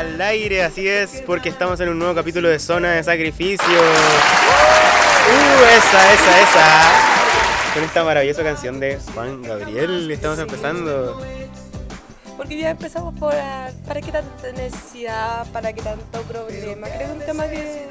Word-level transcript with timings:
Al 0.00 0.18
aire, 0.18 0.64
así 0.64 0.88
es, 0.88 1.22
porque 1.26 1.50
estamos 1.50 1.78
en 1.80 1.90
un 1.90 1.98
nuevo 1.98 2.14
capítulo 2.14 2.48
de 2.48 2.58
Zona 2.58 2.92
de 2.92 3.04
Sacrificio. 3.04 3.66
¡Uh! 3.68 3.74
Esa, 5.76 6.14
esa, 6.14 6.40
esa. 6.40 7.74
Con 7.74 7.84
esta 7.84 8.02
maravillosa 8.02 8.42
canción 8.42 8.80
de 8.80 8.98
Juan 9.12 9.42
Gabriel 9.42 10.10
estamos 10.10 10.38
empezando. 10.38 11.20
Porque 12.34 12.56
ya 12.56 12.70
empezamos 12.70 13.12
por 13.18 13.34
ah, 13.34 13.68
para 13.86 14.00
qué 14.00 14.10
tanta 14.10 14.52
necesidad, 14.52 15.46
para 15.52 15.70
qué 15.74 15.82
tanto 15.82 16.22
problema. 16.22 16.86
Creo 16.86 16.98
que 16.98 17.04
es 17.04 17.10
un 17.10 17.26
tema 17.26 17.46
que 17.48 17.86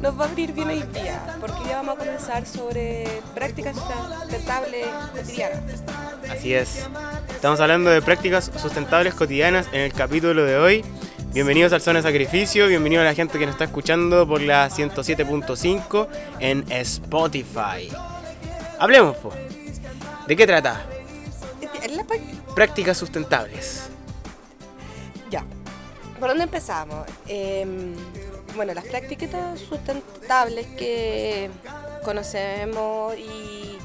nos 0.00 0.16
va 0.16 0.26
a 0.26 0.28
abrir 0.28 0.52
bien 0.52 0.68
hoy 0.68 0.84
día, 0.94 1.20
porque 1.40 1.58
ya 1.68 1.78
vamos 1.78 1.96
a 1.96 1.98
comenzar 1.98 2.46
sobre 2.46 3.08
prácticas 3.34 3.74
sustentables 3.74 4.86
cotidianas. 5.12 5.82
Así 6.30 6.54
es. 6.54 6.86
Estamos 7.34 7.58
hablando 7.58 7.90
de 7.90 8.00
prácticas 8.00 8.48
sustentables 8.56 9.14
cotidianas 9.14 9.66
en 9.72 9.80
el 9.80 9.92
capítulo 9.92 10.44
de 10.44 10.56
hoy. 10.56 10.84
Bienvenidos 11.36 11.74
al 11.74 11.82
Zona 11.82 11.98
de 11.98 12.02
Sacrificio, 12.04 12.66
bienvenido 12.66 13.02
a 13.02 13.04
la 13.04 13.12
gente 13.12 13.38
que 13.38 13.44
nos 13.44 13.56
está 13.56 13.64
escuchando 13.64 14.26
por 14.26 14.40
la 14.40 14.70
107.5 14.70 16.08
en 16.40 16.64
Spotify. 16.72 17.92
Hablemos, 18.78 19.18
po. 19.18 19.34
¿De 20.26 20.34
qué 20.34 20.46
trata? 20.46 20.86
La 21.90 22.06
Prácticas 22.54 22.96
sustentables. 22.96 23.90
Ya. 25.30 25.44
¿Por 26.18 26.30
dónde 26.30 26.44
empezamos? 26.44 27.06
Em, 27.28 27.92
bueno, 28.54 28.72
las 28.72 28.86
prácticas 28.86 29.60
sustentables 29.60 30.66
que 30.68 31.50
conocemos 32.02 33.14
y 33.18 33.76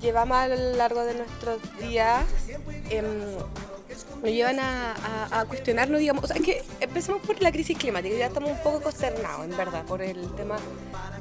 llevamos 0.00 0.36
a 0.36 0.46
lo 0.46 0.76
largo 0.76 1.04
de 1.04 1.14
nuestros 1.14 1.58
días 1.80 2.22
em, 2.90 3.04
nos 4.24 4.32
llevan 4.32 4.58
a, 4.58 4.92
a- 5.30 5.40
a 5.40 5.44
cuestionarnos, 5.44 6.00
digamos, 6.00 6.24
o 6.24 6.26
sea, 6.26 6.36
que 6.40 6.62
empezamos 6.80 7.20
por 7.26 7.40
la 7.42 7.52
crisis 7.52 7.76
climática, 7.76 8.16
ya 8.16 8.26
estamos 8.26 8.50
un 8.50 8.58
poco 8.58 8.80
consternados, 8.80 9.44
en 9.44 9.54
verdad, 9.56 9.84
por 9.84 10.00
el 10.00 10.34
tema 10.34 10.56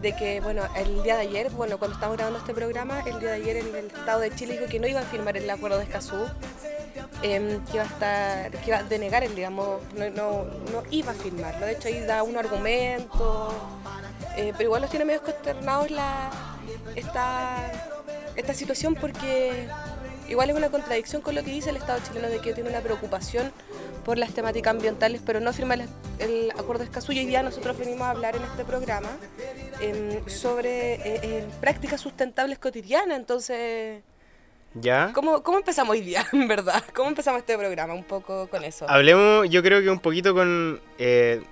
de 0.02 0.16
que, 0.16 0.40
bueno, 0.40 0.64
el 0.78 1.04
día 1.04 1.16
de 1.18 1.23
ayer, 1.23 1.50
bueno, 1.52 1.78
cuando 1.78 1.95
estamos 1.95 2.16
grabando 2.16 2.40
este 2.40 2.54
programa, 2.54 3.02
el 3.06 3.20
día 3.20 3.30
de 3.32 3.36
ayer 3.36 3.58
el, 3.58 3.76
el 3.76 3.86
Estado 3.88 4.22
de 4.22 4.34
Chile 4.34 4.54
dijo 4.54 4.68
que 4.72 4.80
no 4.80 4.88
iba 4.88 5.02
a 5.02 5.04
firmar 5.04 5.36
el 5.36 5.50
acuerdo 5.50 5.78
de 5.80 5.84
Escazú, 5.84 6.16
em, 7.22 7.64
que 7.66 7.73
iba 7.73 7.84
a 7.84 7.88
estar, 7.88 8.52
que 8.52 8.68
iba 8.70 8.78
a 8.78 8.84
denegar 8.84 9.28
digamos, 9.36 9.82
no, 9.95 10.10
no, 10.10 10.44
no 10.72 10.84
iba 10.90 11.12
a 11.12 11.16
firmarlo. 11.16 11.66
De 11.66 11.73
hecho 11.73 11.90
ahí 11.90 12.00
da 12.02 12.23
un 12.23 12.38
argumento, 12.38 13.54
eh, 14.38 14.52
pero 14.54 14.64
igual 14.67 14.82
los 14.82 14.90
tiene 14.92 15.04
medio 15.06 15.22
consternados 15.23 15.92
la, 15.92 16.30
esta, 16.95 17.70
esta 18.36 18.54
situación 18.54 18.95
porque 18.95 19.67
igual 20.30 20.50
es 20.50 20.56
una 20.56 20.70
contradicción 20.70 21.22
con 21.22 21.36
lo 21.36 21.44
que 21.44 21.52
dice 21.52 21.70
el 21.70 21.78
Estado 21.78 22.00
chileno 22.06 22.30
de 22.30 22.40
que 22.40 22.54
tiene 22.54 22.70
una 22.70 22.82
preocupación 22.82 23.52
por 24.04 24.17
las 24.17 24.34
temáticas 24.34 24.72
ambientales, 24.72 25.22
pero 25.26 25.39
no 25.39 25.54
firma 25.54 25.76
el, 25.76 25.88
el 26.20 26.52
acuerdo 26.52 26.80
de 26.80 26.86
Escazú. 26.86 27.11
Y 27.11 27.20
hoy 27.20 27.26
día 27.26 27.44
nosotros 27.44 27.78
venimos 27.78 28.02
a 28.02 28.11
hablar 28.11 28.36
en 28.36 28.44
este 28.44 28.66
programa 28.66 29.10
em, 29.80 30.28
sobre 30.28 30.95
eh, 30.95 31.20
eh, 31.23 31.45
prácticas 31.62 32.02
sustentables 32.02 32.60
cotidianas, 32.60 33.17
entonces... 33.17 34.04
¿Ya? 34.76 35.12
¿Cómo, 35.14 35.44
¿Cómo 35.44 35.60
empezamos 35.60 35.94
hoy 35.94 36.02
día, 36.02 36.26
en 36.33 36.48
verdad? 36.48 36.83
¿Cómo 36.94 37.10
empezamos 37.10 37.39
este 37.39 37.58
programa? 37.58 37.94
Un 37.94 38.04
poco 38.04 38.48
con 38.48 38.64
eso. 38.64 38.89
Hablemos, 38.89 39.48
yo 39.50 39.62
creo 39.62 39.82
que 39.82 39.89
un 39.89 40.00
poquito 40.00 40.33
con 40.33 40.82
eh, 40.98 41.44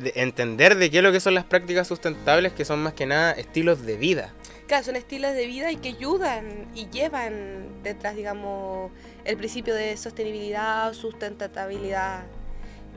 de 0.00 0.12
entender 0.16 0.76
de 0.76 0.90
qué 0.90 0.98
es 0.98 1.02
lo 1.02 1.12
que 1.12 1.20
son 1.20 1.34
las 1.34 1.44
prácticas 1.44 1.86
sustentables, 1.86 2.52
que 2.52 2.64
son 2.64 2.82
más 2.82 2.94
que 2.94 3.06
nada 3.06 3.32
estilos 3.32 3.84
de 3.84 3.96
vida. 3.96 4.32
Claro, 4.66 4.84
son 4.84 4.96
estilos 4.96 5.32
de 5.34 5.46
vida 5.46 5.70
y 5.70 5.76
que 5.76 5.90
ayudan 5.90 6.66
y 6.74 6.88
llevan 6.90 7.82
detrás, 7.84 8.16
digamos, 8.16 8.90
el 9.24 9.36
principio 9.36 9.74
de 9.74 9.96
sostenibilidad, 9.96 10.92
sustentabilidad, 10.92 12.24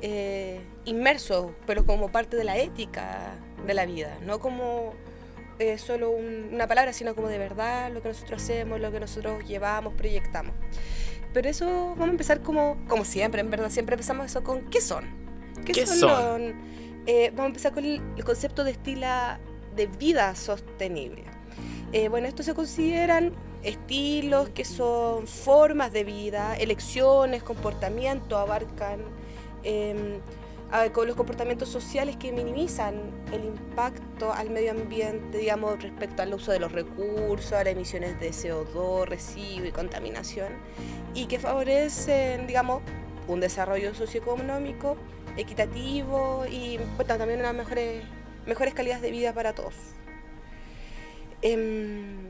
eh, 0.02 0.62
inmerso, 0.86 1.54
pero 1.68 1.86
como 1.86 2.12
parte 2.12 2.38
de 2.38 2.44
la 2.44 2.58
ética 2.58 3.36
de 3.68 3.74
la 3.74 3.86
vida, 3.86 4.18
no 4.26 4.40
como 4.40 4.94
eh, 5.60 5.78
solo 5.78 6.10
un- 6.12 6.52
una 6.54 6.68
palabra, 6.68 6.94
sino 6.94 7.14
como 7.14 7.28
de 7.28 7.38
verdad 7.38 7.92
lo 7.92 8.02
que 8.02 8.08
nosotros 8.08 8.42
hacemos, 8.42 8.80
lo 8.80 8.92
que 8.94 9.02
nosotros 9.02 9.44
llevamos, 9.46 9.94
proyectamos. 9.94 10.56
Pero 11.34 11.50
eso 11.50 11.68
vamos 11.90 12.08
a 12.08 12.12
empezar 12.12 12.42
como, 12.42 12.78
como 12.88 13.04
siempre, 13.04 13.42
en 13.42 13.50
verdad, 13.52 13.70
siempre 13.70 13.94
empezamos 13.96 14.26
eso 14.28 14.42
con 14.42 14.70
¿qué 14.70 14.80
son? 14.82 15.04
¿Qué 15.66 15.74
son? 15.86 16.56
eh, 17.06 17.30
vamos 17.32 17.44
a 17.44 17.48
empezar 17.48 17.74
con 17.74 17.84
el, 17.86 18.02
el 18.16 18.24
concepto 18.24 18.64
de 18.64 18.72
estila 18.72 19.40
de 19.76 19.88
vida 19.88 20.34
sostenible. 20.34 21.26
Eh, 21.92 22.08
bueno, 22.08 22.28
estos 22.28 22.46
se 22.46 22.54
consideran 22.54 23.34
estilos 23.64 24.50
que 24.50 24.64
son 24.64 25.26
formas 25.26 25.92
de 25.92 26.04
vida, 26.04 26.56
elecciones, 26.56 27.42
comportamientos, 27.42 28.38
abarcan 28.38 29.00
eh, 29.64 30.20
los 30.72 31.16
comportamientos 31.16 31.68
sociales 31.68 32.16
que 32.18 32.32
minimizan 32.32 32.94
el 33.34 33.44
impacto 33.44 34.32
al 34.32 34.52
medio 34.52 34.72
ambiente, 34.72 35.40
digamos, 35.40 35.82
respecto 35.82 36.22
al 36.22 36.32
uso 36.32 36.52
de 36.52 36.60
los 36.60 36.72
recursos, 36.72 37.54
a 37.54 37.64
las 37.64 37.74
emisiones 37.74 38.20
de 38.20 38.30
CO2, 38.30 39.06
residuo 39.06 39.66
y 39.66 39.72
contaminación, 39.72 40.54
y 41.16 41.26
que 41.26 41.40
favorecen, 41.40 42.46
digamos, 42.46 42.84
un 43.28 43.40
desarrollo 43.40 43.96
socioeconómico 43.96 44.96
equitativo 45.38 46.46
y 46.50 46.80
también 47.08 47.40
unas 47.40 47.56
mejores, 47.56 48.04
mejores 48.46 48.76
calidades 48.76 49.02
de 49.02 49.10
vida 49.10 49.34
para 49.34 49.54
todos. 49.54 49.74
Em, 51.42 52.30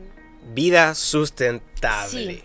Vida 0.53 0.95
sustentable. 0.95 2.09
Sí. 2.09 2.43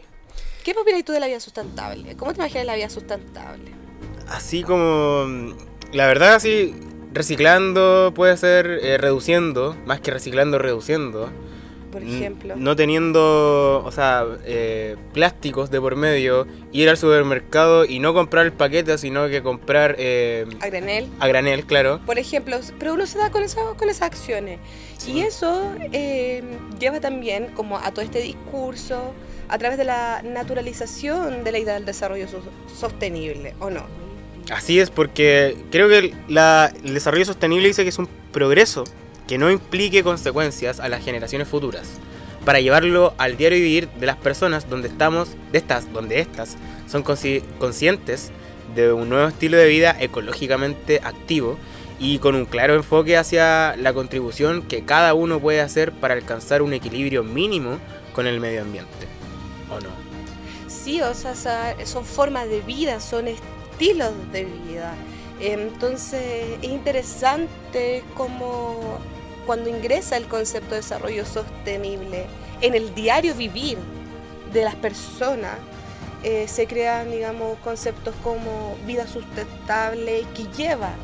¿Qué 0.62 0.72
opinas 0.72 1.04
tú 1.04 1.12
de 1.12 1.20
la 1.20 1.26
vida 1.26 1.41
sustentable? 1.41 2.16
¿Cómo 2.16 2.32
te 2.32 2.41
imaginas 2.41 2.66
la 2.66 2.75
vida 2.75 2.88
sustentable? 2.91 3.70
Así 4.28 4.62
como, 4.62 5.25
mm, 5.26 5.52
la 5.92 6.06
verdad, 6.06 6.38
sí, 6.41 6.75
reciclando 7.12 8.12
puede 8.14 8.36
ser 8.36 8.66
eh, 8.66 8.98
reduciendo, 8.98 9.76
más 9.86 10.00
que 10.00 10.10
reciclando, 10.10 10.58
reduciendo. 10.58 11.30
Por 11.94 12.03
ejemplo. 12.03 12.55
No 12.56 12.75
teniendo, 12.77 13.82
o 13.84 13.91
sea, 13.93 14.25
eh, 14.44 14.97
plásticos 15.12 15.71
de 15.71 15.81
por 15.81 15.94
medio, 15.97 16.47
ir 16.72 16.88
al 16.91 16.97
supermercado 16.97 17.84
y 17.84 18.00
no 18.00 18.12
comprar 18.12 18.44
el 18.47 18.53
paquete, 18.53 18.99
sino 18.99 19.28
que 19.28 19.43
comprar 19.43 19.94
eh, 19.99 20.44
A 20.60 20.66
granel. 20.66 21.09
a 21.21 21.28
granel, 21.28 21.65
claro. 21.66 22.00
Por 22.05 22.19
ejemplo, 22.19 22.59
pero 22.78 22.94
uno 22.94 23.06
se 23.06 23.19
da 23.19 23.31
con, 23.31 23.43
eso, 23.44 23.77
con 23.78 23.88
esas 23.88 24.03
acciones. 24.03 24.59
Y 25.06 25.21
eso 25.21 25.72
eh, 25.93 26.43
lleva 26.81 26.99
también 27.00 27.49
como 27.55 27.78
a 27.78 27.91
todo 27.93 28.05
este 28.05 28.21
discurso 28.21 29.15
a 29.49 29.59
través 29.59 29.78
de 29.78 29.84
la 29.84 30.22
naturalización 30.25 31.44
de 31.44 31.53
la 31.53 31.59
idea 31.59 31.75
del 31.75 31.84
desarrollo 31.84 32.26
so- 32.28 32.43
sostenible, 32.75 33.55
¿o 33.61 33.71
no? 33.71 33.82
Así 34.50 34.78
es, 34.81 34.91
porque 34.91 35.56
creo 35.71 35.88
que 35.88 36.12
la- 36.28 36.72
el 36.84 36.94
desarrollo 36.94 37.25
sostenible 37.25 37.69
dice 37.69 37.82
que 37.82 37.88
es 37.91 37.99
un 37.99 38.09
progreso 38.32 38.84
que 39.27 39.39
no 39.39 39.51
implique 39.51 40.03
consecuencias 40.03 40.81
a 40.81 40.89
las 40.89 41.05
generaciones 41.05 41.49
futuras, 41.49 41.88
para 42.44 42.61
llevarlo 42.61 43.15
al 43.17 43.37
diario 43.37 43.59
vivir 43.59 43.88
de 43.99 44.06
las 44.06 44.17
personas 44.17 44.69
donde 44.69 44.88
estamos, 44.88 45.31
de 45.50 45.59
estas, 45.59 45.93
donde 45.93 46.21
estas 46.21 46.56
son 46.87 47.03
consci- 47.03 47.43
conscientes 47.59 48.31
de 48.75 48.93
un 48.93 49.09
nuevo 49.09 49.29
estilo 49.29 49.56
de 49.56 49.69
vida 49.69 49.97
ecológicamente 49.99 51.00
activo 51.03 51.56
y 51.99 52.19
con 52.19 52.35
un 52.35 52.44
claro 52.44 52.75
enfoque 52.75 53.17
hacia 53.17 53.76
la 53.76 53.94
contribución 53.94 54.62
que 54.62 54.85
cada 54.85 55.15
uno 55.15 55.41
puede 55.41 55.61
hacer 55.61 55.93
para 55.93 56.15
alcanzar 56.15 56.61
un 56.61 56.73
equilibrio 56.73 57.23
mínimo 57.23 57.79
con 58.15 58.27
el 58.27 58.41
medio 58.41 58.62
ambiente. 58.62 59.06
¿O 59.70 59.81
no? 59.81 59.91
Sí, 60.69 61.00
o 61.00 61.15
sea, 61.15 61.77
son 61.87 62.05
formas 62.05 62.49
de 62.49 62.61
vida, 62.61 63.00
son 63.00 63.29
estilos 63.29 64.12
de 64.32 64.44
vida. 64.44 64.93
Entonces, 65.41 66.59
es 66.61 66.69
interesante 66.69 68.03
como 68.15 68.99
cuando 69.46 69.70
ingresa 69.70 70.17
el 70.17 70.26
concepto 70.26 70.70
de 70.70 70.76
desarrollo 70.76 71.25
sostenible 71.25 72.26
en 72.61 72.75
el 72.75 72.94
diario 72.94 73.35
vivir 73.35 73.79
de 74.52 74.62
las 74.62 74.75
personas, 74.75 75.58
eh, 76.23 76.49
se 76.49 76.67
crean, 76.67 77.11
digamos, 77.11 77.58
conceptos 77.58 78.14
como 78.23 78.76
vida 78.87 79.06
sustentable 79.06 80.25
que 80.35 80.44
lleva 80.56 80.94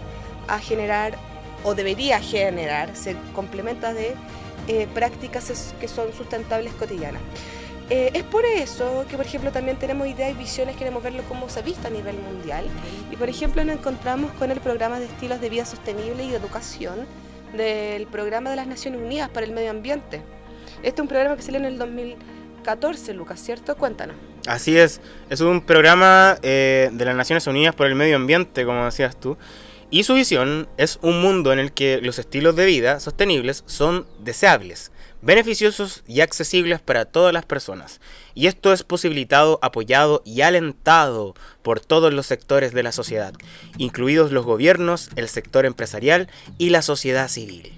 a 0.49 0.59
generar, 0.59 1.19
o 1.63 1.75
debería 1.75 2.21
generar, 2.21 2.97
se 2.97 3.17
complementa 3.35 3.93
de 3.93 4.15
eh, 4.67 4.89
prácticas 4.95 5.75
que 5.79 5.89
son 5.89 6.13
sustentables 6.15 6.73
cotidianas. 6.75 7.21
Eh, 7.91 8.13
es 8.15 8.23
por 8.23 8.47
eso 8.47 9.05
que, 9.11 9.17
por 9.17 9.27
ejemplo, 9.27 9.51
también 9.51 9.77
tenemos 9.77 10.07
ideas 10.07 10.31
y 10.31 10.35
visiones, 10.35 10.77
queremos 10.77 11.03
verlo 11.03 11.25
como 11.29 11.49
se 11.49 11.59
ha 11.59 11.63
visto 11.63 11.89
a 11.89 11.91
nivel 11.91 12.17
mundial. 12.17 12.65
Y, 13.11 13.17
por 13.17 13.29
ejemplo, 13.29 13.65
nos 13.65 13.77
encontramos 13.77 14.31
con 14.39 14.53
el 14.53 14.61
programa 14.61 15.01
de 15.01 15.07
estilos 15.07 15.41
de 15.41 15.51
vida 15.51 15.67
sostenible 15.67 16.25
y 16.25 16.31
de 16.31 16.37
educación 16.37 17.07
del 17.57 18.07
programa 18.07 18.51
de 18.51 18.57
las 18.57 18.67
Naciones 18.67 19.01
Unidas 19.01 19.29
para 19.29 19.47
el 19.47 19.53
Medio 19.53 19.71
Ambiente. 19.71 20.23
Este 20.83 20.89
es 20.89 21.01
un 21.01 21.09
programa 21.09 21.37
que 21.37 21.43
salió 21.43 21.59
en 21.59 21.67
el 21.67 21.79
2014, 21.79 23.15
Lucas, 23.15 23.41
¿cierto? 23.41 23.77
Cuéntanos. 23.77 24.17
Así 24.47 24.77
es, 24.79 25.01
es 25.29 25.41
un 25.41 25.61
programa 25.61 26.39
eh, 26.43 26.91
de 26.93 27.05
las 27.05 27.15
Naciones 27.15 27.47
Unidas 27.47 27.75
por 27.75 27.87
el 27.87 27.95
Medio 27.95 28.17
Ambiente, 28.17 28.65
como 28.65 28.85
decías 28.85 29.19
tú, 29.19 29.37
Y 29.91 30.05
su 30.05 30.15
visión 30.15 30.69
es 30.77 30.99
un 31.03 31.21
mundo 31.21 31.53
en 31.53 31.59
el 31.59 31.73
que 31.73 32.01
los 32.01 32.19
estilos 32.19 32.57
de 32.57 32.65
vida 32.65 33.01
sostenibles 33.01 33.65
son 33.67 34.07
deseables, 34.21 34.93
beneficiosos 35.23 36.03
y 36.07 36.21
accesibles 36.21 36.81
para 36.81 37.05
todas 37.05 37.33
las 37.33 37.45
personas. 37.45 38.01
Y 38.35 38.47
esto 38.47 38.73
es 38.73 38.83
posibilitado, 38.83 39.59
apoyado 39.63 40.23
y 40.25 40.41
alentado 40.43 41.35
por 41.63 41.81
todos 41.81 42.13
los 42.13 42.27
sectores 42.27 42.73
de 42.73 42.83
la 42.83 42.93
sociedad, 42.93 43.35
incluidos 43.77 44.33
los 44.33 44.45
gobiernos, 44.45 45.11
el 45.17 45.29
sector 45.29 45.67
empresarial 45.67 46.29
y 46.59 46.71
la 46.71 46.83
sociedad 46.83 47.29
civil. 47.29 47.73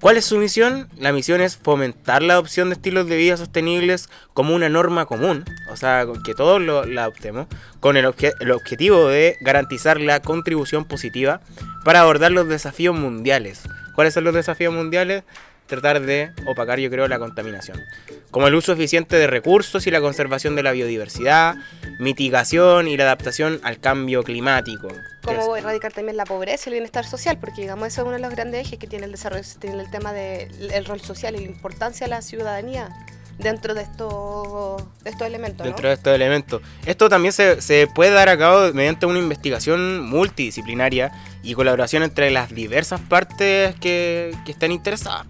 ¿Cuál 0.00 0.16
es 0.16 0.24
su 0.24 0.38
misión? 0.38 0.88
La 0.96 1.12
misión 1.12 1.42
es 1.42 1.58
fomentar 1.58 2.22
la 2.22 2.32
adopción 2.32 2.70
de 2.70 2.74
estilos 2.74 3.06
de 3.06 3.18
vida 3.18 3.36
sostenibles 3.36 4.08
como 4.32 4.54
una 4.54 4.70
norma 4.70 5.04
común, 5.04 5.44
o 5.70 5.76
sea, 5.76 6.06
que 6.24 6.32
todos 6.32 6.58
lo, 6.58 6.86
la 6.86 7.02
adoptemos, 7.02 7.48
con 7.80 7.98
el, 7.98 8.10
el 8.40 8.50
objetivo 8.50 9.08
de 9.08 9.36
garantizar 9.42 10.00
la 10.00 10.22
contribución 10.22 10.86
positiva 10.86 11.42
para 11.84 12.00
abordar 12.00 12.32
los 12.32 12.48
desafíos 12.48 12.96
mundiales. 12.96 13.60
¿Cuáles 13.94 14.14
son 14.14 14.24
los 14.24 14.32
desafíos 14.34 14.72
mundiales? 14.72 15.24
Tratar 15.70 16.00
de 16.02 16.32
opacar, 16.46 16.78
yo 16.78 16.90
creo, 16.90 17.08
la 17.08 17.18
contaminación. 17.18 17.82
Como 18.30 18.48
el 18.48 18.54
uso 18.54 18.72
eficiente 18.72 19.16
de 19.16 19.26
recursos 19.26 19.86
y 19.86 19.90
la 19.90 20.00
conservación 20.00 20.56
de 20.56 20.62
la 20.62 20.72
biodiversidad, 20.72 21.54
mitigación 21.98 22.88
y 22.88 22.96
la 22.96 23.04
adaptación 23.04 23.60
al 23.62 23.80
cambio 23.80 24.22
climático. 24.22 24.88
Como 25.22 25.56
erradicar 25.56 25.92
también 25.92 26.16
la 26.16 26.24
pobreza 26.24 26.64
y 26.66 26.68
el 26.70 26.74
bienestar 26.74 27.06
social, 27.06 27.38
porque 27.38 27.62
digamos 27.62 27.88
eso 27.88 28.02
es 28.02 28.06
uno 28.06 28.16
de 28.16 28.22
los 28.22 28.30
grandes 28.30 28.66
ejes 28.66 28.78
que 28.78 28.86
tiene 28.86 29.06
el 29.06 29.12
desarrollo, 29.12 29.44
tiene 29.58 29.80
el 29.80 29.90
tema 29.90 30.12
del 30.12 30.84
rol 30.84 31.00
social 31.00 31.34
y 31.36 31.38
la 31.38 31.46
importancia 31.46 32.06
de 32.06 32.10
la 32.10 32.20
ciudadanía 32.20 32.90
dentro 33.38 33.72
de 33.72 33.82
estos, 33.82 34.82
de 35.02 35.10
estos 35.10 35.26
elementos. 35.26 35.64
Dentro 35.64 35.88
de 35.88 35.94
estos 35.94 36.14
elementos. 36.14 36.62
Esto 36.84 37.08
también 37.08 37.32
se, 37.32 37.62
se, 37.62 37.86
puede 37.86 38.10
dar 38.10 38.28
a 38.28 38.36
cabo 38.36 38.72
mediante 38.74 39.06
una 39.06 39.18
investigación 39.18 40.04
multidisciplinaria 40.04 41.10
y 41.42 41.54
colaboración 41.54 42.02
entre 42.02 42.30
las 42.30 42.50
diversas 42.54 43.00
partes 43.00 43.74
que, 43.76 44.34
que 44.44 44.52
están 44.52 44.72
interesadas 44.72 45.26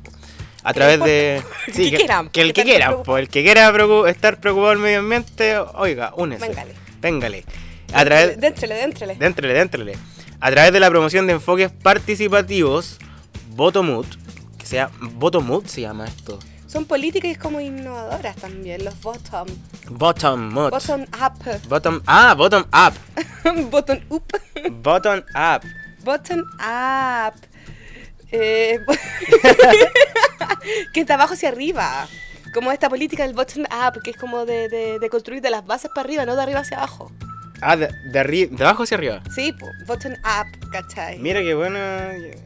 a 0.62 0.73
través 0.75 1.01
de 1.01 1.43
sí, 1.73 1.91
que, 1.91 2.07
que, 2.33 2.41
el 2.41 2.53
que 2.53 2.62
quiera, 2.65 3.03
pues 3.03 3.23
el 3.23 3.29
que 3.29 3.43
quiera 3.43 3.73
estar 4.09 4.41
preocupado 4.41 4.71
del 4.71 4.79
medio 4.79 5.01
ambiente, 5.01 5.59
oiga, 5.59 6.12
únese. 6.17 6.47
Véngale. 6.47 6.75
Véngale. 7.01 7.45
A 7.93 8.05
través 8.05 8.39
déntrele, 8.39 8.75
déntrele. 8.75 9.17
Déntrele, 9.17 9.55
déntrele. 9.55 9.99
A 10.41 10.51
través 10.51 10.73
de 10.73 10.81
la 10.81 10.89
promoción 10.91 11.27
de 11.27 11.35
enfoques 11.35 11.71
participativos, 11.71 12.99
Botomut, 13.51 14.07
que 14.59 14.67
sea 14.67 14.91
Botomut 15.01 15.67
se 15.67 15.83
llama 15.83 16.07
esto. 16.07 16.39
Son 16.67 16.85
políticas 16.85 17.37
como 17.37 17.61
innovadoras 17.61 18.37
también, 18.37 18.85
los 18.85 19.01
bottom. 19.01 19.49
Bottom 19.91 20.55
Bottom 20.55 21.03
up. 21.03 21.69
Bottom, 21.69 22.01
ah, 22.07 22.35
bottom 22.35 22.65
up. 22.73 22.95
bottom 23.71 23.99
up. 24.09 24.83
bottom 24.83 25.25
up. 25.35 25.65
Bottom 26.05 26.45
up. 26.61 27.50
Eh, 28.32 28.81
que 30.93 31.00
está 31.00 31.15
abajo 31.15 31.35
hacia 31.35 31.49
arriba. 31.49 32.09
Como 32.53 32.73
esta 32.73 32.88
política 32.88 33.25
del 33.25 33.35
bottom 33.35 33.65
up, 33.65 34.03
que 34.03 34.11
es 34.11 34.17
como 34.17 34.44
de, 34.44 34.69
de, 34.69 35.09
construir 35.09 35.41
de 35.41 35.50
las 35.50 35.65
bases 35.65 35.91
para 35.94 36.06
arriba, 36.06 36.27
no 36.27 36.35
de 36.35 36.43
arriba 36.43 36.61
hacia 36.61 36.79
abajo. 36.79 37.12
Ah, 37.61 37.77
de, 37.77 37.88
de, 38.12 38.49
de 38.50 38.65
abajo 38.65 38.82
hacia 38.82 38.97
arriba. 38.97 39.23
Sí, 39.35 39.55
bottom 39.87 40.12
up, 40.12 40.71
¿cachai? 40.71 41.19
Mira 41.19 41.41
qué 41.41 41.55
bueno. 41.55 41.79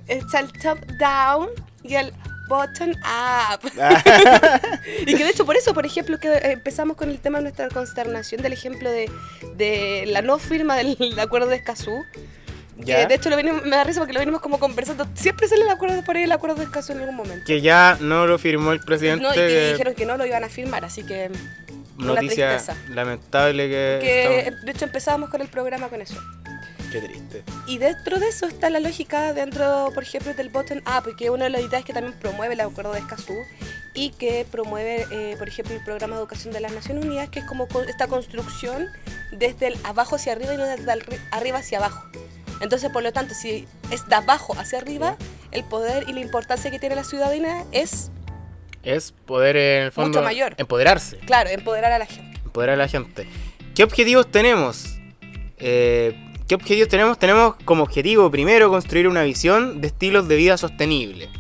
Está 0.07 0.41
el 0.41 0.53
top 0.53 0.79
down 0.99 1.49
y 1.83 1.95
el 1.95 2.13
bottom 2.49 2.91
up. 2.91 3.71
Ah. 3.81 4.61
y 5.07 5.15
que 5.15 5.25
de 5.25 5.31
hecho 5.31 5.47
por 5.47 5.57
eso, 5.57 5.73
por 5.73 5.87
ejemplo, 5.87 6.19
que 6.19 6.33
empezamos 6.53 6.97
con 6.97 7.09
el 7.09 7.19
tema 7.19 7.39
de 7.39 7.45
nuestra 7.45 7.69
consternación 7.69 8.43
del 8.43 8.53
ejemplo 8.53 8.91
de, 8.91 9.11
de 9.57 10.05
la 10.07 10.21
no 10.21 10.39
firma 10.39 10.77
del 10.77 11.19
acuerdo 11.19 11.49
de 11.49 11.57
Escazú 11.57 12.05
de 12.77 13.15
hecho, 13.15 13.31
lo 13.31 13.37
venimos, 13.37 13.63
me 13.63 13.77
da 13.77 13.85
risa 13.85 14.01
porque 14.01 14.13
lo 14.13 14.21
venimos 14.21 14.41
como 14.41 14.59
conversando. 14.59 15.07
Siempre 15.15 15.49
sale 15.49 15.63
el 15.63 15.71
acuerdo 15.71 16.03
por 16.05 16.17
ahí, 16.17 16.25
el 16.25 16.33
acuerdo 16.33 16.57
de 16.57 16.65
escaso 16.65 16.93
en 16.93 17.01
algún 17.01 17.17
momento. 17.17 17.45
Que 17.47 17.61
ya 17.61 17.97
no 18.01 18.27
lo 18.27 18.39
firmó 18.39 18.73
el 18.73 18.81
presidente. 18.81 19.23
No, 19.23 19.33
y 19.33 19.37
que 19.37 19.73
dijeron 19.73 19.95
que 19.95 20.07
no 20.07 20.17
lo 20.17 20.27
iban 20.27 20.45
a 20.45 20.49
firmar, 20.49 20.85
así 20.85 21.05
que. 21.05 21.31
Noticia 21.97 22.61
lamentable 22.89 23.69
que. 23.69 23.99
Que 24.01 24.53
de 24.65 24.73
hecho 24.73 24.85
empezábamos 24.85 25.31
con 25.31 25.41
el 25.41 25.49
programa 25.49 25.89
con 25.89 26.01
eso. 26.01 26.17
Qué 26.91 27.01
triste. 27.01 27.43
Y 27.67 27.79
dentro 27.79 28.21
de 28.21 28.29
eso 28.29 28.47
está 28.47 28.71
la 28.71 28.79
lógica, 28.79 29.33
dentro, 29.33 29.91
por 29.95 30.05
ejemplo, 30.05 30.33
del 30.35 30.49
bottom 30.49 30.79
up, 30.79 31.17
que 31.17 31.31
una 31.31 31.45
de 31.45 31.51
las 31.51 31.63
ideas 31.63 31.85
que 31.85 31.93
también 31.93 32.17
promueve 32.21 32.55
el 32.55 32.61
acuerdo 32.61 32.93
de 32.93 33.01
Escazú 33.01 33.35
y 33.95 34.11
que 34.11 34.47
promueve, 34.51 35.07
eh, 35.11 35.35
por 35.39 35.49
ejemplo, 35.49 35.75
el 35.75 35.83
programa 35.83 36.15
de 36.15 36.21
educación 36.21 36.53
de 36.53 36.61
las 36.61 36.73
Naciones 36.73 37.05
Unidas, 37.05 37.31
que 37.31 37.41
es 37.41 37.47
como 37.47 37.67
esta 37.89 38.07
construcción 38.07 38.89
desde 39.33 39.69
el 39.69 39.77
abajo 39.85 40.17
hacia 40.17 40.33
arriba 40.33 40.55
y 40.55 40.57
no 40.57 40.65
desde 40.65 40.93
arriba 41.33 41.59
hacia 41.59 41.79
abajo. 41.79 42.05
Entonces, 42.61 42.91
por 42.91 43.03
lo 43.03 43.13
tanto, 43.13 43.35
si 43.35 43.67
es 43.91 44.09
de 44.09 44.15
abajo 44.15 44.55
hacia 44.59 44.79
arriba, 44.79 45.17
el 45.51 45.65
poder 45.65 46.09
y 46.09 46.13
la 46.13 46.21
importancia 46.21 46.71
que 46.71 46.79
tiene 46.79 46.95
la 46.95 47.05
ciudadanía 47.05 47.65
es... 47.73 48.11
Es 48.83 49.13
poder, 49.13 49.57
en 49.57 49.85
el 49.85 49.93
fondo, 49.93 50.19
mucho 50.19 50.23
mayor. 50.23 50.55
empoderarse. 50.59 51.17
Claro, 51.19 51.51
empoderar 51.51 51.93
a 51.93 51.99
la 51.99 52.07
gente. 52.07 52.39
Empoderar 52.45 52.75
a 52.75 52.79
la 52.79 52.89
gente. 52.89 53.27
¿Qué 53.75 53.83
objetivos 53.83 54.31
tenemos? 54.31 54.99
Eh, 55.59 56.15
¿Qué 56.47 56.55
objetivos 56.55 56.89
tenemos? 56.89 57.19
Tenemos 57.19 57.55
como 57.65 57.83
objetivo 57.83 58.31
primero 58.31 58.69
construir 58.69 59.09
una 59.09 59.23
visión 59.23 59.81
de 59.81 59.87
estilos 59.87 60.29
de 60.29 60.37
vida 60.37 60.59
sostenible. 60.59 61.31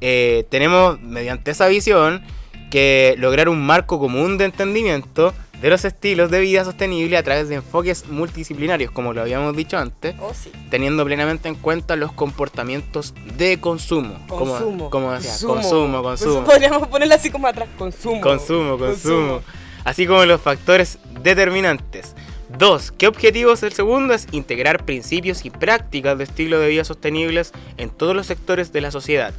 Eh, 0.00 0.46
tenemos, 0.48 1.00
mediante 1.00 1.50
esa 1.50 1.66
visión, 1.66 2.22
que 2.70 3.16
lograr 3.18 3.48
un 3.48 3.60
marco 3.60 3.98
común 3.98 4.38
de 4.38 4.44
entendimiento 4.44 5.34
de 5.60 5.70
los 5.70 5.84
estilos 5.84 6.30
de 6.30 6.40
vida 6.40 6.64
sostenible 6.64 7.16
a 7.16 7.22
través 7.22 7.48
de 7.48 7.56
enfoques 7.56 8.06
multidisciplinarios, 8.08 8.90
como 8.90 9.12
lo 9.12 9.22
habíamos 9.22 9.56
dicho 9.56 9.76
antes, 9.76 10.14
oh, 10.20 10.32
teniendo 10.70 11.04
plenamente 11.04 11.48
en 11.48 11.56
cuenta 11.56 11.96
los 11.96 12.12
comportamientos 12.12 13.14
de 13.36 13.58
consumo. 13.60 14.14
Consumo. 14.28 14.90
Como, 14.90 15.12
decía, 15.12 15.32
consumo, 15.46 16.02
consumo. 16.02 16.44
Podríamos 16.44 16.86
ponerlo 16.88 17.14
así 17.14 17.30
como 17.30 17.46
atrás, 17.46 17.68
consumo. 17.76 18.20
Consumo, 18.20 18.78
consumo. 18.78 19.40
Así 19.84 20.06
como 20.06 20.24
los 20.24 20.40
factores 20.40 20.98
determinantes. 21.22 22.14
Dos, 22.56 22.92
¿qué 22.92 23.06
objetivo 23.06 23.52
es 23.52 23.62
el 23.62 23.72
segundo? 23.72 24.14
Es 24.14 24.26
integrar 24.32 24.84
principios 24.86 25.44
y 25.44 25.50
prácticas 25.50 26.16
de 26.16 26.24
estilo 26.24 26.58
de 26.60 26.68
vida 26.68 26.84
sostenibles 26.84 27.52
en 27.76 27.90
todos 27.90 28.16
los 28.16 28.26
sectores 28.26 28.72
de 28.72 28.80
la 28.80 28.90
sociedad. 28.90 29.34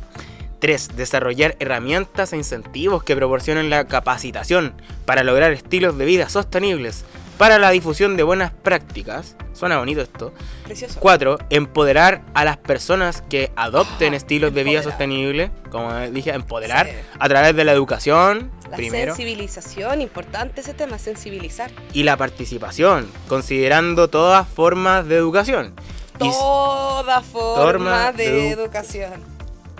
3. 0.60 0.96
Desarrollar 0.96 1.56
herramientas 1.60 2.34
e 2.34 2.38
incentivos 2.38 3.04
que 3.04 3.16
proporcionen 3.16 3.70
la 3.70 3.88
capacitación 3.88 4.74
para 5.06 5.24
lograr 5.24 5.52
estilos 5.52 5.98
de 5.98 6.06
vida 6.06 6.30
sostenibles 6.30 7.06
para 7.40 7.58
la 7.58 7.70
difusión 7.70 8.18
de 8.18 8.24
buenas 8.24 8.52
prácticas. 8.52 9.38
Suena 9.54 9.78
bonito 9.78 10.02
esto. 10.02 10.34
Precioso. 10.66 11.00
4. 11.00 11.38
Empoderar 11.50 12.22
a 12.34 12.44
las 12.44 12.58
personas 12.58 13.22
que 13.22 13.50
adopten 13.56 14.14
estilos 14.14 14.54
de 14.54 14.66
vida 14.66 14.84
sostenibles. 14.84 15.50
Como 15.72 15.98
dije, 16.12 16.32
empoderar 16.32 16.90
a 17.18 17.30
través 17.30 17.56
de 17.56 17.64
la 17.64 17.72
educación. 17.72 18.52
La 18.70 18.76
primero. 18.76 19.16
sensibilización, 19.16 20.02
importante 20.02 20.60
ese 20.60 20.74
tema, 20.74 21.00
sensibilizar. 21.00 21.72
Y 21.94 22.04
la 22.04 22.18
participación, 22.18 23.10
considerando 23.30 24.10
todas 24.10 24.46
formas 24.46 25.08
de 25.08 25.16
educación. 25.16 25.74
Toda 26.20 27.22
forma 27.22 28.12
de 28.12 28.50
educación. 28.50 29.39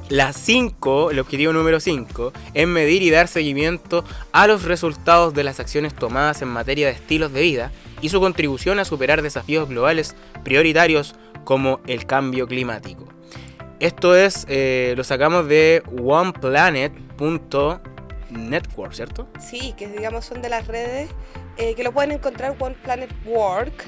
La 0.10 0.34
5, 0.34 1.12
el 1.12 1.20
objetivo 1.20 1.54
número 1.54 1.80
5, 1.80 2.34
es 2.56 2.68
medir 2.68 3.04
y 3.04 3.12
dar 3.12 3.28
seguimiento 3.28 4.04
a 4.32 4.48
los 4.48 4.64
resultados 4.64 5.36
de 5.36 5.44
las 5.44 5.60
acciones 5.60 5.94
tomadas 5.94 6.42
en 6.42 6.48
materia 6.48 6.88
de 6.88 6.94
estilos 6.94 7.32
de 7.32 7.42
vida 7.42 7.72
y 8.02 8.10
su 8.10 8.20
contribución 8.20 8.80
a 8.80 8.86
superar 8.86 9.22
desafíos 9.22 9.70
globales 9.70 10.16
prioritarios 10.44 11.14
como 11.44 11.80
el 11.86 12.08
cambio 12.08 12.48
climático. 12.48 13.08
Esto 13.80 14.16
es, 14.16 14.48
eh, 14.50 14.96
lo 14.98 15.04
sacamos 15.04 15.48
de 15.48 15.84
oneplanet.network, 16.02 18.94
¿cierto? 18.94 19.28
Sí, 19.40 19.76
que 19.78 19.90
digamos 19.90 20.26
son 20.26 20.42
de 20.42 20.50
las 20.50 20.66
redes 20.66 21.12
eh, 21.58 21.76
que 21.76 21.84
lo 21.84 21.92
pueden 21.92 22.14
encontrar 22.14 22.56
One 22.60 22.76
Planet 22.84 23.12
Work 23.26 23.86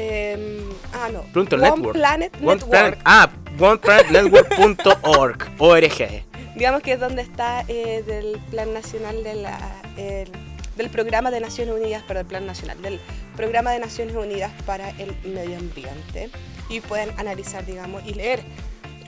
eh, 0.00 0.62
ah, 0.94 1.08
no. 1.12 1.24
One 1.34 1.56
Network. 1.56 1.94
Planet 1.94 2.32
One 2.36 2.54
Network. 2.54 2.70
Planet, 2.70 2.98
ah, 3.04 3.28
OnePlanetNetwork.org. 3.58 5.50
ORG. 5.58 6.22
Digamos 6.54 6.82
que 6.82 6.92
es 6.92 7.00
donde 7.00 7.22
está 7.22 7.64
eh, 7.66 8.04
del 8.06 8.38
Plan 8.50 8.72
Nacional 8.72 9.24
de 9.24 9.34
la, 9.34 9.58
del 9.96 10.90
Programa 10.90 11.32
de 11.32 11.40
Naciones 11.40 11.74
Unidas, 11.74 12.04
pero 12.06 12.20
el 12.20 12.26
Plan 12.26 12.46
Nacional, 12.46 12.80
del 12.80 13.00
Programa 13.36 13.72
de 13.72 13.80
Naciones 13.80 14.14
Unidas 14.14 14.52
para 14.64 14.90
el 14.90 15.16
Medio 15.24 15.58
Ambiente. 15.58 16.30
Y 16.68 16.80
pueden 16.80 17.10
analizar, 17.18 17.66
digamos, 17.66 18.04
y 18.06 18.14
leer 18.14 18.42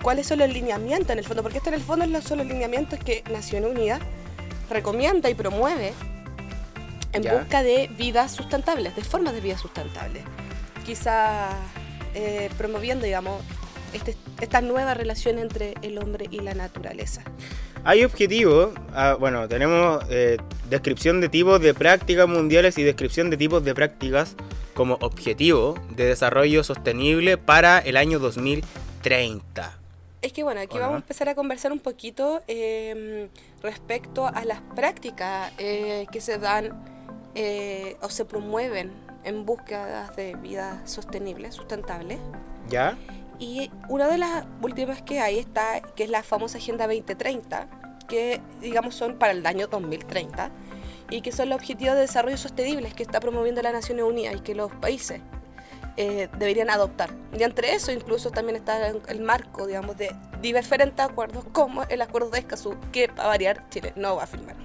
cuáles 0.02 0.26
son 0.26 0.40
los 0.40 0.48
lineamientos 0.48 1.10
en 1.10 1.20
el 1.20 1.24
fondo, 1.24 1.44
porque 1.44 1.58
esto 1.58 1.68
en 1.68 1.76
el 1.76 1.82
fondo 1.82 2.20
son 2.20 2.38
los 2.38 2.46
lineamientos 2.48 2.98
que 2.98 3.22
Naciones 3.30 3.70
Unidas 3.70 4.00
recomienda 4.68 5.30
y 5.30 5.34
promueve 5.34 5.92
en 7.12 7.22
busca 7.22 7.62
de 7.62 7.88
vidas 7.96 8.32
sustentables, 8.32 8.96
de 8.96 9.04
formas 9.04 9.34
de 9.34 9.40
vida 9.40 9.56
sustentables 9.56 10.24
quizá 10.90 11.50
eh, 12.16 12.50
promoviendo, 12.58 13.06
digamos, 13.06 13.40
este, 13.92 14.16
esta 14.40 14.60
nueva 14.60 14.92
relación 14.94 15.38
entre 15.38 15.74
el 15.82 15.98
hombre 15.98 16.26
y 16.32 16.40
la 16.40 16.52
naturaleza. 16.52 17.22
Hay 17.84 18.02
objetivos, 18.02 18.70
ah, 18.92 19.16
bueno, 19.18 19.46
tenemos 19.46 20.02
eh, 20.10 20.38
descripción 20.68 21.20
de 21.20 21.28
tipos 21.28 21.60
de 21.60 21.74
prácticas 21.74 22.26
mundiales 22.26 22.76
y 22.76 22.82
descripción 22.82 23.30
de 23.30 23.36
tipos 23.36 23.64
de 23.64 23.72
prácticas 23.72 24.34
como 24.74 24.94
objetivo 25.00 25.78
de 25.94 26.06
desarrollo 26.06 26.64
sostenible 26.64 27.38
para 27.38 27.78
el 27.78 27.96
año 27.96 28.18
2030. 28.18 29.78
Es 30.22 30.32
que 30.32 30.42
bueno, 30.42 30.60
aquí 30.60 30.76
¿O 30.76 30.80
vamos 30.80 30.90
no? 30.90 30.96
a 30.96 31.02
empezar 31.02 31.28
a 31.28 31.36
conversar 31.36 31.70
un 31.70 31.78
poquito 31.78 32.42
eh, 32.48 33.28
respecto 33.62 34.26
a 34.26 34.44
las 34.44 34.60
prácticas 34.74 35.52
eh, 35.58 36.06
que 36.10 36.20
se 36.20 36.38
dan 36.38 36.82
eh, 37.36 37.96
o 38.02 38.10
se 38.10 38.24
promueven 38.24 39.09
en 39.24 39.44
búsquedas 39.46 40.14
de 40.16 40.34
vida 40.36 40.80
sostenible, 40.84 41.52
sustentable. 41.52 42.18
¿Ya? 42.68 42.96
Y 43.38 43.70
una 43.88 44.08
de 44.08 44.18
las 44.18 44.44
últimas 44.62 45.02
que 45.02 45.20
hay 45.20 45.38
está, 45.38 45.80
que 45.80 46.04
es 46.04 46.10
la 46.10 46.22
famosa 46.22 46.58
Agenda 46.58 46.86
2030, 46.86 47.68
que 48.06 48.40
digamos 48.60 48.94
son 48.94 49.18
para 49.18 49.32
el 49.32 49.46
año 49.46 49.66
2030, 49.66 50.50
y 51.10 51.22
que 51.22 51.32
son 51.32 51.48
los 51.48 51.56
objetivos 51.56 51.94
de 51.94 52.02
desarrollo 52.02 52.36
sostenibles 52.36 52.94
que 52.94 53.02
está 53.02 53.18
promoviendo 53.18 53.62
la 53.62 53.72
Naciones 53.72 54.04
Unidas 54.04 54.36
y 54.36 54.40
que 54.40 54.54
los 54.54 54.70
países 54.72 55.20
eh, 55.96 56.28
deberían 56.38 56.70
adoptar. 56.70 57.10
Y 57.36 57.42
entre 57.42 57.74
eso 57.74 57.92
incluso 57.92 58.30
también 58.30 58.56
está 58.56 58.88
el, 58.88 59.02
el 59.08 59.20
marco, 59.20 59.66
digamos, 59.66 59.96
de 59.96 60.14
diferentes 60.40 61.04
acuerdos, 61.04 61.44
como 61.52 61.82
el 61.84 62.02
acuerdo 62.02 62.30
de 62.30 62.40
Escazú, 62.40 62.76
que 62.92 63.08
para 63.08 63.28
variar 63.28 63.68
Chile 63.70 63.92
no 63.96 64.16
va 64.16 64.24
a 64.24 64.26
firmar. 64.26 64.56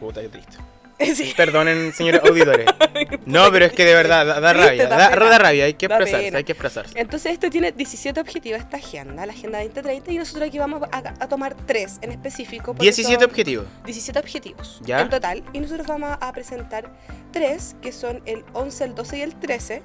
Puta, 0.00 0.20
qué 0.20 0.28
triste. 0.28 0.56
Sí. 1.14 1.34
Perdonen, 1.36 1.92
señores 1.92 2.20
auditores. 2.24 2.66
No, 3.26 3.50
pero 3.52 3.66
es 3.66 3.72
que 3.72 3.84
de 3.84 3.92
verdad 3.94 4.24
da, 4.24 4.40
da 4.40 4.52
rabia. 4.52 4.86
da 4.86 4.96
Da, 5.10 5.38
rabia, 5.38 5.64
hay 5.66 5.74
que 5.74 5.86
expresarse, 5.86 6.36
hay 6.36 6.44
que 6.44 6.52
expresarse. 6.52 6.98
Entonces 6.98 7.32
esto 7.32 7.50
tiene 7.50 7.72
17 7.72 8.18
objetivos, 8.20 8.60
esta 8.60 8.76
agenda, 8.78 9.26
la 9.26 9.32
Agenda 9.32 9.58
2030, 9.58 10.12
y 10.12 10.18
nosotros 10.18 10.48
aquí 10.48 10.58
vamos 10.58 10.82
a, 10.90 10.98
a 10.98 11.28
tomar 11.28 11.54
tres 11.66 11.98
en 12.02 12.12
específico. 12.12 12.72
porque 12.72 12.84
17 12.84 13.20
son- 13.20 13.30
objetivos. 13.30 13.66
17 13.84 14.18
objetivos 14.18 14.80
¿Ya? 14.84 15.00
en 15.00 15.10
total 15.10 15.42
y 15.52 15.60
nosotros 15.60 15.86
vamos 15.86 16.16
a 16.20 16.32
presentar 16.32 16.90
tres 17.32 17.76
que 17.82 17.92
son 17.92 18.22
el 18.24 18.44
11, 18.54 18.84
el 18.84 18.94
12 18.94 19.18
y 19.18 19.20
el 19.22 19.34
13 19.34 19.82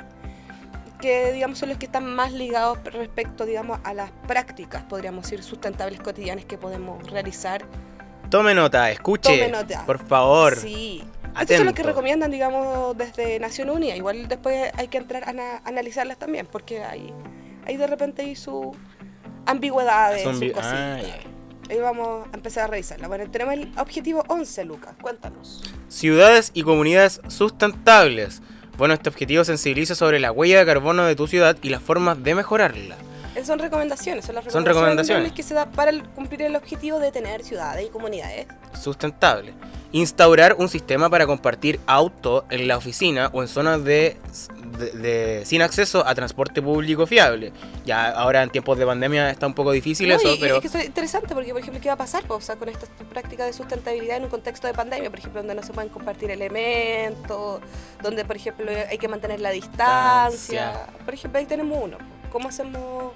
que 1.02 1.32
digamos 1.34 1.58
son 1.58 1.70
los 1.70 1.78
que 1.80 1.86
están 1.88 2.06
más 2.06 2.32
ligados 2.32 2.78
respecto 2.86 3.46
digamos 3.46 3.80
a 3.84 3.94
las 3.94 4.12
prácticas 4.28 4.84
podríamos 4.84 5.24
decir 5.26 5.44
sustentables 5.44 6.00
cotidianas 6.00 6.46
que 6.46 6.58
podemos 6.60 7.10
realizar 7.10 7.64
Tome 8.32 8.56
nota, 8.56 8.90
escuche. 8.90 9.38
Tome 9.38 9.52
nota. 9.52 9.86
Por 9.86 10.00
favor. 10.00 10.56
sí 10.56 11.04
estos 11.40 11.58
son 11.58 11.66
los 11.68 11.74
que 11.76 11.82
atento. 11.82 11.90
recomiendan 11.96 12.30
digamos 12.32 12.98
desde 12.98 13.40
Naciones 13.40 13.74
Unidas 13.76 13.96
igual 13.98 14.28
después 14.28 14.70
hay 14.76 14.88
que 14.90 14.98
entrar 14.98 15.24
a 15.24 15.30
ana- 15.30 15.62
analizarlas 15.64 16.18
también 16.18 16.46
porque 16.46 16.84
hay 16.84 17.14
hay 17.66 17.78
de 17.78 17.88
repente 17.88 18.24
ahí 18.24 18.36
su 18.36 18.76
ambigüedades 19.46 20.24
sus 20.24 20.34
cositas 20.34 20.66
ah. 20.66 20.98
Ahí 21.70 21.78
vamos 21.80 22.28
a 22.34 22.36
empezar 22.36 22.66
a 22.66 22.68
revisarla. 22.68 23.08
Bueno, 23.08 23.32
tenemos 23.32 23.54
el 23.54 23.72
objetivo 23.78 24.26
11, 24.28 24.66
Lucas. 24.66 24.94
Cuéntanos. 25.02 25.64
Ciudades 25.88 26.52
y 26.54 26.64
comunidades 26.64 27.22
sustentables. 27.30 28.42
Bueno, 28.78 28.94
este 28.94 29.08
objetivo 29.08 29.46
sensibiliza 29.46 29.96
sobre 29.96 30.20
la 30.20 30.34
huella 30.34 30.60
de 30.60 30.66
carbono 30.66 31.06
de 31.06 31.16
tu 31.16 31.28
ciudad 31.28 31.56
y 31.62 31.70
las 31.70 31.82
formas 31.82 32.22
de 32.22 32.36
mejorarla. 32.36 32.98
Esas 33.34 33.48
son 33.48 33.60
recomendaciones, 33.60 34.26
son 34.26 34.36
las 34.36 34.44
Son 34.46 34.66
recomendaciones, 34.66 35.08
recomendaciones. 35.08 35.32
que 35.34 35.44
se 35.44 35.54
da 35.54 35.66
para 35.66 35.90
el- 35.92 36.04
cumplir 36.10 36.42
el 36.42 36.56
objetivo 36.56 37.00
de 37.00 37.12
tener 37.12 37.44
ciudades 37.44 37.86
y 37.86 37.90
comunidades. 37.90 38.48
Sustentable. 38.80 39.54
Instaurar 39.94 40.56
un 40.58 40.68
sistema 40.70 41.10
para 41.10 41.26
compartir 41.26 41.80
auto 41.88 42.46
en 42.50 42.68
la 42.68 42.78
oficina 42.78 43.30
o 43.34 43.42
en 43.42 43.48
zonas 43.48 43.84
de, 43.86 44.18
de- 44.78 44.92
de- 44.92 45.46
sin 45.46 45.62
acceso 45.62 46.06
a 46.06 46.14
transporte 46.16 46.62
público 46.62 47.06
fiable. 47.08 47.54
Ya 47.86 48.10
ahora 48.10 48.44
en 48.44 48.50
tiempos 48.50 48.78
de 48.78 48.86
pandemia 48.86 49.30
está 49.30 49.48
un 49.48 49.54
poco 49.54 49.72
difícil 49.72 50.10
No, 50.10 50.16
eso, 50.16 50.34
y- 50.34 50.38
pero 50.40 50.56
es 50.56 50.62
que 50.62 50.68
eso 50.68 50.78
es 50.78 50.86
interesante 50.86 51.34
porque, 51.34 51.52
por 51.52 51.62
ejemplo, 51.62 51.82
¿qué 51.82 51.88
va 51.90 51.94
a 51.96 51.98
pasar? 51.98 52.24
Pues, 52.26 52.38
o 52.38 52.42
sea, 52.46 52.56
con 52.58 52.68
estas 52.70 52.90
prácticas 53.12 53.48
de 53.48 53.54
sustentabilidad 53.54 54.18
en 54.18 54.24
un 54.26 54.30
contexto 54.30 54.68
de 54.68 54.74
pandemia, 54.74 55.10
por 55.10 55.20
ejemplo, 55.20 55.40
donde 55.42 55.56
no 55.56 55.64
se 55.64 55.72
pueden 55.74 55.90
compartir 55.90 56.32
elementos, 56.32 57.62
donde, 58.02 58.26
por 58.26 58.36
ejemplo, 58.36 58.70
hay 58.90 58.98
que 58.98 59.08
mantener 59.08 59.40
la 59.40 59.52
distancia. 59.52 60.32
Distancia. 60.72 61.04
Por 61.06 61.14
ejemplo, 61.14 61.40
ahí 61.40 61.46
tenemos 61.46 61.78
uno. 61.82 61.98
¿Cómo 62.32 62.50
hacemos 62.50 63.12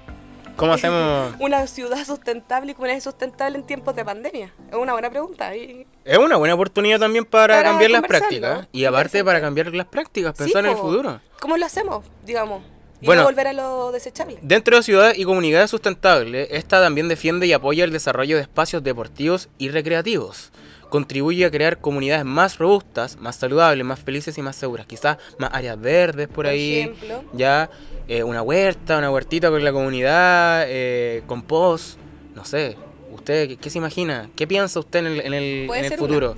¿cómo 0.55 0.73
hacemos? 0.73 1.33
una 1.39 1.67
ciudad 1.67 2.03
sustentable 2.05 2.71
y 2.71 2.75
comunidades 2.75 3.03
sustentables 3.03 3.61
en 3.61 3.67
tiempos 3.67 3.95
de 3.95 4.03
pandemia? 4.03 4.53
Es 4.69 4.75
una 4.75 4.93
buena 4.93 5.09
pregunta. 5.09 5.55
Y... 5.55 5.87
Es 6.03 6.17
una 6.17 6.35
buena 6.37 6.53
oportunidad 6.55 6.99
también 6.99 7.25
para, 7.25 7.55
Para 7.55 7.69
cambiar 7.69 7.91
las 7.91 8.01
prácticas. 8.03 8.67
Y 8.71 8.85
aparte 8.85 9.23
para 9.23 9.41
cambiar 9.41 9.73
las 9.73 9.87
prácticas, 9.87 10.35
Sí, 10.37 10.43
pensar 10.43 10.65
en 10.65 10.71
el 10.71 10.77
futuro. 10.77 11.19
¿Cómo 11.39 11.57
lo 11.57 11.65
hacemos, 11.65 12.05
digamos? 12.25 12.63
Y 13.01 13.07
Bueno. 13.07 13.21
no 13.21 13.27
volver 13.27 13.47
a 13.47 13.53
lo 13.53 13.91
desechable. 13.91 14.37
Dentro 14.41 14.77
de 14.77 14.83
ciudades 14.83 15.17
y 15.17 15.25
comunidades 15.25 15.69
sustentables, 15.69 16.47
esta 16.51 16.81
también 16.81 17.07
defiende 17.07 17.45
y 17.45 17.53
apoya 17.53 17.83
el 17.83 17.91
desarrollo 17.91 18.35
de 18.37 18.41
espacios 18.43 18.83
deportivos 18.83 19.49
y 19.57 19.69
recreativos. 19.69 20.51
Contribuye 20.99 21.43
a 21.43 21.51
crear 21.51 21.79
comunidades 21.79 22.23
más 22.23 22.57
robustas, 22.57 23.17
más 23.19 23.35
saludables, 23.35 23.85
más 23.85 23.99
felices 23.99 24.37
y 24.37 24.41
más 24.41 24.55
seguras. 24.55 24.85
Quizás 24.85 25.17
más 25.37 25.49
áreas 25.51 25.77
verdes 25.77 26.27
por, 26.29 26.35
Por 26.35 26.47
ahí. 26.47 26.77
ejemplo. 26.79 27.21
Ya 27.33 27.69
eh, 28.07 28.23
una 28.23 28.41
huerta, 28.41 28.97
una 28.97 29.11
huertita 29.11 29.49
con 29.49 29.61
la 29.61 29.73
comunidad, 29.73 30.63
eh, 30.69 31.21
compost, 31.27 31.97
no 32.33 32.45
sé. 32.45 32.77
¿Usted 33.11 33.49
qué, 33.49 33.57
qué 33.57 33.69
se 33.69 33.77
imagina? 33.79 34.29
¿Qué 34.37 34.47
piensa 34.47 34.79
usted 34.79 34.99
en 34.99 35.05
el, 35.07 35.19
en 35.19 35.33
el, 35.33 35.69
en 35.69 35.83
el 35.83 35.93
futuro? 35.97 36.37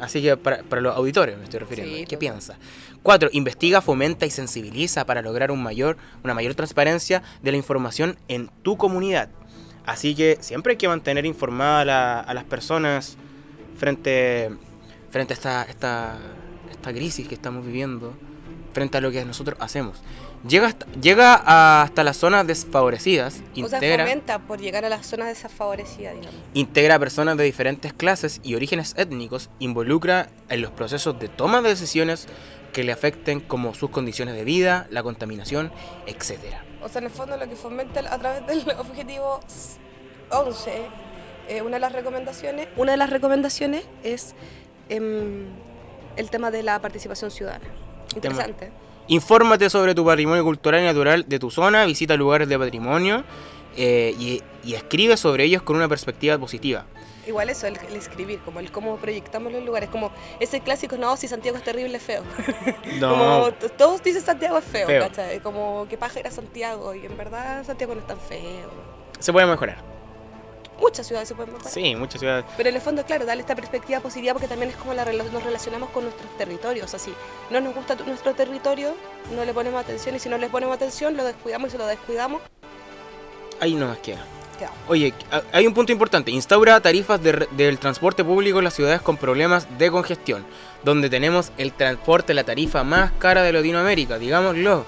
Así 0.00 0.22
que 0.22 0.38
para, 0.38 0.62
para 0.62 0.80
los 0.80 0.96
auditores 0.96 1.36
me 1.36 1.44
estoy 1.44 1.60
refiriendo. 1.60 1.94
Sí, 1.94 2.06
¿Qué 2.06 2.16
piensa? 2.16 2.56
Cuatro, 3.02 3.28
investiga, 3.34 3.82
fomenta 3.82 4.24
y 4.24 4.30
sensibiliza 4.30 5.04
para 5.04 5.20
lograr 5.20 5.50
un 5.50 5.62
mayor, 5.62 5.98
una 6.24 6.32
mayor 6.32 6.54
transparencia 6.54 7.22
de 7.42 7.50
la 7.50 7.58
información 7.58 8.16
en 8.28 8.48
tu 8.62 8.78
comunidad. 8.78 9.28
Así 9.84 10.14
que 10.14 10.38
siempre 10.40 10.70
hay 10.72 10.76
que 10.78 10.88
mantener 10.88 11.26
informada 11.26 11.80
a, 11.80 11.84
la- 11.84 12.20
a 12.20 12.32
las 12.32 12.44
personas 12.44 13.18
frente, 13.76 14.50
frente 15.10 15.32
a 15.32 15.36
esta, 15.36 15.62
esta, 15.64 16.18
esta 16.70 16.92
crisis 16.92 17.28
que 17.28 17.34
estamos 17.34 17.64
viviendo, 17.64 18.14
frente 18.72 18.98
a 18.98 19.00
lo 19.00 19.10
que 19.10 19.24
nosotros 19.24 19.56
hacemos. 19.60 20.02
Llega 20.48 20.66
hasta, 20.66 20.86
llega 21.00 21.82
hasta 21.82 22.02
las 22.02 22.16
zonas 22.16 22.44
desfavorecidas, 22.46 23.34
O 23.34 23.68
sea, 23.68 23.78
integra, 23.78 24.04
fomenta 24.04 24.38
por 24.40 24.60
llegar 24.60 24.84
a 24.84 24.88
las 24.88 25.06
zonas 25.06 25.28
desfavorecidas, 25.28 26.14
digamos. 26.14 26.34
integra 26.52 26.96
a 26.96 26.98
personas 26.98 27.36
de 27.36 27.44
diferentes 27.44 27.92
clases 27.92 28.40
y 28.42 28.56
orígenes 28.56 28.94
étnicos, 28.96 29.50
involucra 29.60 30.30
en 30.48 30.62
los 30.62 30.72
procesos 30.72 31.18
de 31.20 31.28
toma 31.28 31.62
de 31.62 31.68
decisiones 31.68 32.26
que 32.72 32.82
le 32.82 32.90
afecten 32.90 33.38
como 33.40 33.72
sus 33.74 33.90
condiciones 33.90 34.34
de 34.34 34.44
vida, 34.44 34.88
la 34.90 35.04
contaminación, 35.04 35.70
etcétera. 36.06 36.64
O 36.82 36.88
sea, 36.88 36.98
en 36.98 37.04
el 37.04 37.10
fondo 37.12 37.36
lo 37.36 37.48
que 37.48 37.54
fomenta 37.54 38.00
a 38.00 38.18
través 38.18 38.44
del 38.46 38.76
objetivo 38.78 39.40
11, 40.30 40.72
eh, 41.48 41.62
una 41.62 41.76
de 41.76 41.80
las 41.80 41.92
recomendaciones, 41.92 42.68
una 42.76 42.92
de 42.92 42.96
las 42.98 43.10
recomendaciones 43.10 43.84
es 44.02 44.34
em, 44.88 45.46
el 46.16 46.30
tema 46.30 46.50
de 46.50 46.62
la 46.62 46.80
participación 46.80 47.30
ciudadana. 47.30 47.64
Interesante. 48.14 48.70
Infórmate 49.08 49.68
sobre 49.70 49.94
tu 49.94 50.04
patrimonio 50.04 50.44
cultural 50.44 50.80
y 50.80 50.84
natural 50.84 51.24
de 51.28 51.38
tu 51.38 51.50
zona, 51.50 51.84
visita 51.86 52.16
lugares 52.16 52.48
de 52.48 52.58
patrimonio 52.58 53.24
eh, 53.76 54.14
y, 54.18 54.42
y 54.64 54.74
escribe 54.74 55.16
sobre 55.16 55.44
ellos 55.44 55.62
con 55.62 55.76
una 55.76 55.88
perspectiva 55.88 56.38
positiva. 56.38 56.86
Igual 57.26 57.50
eso, 57.50 57.66
el, 57.68 57.76
el 57.88 57.96
escribir, 57.96 58.40
como 58.40 58.58
el 58.58 58.72
cómo 58.72 58.96
proyectamos 58.96 59.52
los 59.52 59.64
lugares, 59.64 59.88
como 59.88 60.10
ese 60.40 60.60
clásico, 60.60 60.96
no, 60.96 61.16
si 61.16 61.28
Santiago 61.28 61.56
es 61.56 61.62
terrible, 61.62 61.96
es 61.96 62.02
feo. 62.02 62.22
Como 63.00 63.52
t- 63.52 63.68
todos 63.70 64.02
dicen 64.02 64.22
Santiago 64.22 64.58
es 64.58 64.64
feo, 64.64 64.86
Feo. 64.88 65.02
¿cachai? 65.02 65.38
Como 65.40 65.86
que 65.88 65.96
paja 65.96 66.18
era 66.18 66.30
Santiago 66.32 66.94
y 66.94 67.06
en 67.06 67.16
verdad 67.16 67.64
Santiago 67.64 67.94
no 67.94 68.00
es 68.00 68.06
tan 68.08 68.18
feo. 68.18 68.68
se 69.20 69.32
puede 69.32 69.46
mejorar. 69.46 69.78
Muchas 70.82 71.06
ciudades 71.06 71.28
se 71.28 71.36
pueden 71.36 71.52
mejorar. 71.52 71.72
Sí, 71.72 71.94
muchas 71.94 72.20
ciudades. 72.20 72.44
Pero 72.56 72.68
en 72.68 72.74
el 72.74 72.80
fondo, 72.80 73.04
claro, 73.06 73.24
darle 73.24 73.42
esta 73.42 73.54
perspectiva 73.54 74.00
positiva 74.00 74.32
porque 74.34 74.48
también 74.48 74.70
es 74.72 74.76
como 74.76 74.92
la, 74.94 75.04
nos 75.04 75.44
relacionamos 75.44 75.90
con 75.90 76.02
nuestros 76.02 76.36
territorios. 76.36 76.92
Así, 76.92 77.14
no 77.50 77.60
nos 77.60 77.72
gusta 77.72 77.94
nuestro 78.04 78.34
territorio, 78.34 78.96
no 79.34 79.44
le 79.44 79.54
ponemos 79.54 79.80
atención 79.80 80.16
y 80.16 80.18
si 80.18 80.28
no 80.28 80.38
le 80.38 80.48
ponemos 80.48 80.74
atención, 80.74 81.16
lo 81.16 81.22
descuidamos 81.24 81.68
y 81.68 81.70
si 81.70 81.78
lo 81.78 81.86
descuidamos, 81.86 82.42
Ahí 83.60 83.74
no 83.74 83.86
más 83.86 83.98
queda. 83.98 84.24
Oye, 84.88 85.14
hay 85.52 85.66
un 85.68 85.74
punto 85.74 85.92
importante. 85.92 86.32
Instaura 86.32 86.80
tarifas 86.80 87.22
de 87.22 87.46
del 87.52 87.78
transporte 87.78 88.24
público 88.24 88.58
en 88.58 88.64
las 88.64 88.74
ciudades 88.74 89.00
con 89.00 89.16
problemas 89.16 89.66
de 89.78 89.88
congestión, 89.90 90.44
donde 90.82 91.08
tenemos 91.08 91.52
el 91.58 91.72
transporte, 91.72 92.34
la 92.34 92.42
tarifa 92.42 92.82
más 92.82 93.12
cara 93.12 93.44
de 93.44 93.52
Latinoamérica, 93.52 94.18
digámoslo. 94.18 94.84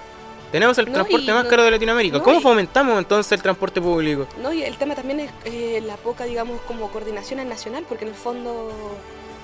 Tenemos 0.55 0.79
el 0.79 0.87
No, 0.87 0.93
transporte 0.93 1.33
más 1.33 1.43
no- 1.43 1.51
caro 1.51 1.65
de 1.65 1.73
Latinoamérica. 1.73 2.19
no, 2.19 2.23
¿Cómo 2.23 2.41
fomentamos 2.41 2.97
entonces 2.97 3.33
el 3.33 3.43
transporte 3.43 3.81
público? 3.81 4.29
No, 4.41 4.53
y 4.53 4.63
el 4.63 4.77
tema 4.79 4.95
también 4.95 5.19
es 5.19 5.33
eh, 5.47 5.83
la 5.85 5.97
poca, 5.97 6.27
digamos, 6.27 6.61
como 6.61 6.93
coordinación 6.93 7.41
en 7.41 7.49
nacional, 7.49 7.85
porque 7.89 8.05
en 8.05 8.11
el 8.11 8.15
fondo, 8.17 8.71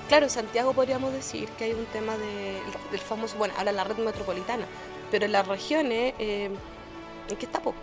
claro, 0.07 0.23
en 0.23 0.29
Santiago 0.29 0.71
podríamos 0.71 1.11
decir 1.11 1.49
que 1.57 1.65
hay 1.65 1.73
un 1.73 1.83
tema 1.87 2.15
de- 2.17 2.61
del 2.91 3.01
famoso, 3.01 3.35
bueno, 3.37 3.53
habla 3.57 3.73
la 3.73 3.83
red 3.83 3.97
metropolitana, 3.97 4.63
pero 5.11 5.25
en 5.25 5.33
las 5.33 5.45
regiones, 5.49 6.13
eh, 6.17 6.49
¿en 7.27 7.35
qué 7.35 7.45
estamos? 7.45 7.75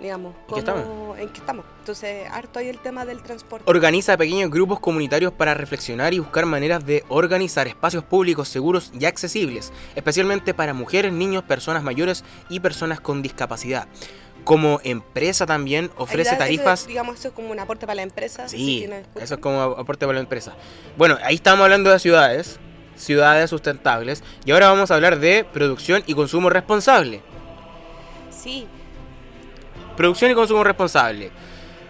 Digamos, 0.00 0.34
¿En 0.48 0.54
qué 0.54 0.64
¿cómo- 0.64 1.16
¿en 1.16 1.28
qué 1.30 1.40
estamos? 1.40 1.64
Entonces, 1.80 2.28
harto 2.30 2.58
hay 2.60 2.68
el 2.68 2.78
tema 2.78 3.04
del 3.04 3.22
transporte. 3.22 3.64
Organiza 3.68 4.16
pequeños 4.16 4.50
grupos 4.50 4.78
comunitarios 4.80 5.32
para 5.32 5.54
reflexionar 5.54 6.14
y 6.14 6.20
buscar 6.20 6.46
maneras 6.46 6.86
de 6.86 7.04
organizar 7.08 7.66
espacios 7.66 8.04
públicos 8.04 8.48
seguros 8.48 8.92
y 8.98 9.04
accesibles, 9.06 9.72
especialmente 9.96 10.54
para 10.54 10.72
mujeres, 10.74 11.12
niños, 11.12 11.42
personas 11.42 11.82
mayores 11.82 12.24
y 12.48 12.60
personas 12.60 13.00
con 13.00 13.22
discapacidad. 13.22 13.88
Como 14.44 14.80
empresa 14.84 15.44
también 15.46 15.90
ofrece 15.96 16.30
da- 16.30 16.36
eso, 16.36 16.44
tarifas 16.44 16.86
digamos, 16.86 17.18
eso 17.18 17.28
es 17.28 17.34
como 17.34 17.50
un 17.50 17.58
aporte 17.58 17.84
para 17.86 17.96
la 17.96 18.02
empresa. 18.02 18.48
si 18.48 18.56
Sí, 18.56 18.78
tiene- 18.78 19.02
eso 19.20 19.34
es 19.34 19.40
como 19.40 19.60
aporte 19.62 20.06
para 20.06 20.14
la 20.18 20.22
empresa. 20.22 20.54
Bueno, 20.96 21.18
ahí 21.24 21.34
estamos 21.34 21.64
hablando 21.64 21.90
de 21.90 21.98
ciudades. 21.98 22.58
ciudades 22.94 23.48
sustentables. 23.50 24.24
Y 24.44 24.50
ahora 24.50 24.70
vamos 24.70 24.90
a 24.90 24.96
hablar 24.96 25.20
de 25.20 25.44
producción 25.44 26.02
y 26.06 26.14
consumo 26.14 26.50
responsable. 26.50 27.22
Sí, 28.30 28.66
Producción 29.98 30.30
y 30.30 30.34
consumo 30.34 30.62
responsable. 30.62 31.30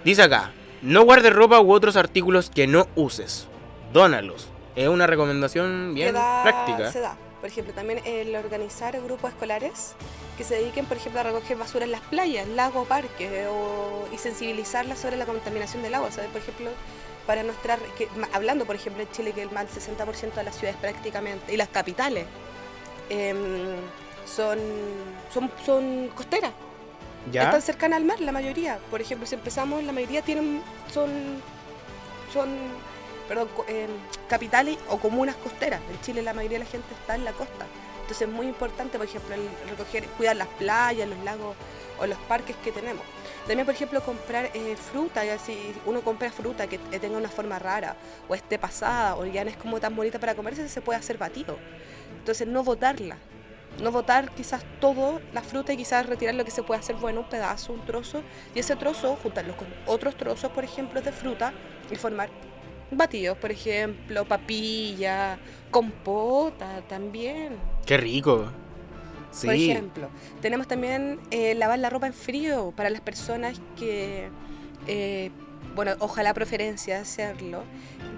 Dice 0.03 0.23
acá, 0.23 0.51
no 0.83 1.05
guardes 1.05 1.33
ropa 1.33 1.61
u 1.61 1.73
otros 1.73 1.95
artículos 1.97 2.49
que 2.51 2.67
no 2.67 2.89
uses. 2.97 3.47
Dónalos. 3.93 4.49
Es 4.75 4.89
una 4.89 5.07
recomendación 5.07 5.93
bien 5.95 6.15
da- 6.15 6.43
práctica. 6.43 6.91
Se 6.91 7.01
da. 7.01 7.17
Por 7.41 7.51
ejemplo, 7.51 7.75
también 7.75 8.01
el 8.07 8.35
organizar 8.35 9.01
grupos 9.03 9.31
escolares 9.33 9.93
que 10.39 10.43
se 10.45 10.55
dediquen, 10.55 10.87
por 10.87 10.97
ejemplo, 10.97 11.21
a 11.21 11.25
recoger 11.25 11.57
basura 11.59 11.85
en 11.85 11.93
las 11.93 12.01
playas, 12.01 12.49
lagos, 12.49 12.89
parques, 12.89 13.47
o, 13.51 14.09
y 14.13 14.17
sensibilizarlas 14.19 14.99
sobre 14.99 15.17
la 15.17 15.27
contaminación 15.27 15.83
del 15.83 15.95
agua. 15.95 16.11
¿sabes? 16.11 16.31
Por 16.31 16.41
ejemplo, 16.41 16.71
para 17.27 17.43
nuestra. 17.43 17.77
que- 17.99 18.09
hablando, 18.33 18.65
por 18.65 18.75
ejemplo, 18.75 19.03
en 19.03 19.11
Chile, 19.13 19.33
que 19.33 19.43
el 19.43 19.51
más 19.51 19.67
del 19.67 19.75
60% 19.97 20.35
de 20.35 20.45
las 20.45 20.57
ciudades 20.57 20.81
prácticamente, 20.81 21.53
y 21.53 21.59
las 21.59 21.69
capitales, 21.69 22.25
em, 23.11 23.37
son, 24.25 24.59
son, 25.33 25.51
son 25.65 26.09
costeras. 26.15 26.53
Están 27.33 27.63
cercanas 27.63 27.99
al 27.99 28.05
mar, 28.05 28.21
la 28.21 28.33
mayoría. 28.33 28.79
Por 28.91 29.01
ejemplo, 29.01 29.27
si 29.27 29.35
empezamos, 29.35 29.83
la 29.85 29.93
mayoría 29.93 30.23
tienen 30.23 30.63
son 30.93 31.11
son 32.33 32.49
perdón, 33.29 33.49
em, 33.69 33.91
capitales 34.29 34.79
o 34.89 34.99
comunas 34.99 35.37
costeras. 35.37 35.81
En 35.91 36.01
Chile 36.01 36.23
la 36.23 36.33
mayoría 36.33 36.59
de 36.59 36.65
la 36.65 36.71
gente 36.71 36.95
está 36.95 37.15
en 37.15 37.25
la 37.25 37.33
costa. 37.33 37.67
Entonces 38.01 38.27
es 38.27 38.35
muy 38.35 38.47
importante, 38.47 38.97
por 38.97 39.07
ejemplo, 39.07 39.35
el 39.35 39.47
recoger, 39.69 40.05
cuidar 40.17 40.35
las 40.35 40.49
playas, 40.49 41.07
los 41.07 41.19
lagos 41.25 41.55
o 42.01 42.07
los 42.07 42.17
parques 42.21 42.57
que 42.57 42.73
tenemos. 42.73 43.05
También, 43.47 43.67
por 43.67 43.75
ejemplo, 43.75 44.03
comprar 44.03 44.51
eh, 44.55 44.77
fruta, 44.77 45.23
si 45.39 45.75
uno 45.85 46.01
compra 46.01 46.31
fruta 46.31 46.67
que 46.67 46.81
eh, 46.91 46.99
tenga 46.99 47.19
una 47.19 47.29
forma 47.29 47.59
rara 47.59 47.97
o 48.27 48.35
esté 48.35 48.59
pasada 48.59 49.17
o 49.17 49.27
ya 49.27 49.45
no 49.45 49.51
es 49.51 49.59
como 49.59 49.79
tan 49.79 49.95
bonita 49.95 50.19
para 50.19 50.35
comerse, 50.35 50.67
se 50.71 50.81
puede 50.81 50.99
hacer 50.99 51.19
batido. 51.19 51.59
Entonces 52.19 52.49
no 52.49 52.65
botarla. 52.65 53.19
No 53.83 53.93
botar 53.93 54.31
quizás 54.33 54.65
todo 54.81 55.21
la 55.33 55.43
fruta 55.43 55.73
y 55.73 55.77
quizás 55.77 56.07
retirar 56.07 56.35
lo 56.35 56.45
que 56.45 56.51
se 56.51 56.63
puede 56.63 56.81
hacer 56.81 56.97
bueno, 56.97 57.21
un 57.21 57.29
pedazo, 57.29 57.73
un 57.73 57.85
trozo, 57.85 58.23
y 58.55 58.59
ese 58.59 58.77
trozo 58.77 59.17
juntarlo 59.17 59.57
con 59.57 59.69
otros 59.87 60.17
trozos, 60.17 60.51
por 60.51 60.65
ejemplo, 60.65 61.01
de 61.01 61.13
fruta 61.13 61.53
y 61.91 61.97
formar 61.97 62.29
batidos, 62.91 63.37
por 63.39 63.51
ejemplo, 63.51 64.25
papilla, 64.25 65.39
compota 65.71 66.83
también. 66.89 67.57
Qué 67.87 67.97
rico. 67.97 68.51
Sí. 69.31 69.47
Por 69.47 69.55
ejemplo, 69.55 70.09
tenemos 70.41 70.67
también 70.67 71.21
eh, 71.31 71.55
lavar 71.55 71.79
la 71.79 71.91
ropa 71.91 72.07
en 72.07 72.15
frío 72.15 72.73
para 72.75 72.91
las 72.91 73.03
personas 73.03 73.61
que, 73.77 74.31
eh, 74.87 75.31
bueno, 75.79 75.95
ojalá 76.01 76.35
preferencia 76.35 76.99
hacerlo, 76.99 77.63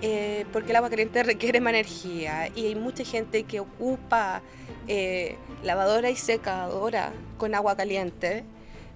eh, 0.01 0.47
porque 0.51 0.71
el 0.71 0.77
agua 0.77 0.89
caliente 0.89 1.23
requiere 1.35 1.61
más 1.61 1.75
energía 1.75 2.49
y 2.57 2.69
hay 2.69 2.75
mucha 2.75 3.05
gente 3.05 3.43
que 3.43 3.61
ocupa 3.61 4.41
eh, 4.89 5.37
lavadora 5.63 6.09
y 6.09 6.17
secadora 6.17 7.13
con 7.37 7.55
agua 7.55 7.77
caliente, 7.77 8.45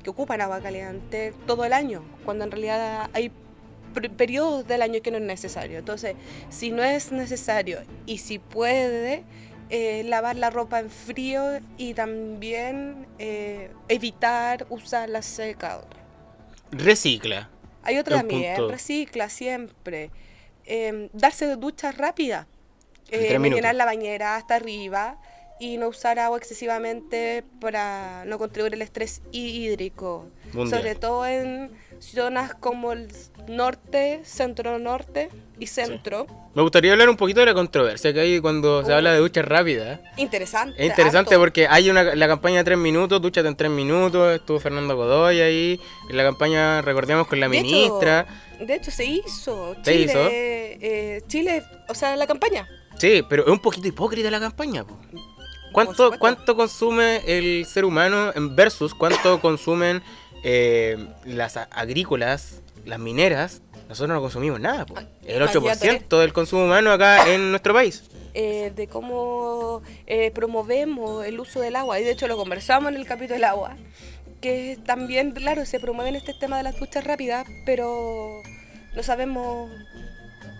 que 0.02 0.08
ocupan 0.08 0.40
agua 0.40 0.62
caliente 0.62 1.34
todo 1.46 1.66
el 1.66 1.74
año, 1.74 2.02
cuando 2.24 2.44
en 2.44 2.52
realidad 2.52 3.10
hay 3.12 3.30
per- 3.92 4.10
periodos 4.12 4.66
del 4.66 4.80
año 4.80 5.02
que 5.02 5.10
no 5.10 5.18
es 5.18 5.24
necesario. 5.24 5.78
Entonces, 5.80 6.14
si 6.48 6.70
no 6.70 6.82
es 6.82 7.12
necesario 7.12 7.80
y 8.06 8.16
si 8.16 8.38
puede, 8.38 9.24
eh, 9.68 10.04
lavar 10.04 10.36
la 10.36 10.48
ropa 10.48 10.80
en 10.80 10.88
frío 10.88 11.60
y 11.76 11.92
también 11.92 13.06
evitar 13.88 14.66
usar 14.70 15.10
la 15.10 15.20
secadora. 15.20 15.98
Recicla. 16.72 17.50
Hay 17.84 17.98
otra 17.98 18.18
también, 18.18 18.56
punto. 18.56 18.72
recicla 18.72 19.28
siempre. 19.28 20.10
Eh, 20.66 21.08
darse 21.12 21.46
de 21.46 21.56
duchas 21.56 21.96
rápidas. 21.96 22.46
Eh, 23.10 23.38
llenar 23.38 23.74
la 23.74 23.84
bañera 23.84 24.36
hasta 24.36 24.54
arriba 24.56 25.20
y 25.60 25.76
no 25.76 25.88
usar 25.88 26.18
agua 26.18 26.38
excesivamente 26.38 27.44
para 27.60 28.24
no 28.26 28.38
contribuir 28.38 28.72
al 28.74 28.82
estrés 28.82 29.20
hí- 29.30 29.64
hídrico. 29.64 30.26
Mundial. 30.52 30.80
Sobre 30.80 30.94
todo 30.94 31.26
en 31.26 31.70
zonas 32.00 32.54
como 32.54 32.92
el 32.92 33.08
norte, 33.46 34.20
centro-norte 34.24 35.28
y 35.58 35.66
centro. 35.66 36.26
Me 36.54 36.62
gustaría 36.62 36.92
hablar 36.92 37.08
un 37.08 37.16
poquito 37.16 37.40
de 37.40 37.46
la 37.46 37.54
controversia 37.54 38.12
que 38.12 38.20
hay 38.20 38.40
cuando 38.40 38.84
se 38.84 38.92
habla 38.92 39.12
de 39.12 39.18
duchas 39.18 39.44
rápidas. 39.44 40.00
Interesante. 40.16 40.74
Es 40.82 40.90
interesante 40.90 41.34
harto. 41.34 41.40
porque 41.40 41.66
hay 41.68 41.90
una, 41.90 42.02
la 42.14 42.26
campaña 42.26 42.58
de 42.58 42.64
tres 42.64 42.78
minutos, 42.78 43.20
dúchate 43.22 43.48
en 43.48 43.56
tres 43.56 43.70
minutos, 43.70 44.34
estuvo 44.34 44.58
Fernando 44.60 44.96
Godoy 44.96 45.40
ahí, 45.40 45.80
en 46.10 46.16
la 46.16 46.24
campaña, 46.24 46.82
recordemos, 46.82 47.26
con 47.26 47.38
la 47.40 47.48
De 47.48 47.58
hecho, 47.58 47.64
ministra. 47.66 48.26
De 48.60 48.74
hecho, 48.74 48.90
se 48.90 49.04
hizo. 49.04 49.74
Se 49.82 49.92
Chile, 49.92 50.04
hizo. 50.04 50.28
eh, 50.30 51.22
Chile, 51.28 51.62
o 51.88 51.94
sea, 51.94 52.16
la 52.16 52.26
campaña. 52.26 52.68
Sí, 52.98 53.22
pero 53.28 53.42
es 53.44 53.48
un 53.50 53.58
poquito 53.58 53.88
hipócrita 53.88 54.30
la 54.30 54.40
campaña. 54.40 54.84
po. 54.84 54.98
¿Cuánto. 55.72 56.12
¿Cuánto 56.18 56.54
consume 56.54 57.22
el 57.26 57.66
ser 57.66 57.84
humano 57.84 58.30
en 58.34 58.54
versus 58.54 58.94
cuánto 58.94 59.40
consumen 59.40 60.02
eh, 60.44 60.96
las 61.24 61.56
agrícolas, 61.56 62.62
las 62.84 63.00
mineras? 63.00 63.60
Nosotros 63.88 64.14
no 64.14 64.20
consumimos 64.20 64.60
nada. 64.60 64.86
po. 64.86 64.94
El 65.26 65.42
8% 65.42 66.20
del 66.20 66.32
consumo 66.32 66.64
humano 66.64 66.90
acá 66.92 67.32
en 67.32 67.50
nuestro 67.50 67.74
país. 67.74 68.02
eh, 68.36 68.72
de 68.74 68.88
cómo 68.88 69.82
eh, 70.06 70.30
promovemos 70.32 71.24
el 71.24 71.38
uso 71.38 71.60
del 71.60 71.76
agua. 71.76 72.00
Y 72.00 72.04
de 72.04 72.10
hecho 72.10 72.26
lo 72.26 72.36
conversamos 72.36 72.90
en 72.92 72.98
el 72.98 73.06
capítulo 73.06 73.34
del 73.34 73.44
agua. 73.44 73.76
Que 74.40 74.76
también, 74.84 75.30
claro, 75.32 75.64
se 75.64 75.78
promueven 75.80 76.16
este 76.16 76.34
tema 76.34 76.56
de 76.56 76.64
las 76.64 76.76
duchas 76.78 77.04
rápidas, 77.04 77.46
pero 77.64 78.42
no 78.94 79.02
sabemos 79.02 79.70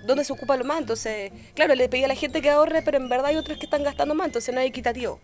dónde 0.06 0.24
se 0.24 0.32
ocupa 0.32 0.56
lo 0.56 0.64
más. 0.64 0.78
Entonces, 0.80 1.32
claro, 1.54 1.74
le 1.74 1.88
pedí 1.88 2.04
a 2.04 2.08
la 2.08 2.14
gente 2.14 2.40
que 2.40 2.50
ahorre, 2.50 2.82
pero 2.82 2.96
en 2.98 3.08
verdad 3.08 3.26
hay 3.26 3.36
otros 3.36 3.58
que 3.58 3.64
están 3.64 3.82
gastando 3.82 4.14
más, 4.14 4.26
entonces 4.28 4.54
no 4.54 4.60
es 4.60 4.68
equitativo. 4.68 5.18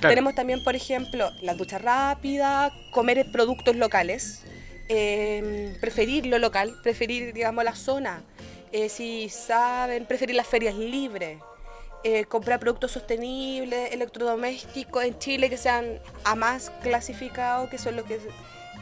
Claro. 0.00 0.10
Tenemos 0.10 0.34
también, 0.34 0.64
por 0.64 0.74
ejemplo, 0.74 1.30
la 1.40 1.54
ducha 1.54 1.78
rápida, 1.78 2.72
comer 2.90 3.30
productos 3.30 3.76
locales, 3.76 4.42
eh, 4.94 5.74
preferir 5.80 6.26
lo 6.26 6.38
local, 6.38 6.74
preferir, 6.82 7.32
digamos, 7.32 7.64
la 7.64 7.74
zona. 7.74 8.22
Eh, 8.72 8.90
si 8.90 9.30
saben, 9.30 10.04
preferir 10.04 10.36
las 10.36 10.46
ferias 10.46 10.74
libres, 10.74 11.38
eh, 12.04 12.24
comprar 12.26 12.60
productos 12.60 12.92
sostenibles, 12.92 13.92
electrodomésticos 13.92 15.04
en 15.04 15.18
Chile 15.18 15.48
que 15.48 15.56
sean 15.56 15.98
a 16.24 16.34
más 16.34 16.70
clasificados, 16.82 17.70
que 17.70 17.78
son 17.78 17.96
los 17.96 18.04
que 18.04 18.18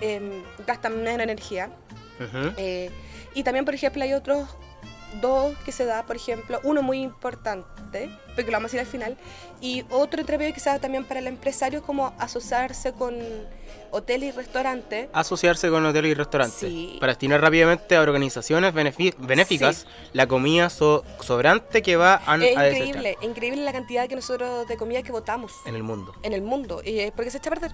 eh, 0.00 0.42
gastan 0.66 1.00
menos 1.02 1.22
energía. 1.22 1.70
Eh, 2.56 2.90
y 3.34 3.42
también, 3.44 3.64
por 3.64 3.74
ejemplo, 3.74 4.02
hay 4.02 4.12
otros 4.12 4.48
dos 5.20 5.56
que 5.64 5.72
se 5.72 5.84
da, 5.84 6.04
por 6.04 6.16
ejemplo, 6.16 6.60
uno 6.62 6.82
muy 6.82 7.00
importante, 7.02 8.10
porque 8.34 8.50
lo 8.50 8.52
vamos 8.58 8.70
a 8.70 8.76
decir 8.76 8.80
al 8.80 8.86
final, 8.86 9.16
y 9.60 9.84
otro 9.90 10.20
entreveo 10.20 10.52
que 10.54 10.60
se 10.60 10.70
da 10.70 10.78
también 10.78 11.04
para 11.04 11.20
el 11.20 11.26
empresario, 11.26 11.82
como 11.82 12.14
asociarse 12.18 12.92
con 12.92 13.16
hotel 13.90 14.22
y 14.24 14.30
restaurante. 14.30 15.08
Asociarse 15.12 15.68
con 15.68 15.84
hoteles 15.84 16.12
y 16.12 16.14
restaurantes. 16.14 16.58
Sí. 16.60 16.96
Para 17.00 17.12
destinar 17.12 17.40
rápidamente 17.40 17.96
a 17.96 18.02
organizaciones 18.02 18.72
benéficas 18.72 19.86
la 20.12 20.26
comida 20.28 20.70
so- 20.70 21.04
sobrante 21.20 21.82
que 21.82 21.96
va 21.96 22.22
a, 22.24 22.36
Es 22.36 22.56
a 22.56 22.62
desechar 22.62 22.86
increíble, 22.86 23.16
increíble 23.22 23.64
la 23.64 23.72
cantidad 23.72 24.08
que 24.08 24.14
nosotros 24.16 24.68
de 24.68 24.76
comida 24.76 25.02
que 25.02 25.10
botamos 25.12 25.52
en 25.66 25.74
el 25.74 25.82
mundo. 25.82 26.14
en 26.22 26.32
el 26.32 26.42
mundo, 26.42 26.82
y 26.84 27.00
es 27.00 27.12
porque 27.12 27.30
se 27.30 27.38
echa 27.38 27.50
a 27.50 27.54
perder. 27.54 27.72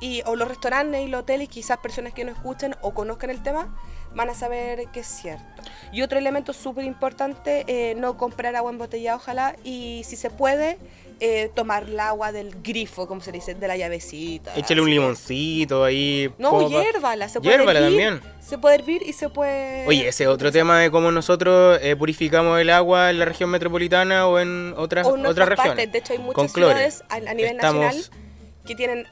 Y, 0.00 0.22
o 0.26 0.36
los 0.36 0.46
restaurantes 0.48 1.00
y 1.04 1.08
los 1.08 1.22
hoteles, 1.22 1.48
quizás 1.48 1.78
personas 1.78 2.12
que 2.12 2.24
no 2.24 2.32
escuchen 2.32 2.74
o 2.82 2.92
conozcan 2.92 3.30
el 3.30 3.42
tema, 3.42 3.74
van 4.14 4.28
a 4.30 4.34
saber 4.34 4.88
que 4.92 5.00
es 5.00 5.06
cierto. 5.06 5.44
Y 5.92 6.02
otro 6.02 6.18
elemento 6.18 6.52
súper 6.52 6.84
importante, 6.84 7.64
eh, 7.66 7.94
no 7.96 8.16
comprar 8.16 8.54
agua 8.56 8.70
embotellada, 8.70 9.16
ojalá, 9.16 9.56
y 9.64 10.02
si 10.04 10.16
se 10.16 10.30
puede, 10.30 10.78
eh, 11.20 11.50
tomar 11.54 11.84
el 11.84 11.98
agua 11.98 12.30
del 12.30 12.60
grifo, 12.62 13.06
como 13.08 13.22
se 13.22 13.32
dice, 13.32 13.54
de 13.54 13.66
la 13.68 13.76
llavecita. 13.78 14.54
Échale 14.54 14.82
un 14.82 14.90
limoncito 14.90 15.82
ahí. 15.84 16.30
No, 16.38 16.50
como 16.50 16.70
pa- 16.70 16.82
hiérvala, 16.82 17.28
se 17.30 17.40
puede 17.40 17.56
Hiérvala 17.56 17.78
hervir. 17.80 17.98
también. 18.06 18.36
Se 18.40 18.58
puede 18.58 18.74
hervir 18.76 19.02
y 19.02 19.12
se 19.14 19.28
puede... 19.30 19.86
Oye, 19.86 20.08
ese 20.08 20.28
otro 20.28 20.52
tema 20.52 20.78
de 20.78 20.90
cómo 20.90 21.10
nosotros 21.10 21.78
eh, 21.82 21.96
purificamos 21.96 22.60
el 22.60 22.68
agua 22.70 23.08
en 23.10 23.18
la 23.18 23.24
región 23.24 23.48
metropolitana 23.50 24.26
o 24.28 24.38
en 24.38 24.74
otras, 24.76 25.06
o 25.06 25.14
en 25.16 25.20
otras 25.26 25.32
otras 25.32 25.48
regiones. 25.48 25.68
partes. 25.76 25.92
De 25.92 25.98
hecho, 25.98 26.12
hay 26.12 26.18
muchas 26.18 26.52
ciudades 26.52 27.02
a, 27.08 27.14
a 27.16 27.34
nivel 27.34 27.56
Estamos- 27.56 27.82
nacional 27.82 28.04
que 28.66 28.74
tienen 28.74 29.06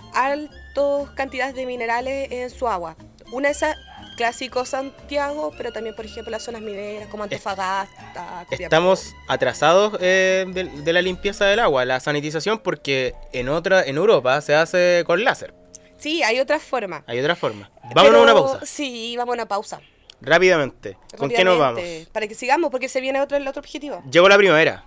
cantidades 1.14 1.54
de 1.54 1.66
minerales 1.66 2.30
en 2.30 2.50
su 2.50 2.68
agua. 2.68 2.96
Una 3.32 3.48
de 3.48 3.52
esas, 3.52 3.76
clásico 4.16 4.64
Santiago, 4.64 5.52
pero 5.56 5.72
también, 5.72 5.94
por 5.96 6.04
ejemplo, 6.04 6.30
las 6.30 6.42
zonas 6.42 6.62
mineras 6.62 7.08
como 7.08 7.24
Antofagasta, 7.24 8.44
Copiapó. 8.48 8.62
Estamos 8.62 9.14
atrasados 9.28 9.98
eh, 10.00 10.44
de, 10.48 10.64
de 10.64 10.92
la 10.92 11.02
limpieza 11.02 11.46
del 11.46 11.60
agua, 11.60 11.84
la 11.84 12.00
sanitización, 12.00 12.58
porque 12.58 13.14
en 13.32 13.48
otra, 13.48 13.82
en 13.84 13.96
Europa 13.96 14.40
se 14.40 14.54
hace 14.54 15.02
con 15.06 15.24
láser. 15.24 15.54
Sí, 15.98 16.22
hay 16.22 16.38
otras 16.38 16.62
formas. 16.62 17.02
Hay 17.06 17.18
otra 17.18 17.34
forma. 17.34 17.70
Vámonos 17.94 18.20
a 18.20 18.22
una 18.22 18.34
pausa. 18.34 18.60
Sí, 18.66 19.16
vamos 19.16 19.32
a 19.32 19.34
una 19.34 19.46
pausa. 19.46 19.80
Rápidamente. 20.20 20.96
¿Con 21.18 21.30
qué 21.30 21.44
nos 21.44 21.58
vamos? 21.58 21.82
Para 22.12 22.26
que 22.26 22.34
sigamos, 22.34 22.70
porque 22.70 22.88
se 22.88 23.00
viene 23.00 23.20
otro, 23.20 23.37
el 23.37 23.46
otro 23.48 23.60
objetivo. 23.60 24.02
Llegó 24.10 24.28
la 24.28 24.37
primavera. 24.37 24.84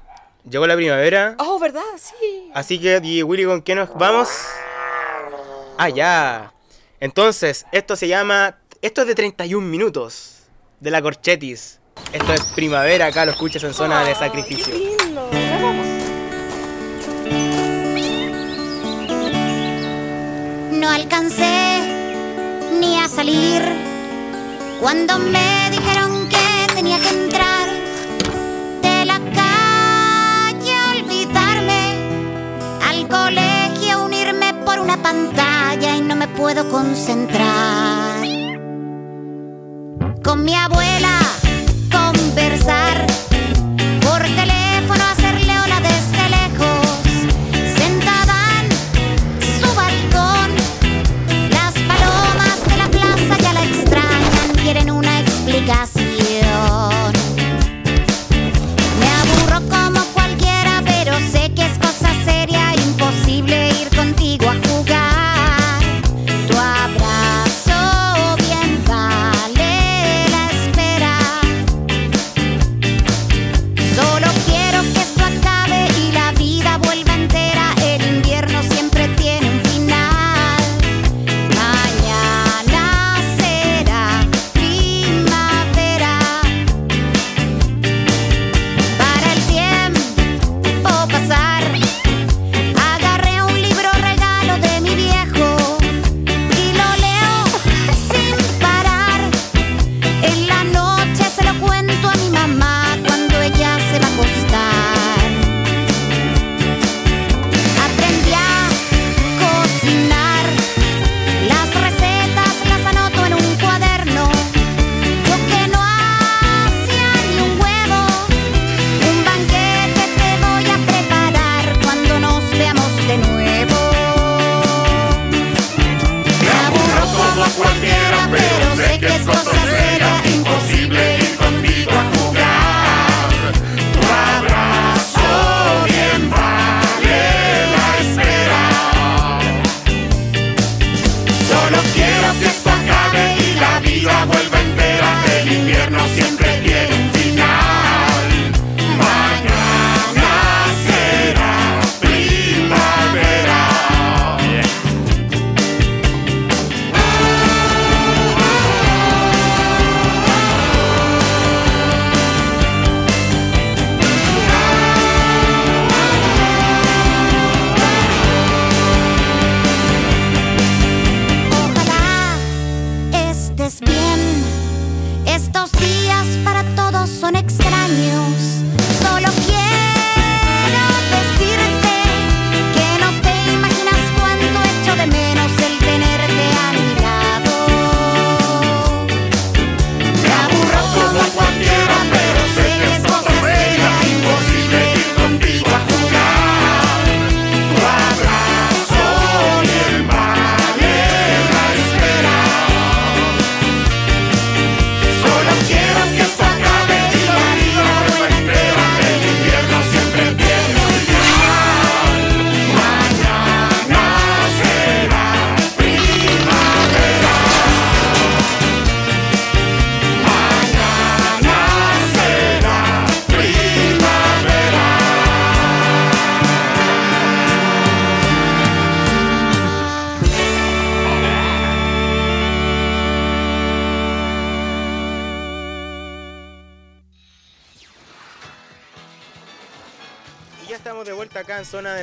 Llegó 0.50 0.66
la 0.66 0.76
primavera. 0.76 1.36
Oh, 1.40 1.60
¿verdad? 1.60 1.82
Sí. 1.98 2.52
Así 2.54 2.80
que, 2.80 3.02
y 3.04 3.24
Willy, 3.24 3.46
¿con 3.46 3.62
qué 3.62 3.76
nos 3.76 3.94
vamos? 3.96 4.30
Ah, 5.78 5.90
ya. 5.90 6.54
Entonces, 7.00 7.66
esto 7.72 7.96
se 7.96 8.08
llama. 8.08 8.58
Esto 8.82 9.02
es 9.02 9.08
de 9.08 9.16
31 9.16 9.66
minutos. 9.68 10.44
De 10.80 10.92
la 10.92 11.02
Corchetis. 11.02 11.80
Esto 12.12 12.34
es 12.34 12.42
primavera, 12.56 13.08
acá 13.08 13.26
lo 13.26 13.32
escuchas 13.32 13.64
en 13.64 13.74
zona 13.74 14.04
de 14.04 14.16
sacrificio. 14.16 14.74
No 20.72 20.90
alcancé 20.90 21.80
ni 22.80 23.00
a 23.00 23.08
salir 23.08 23.64
cuando 24.80 25.18
me 25.18 25.67
pantalla 34.98 35.96
y 35.96 36.02
no 36.02 36.16
me 36.16 36.28
puedo 36.28 36.70
concentrar. 36.70 38.26
Con 40.24 40.44
mi 40.44 40.54
abuela 40.54 41.20
conversar 41.92 43.06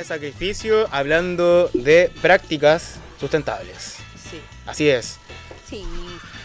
sacrificio 0.05 0.87
hablando 0.91 1.69
de 1.73 2.11
prácticas 2.21 2.95
sustentables. 3.19 3.97
Sí, 4.29 4.41
Así 4.65 4.89
es. 4.89 5.17
sí. 5.69 5.85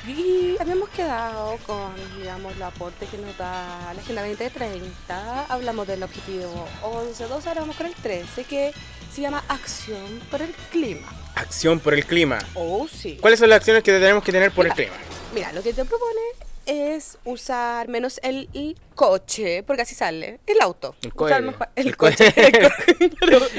Y 0.06 0.56
habíamos 0.58 0.88
quedado 0.88 1.58
con, 1.66 1.92
digamos, 2.18 2.56
el 2.56 2.62
aporte 2.62 3.06
que 3.06 3.18
nos 3.18 3.36
da 3.36 3.92
la 3.94 4.00
Agenda 4.00 4.26
2030. 4.26 5.44
Hablamos 5.46 5.86
del 5.86 6.02
objetivo 6.02 6.66
11, 6.82 7.24
12, 7.28 7.48
ahora 7.48 7.60
vamos 7.60 7.76
con 7.76 7.86
el 7.86 7.94
13, 7.94 8.44
que 8.44 8.72
se 9.14 9.20
llama 9.20 9.44
Acción 9.48 10.20
por 10.30 10.40
el 10.40 10.52
Clima. 10.70 11.06
Acción 11.34 11.80
por 11.80 11.94
el 11.94 12.04
clima. 12.06 12.38
Oh, 12.54 12.88
sí. 12.88 13.18
¿Cuáles 13.20 13.38
son 13.38 13.50
las 13.50 13.58
acciones 13.58 13.82
que 13.82 13.92
tenemos 13.92 14.24
que 14.24 14.32
tener 14.32 14.50
por 14.52 14.66
el 14.66 14.72
clima? 14.72 14.94
Mira, 15.34 15.52
lo 15.52 15.62
que 15.62 15.72
te 15.72 15.84
propone 15.84 16.20
es 16.66 17.18
usar 17.24 17.88
menos 17.88 18.20
el, 18.22 18.48
el 18.54 18.76
coche, 18.94 19.62
porque 19.62 19.82
así 19.82 19.94
sale, 19.94 20.40
el 20.46 20.60
auto. 20.60 20.94
El 21.02 21.12
cohete. 21.14 21.40
mejor- 21.42 21.68
el, 21.76 21.86
El 21.88 21.96
coche. 21.96 22.32
cohete. 22.32 22.70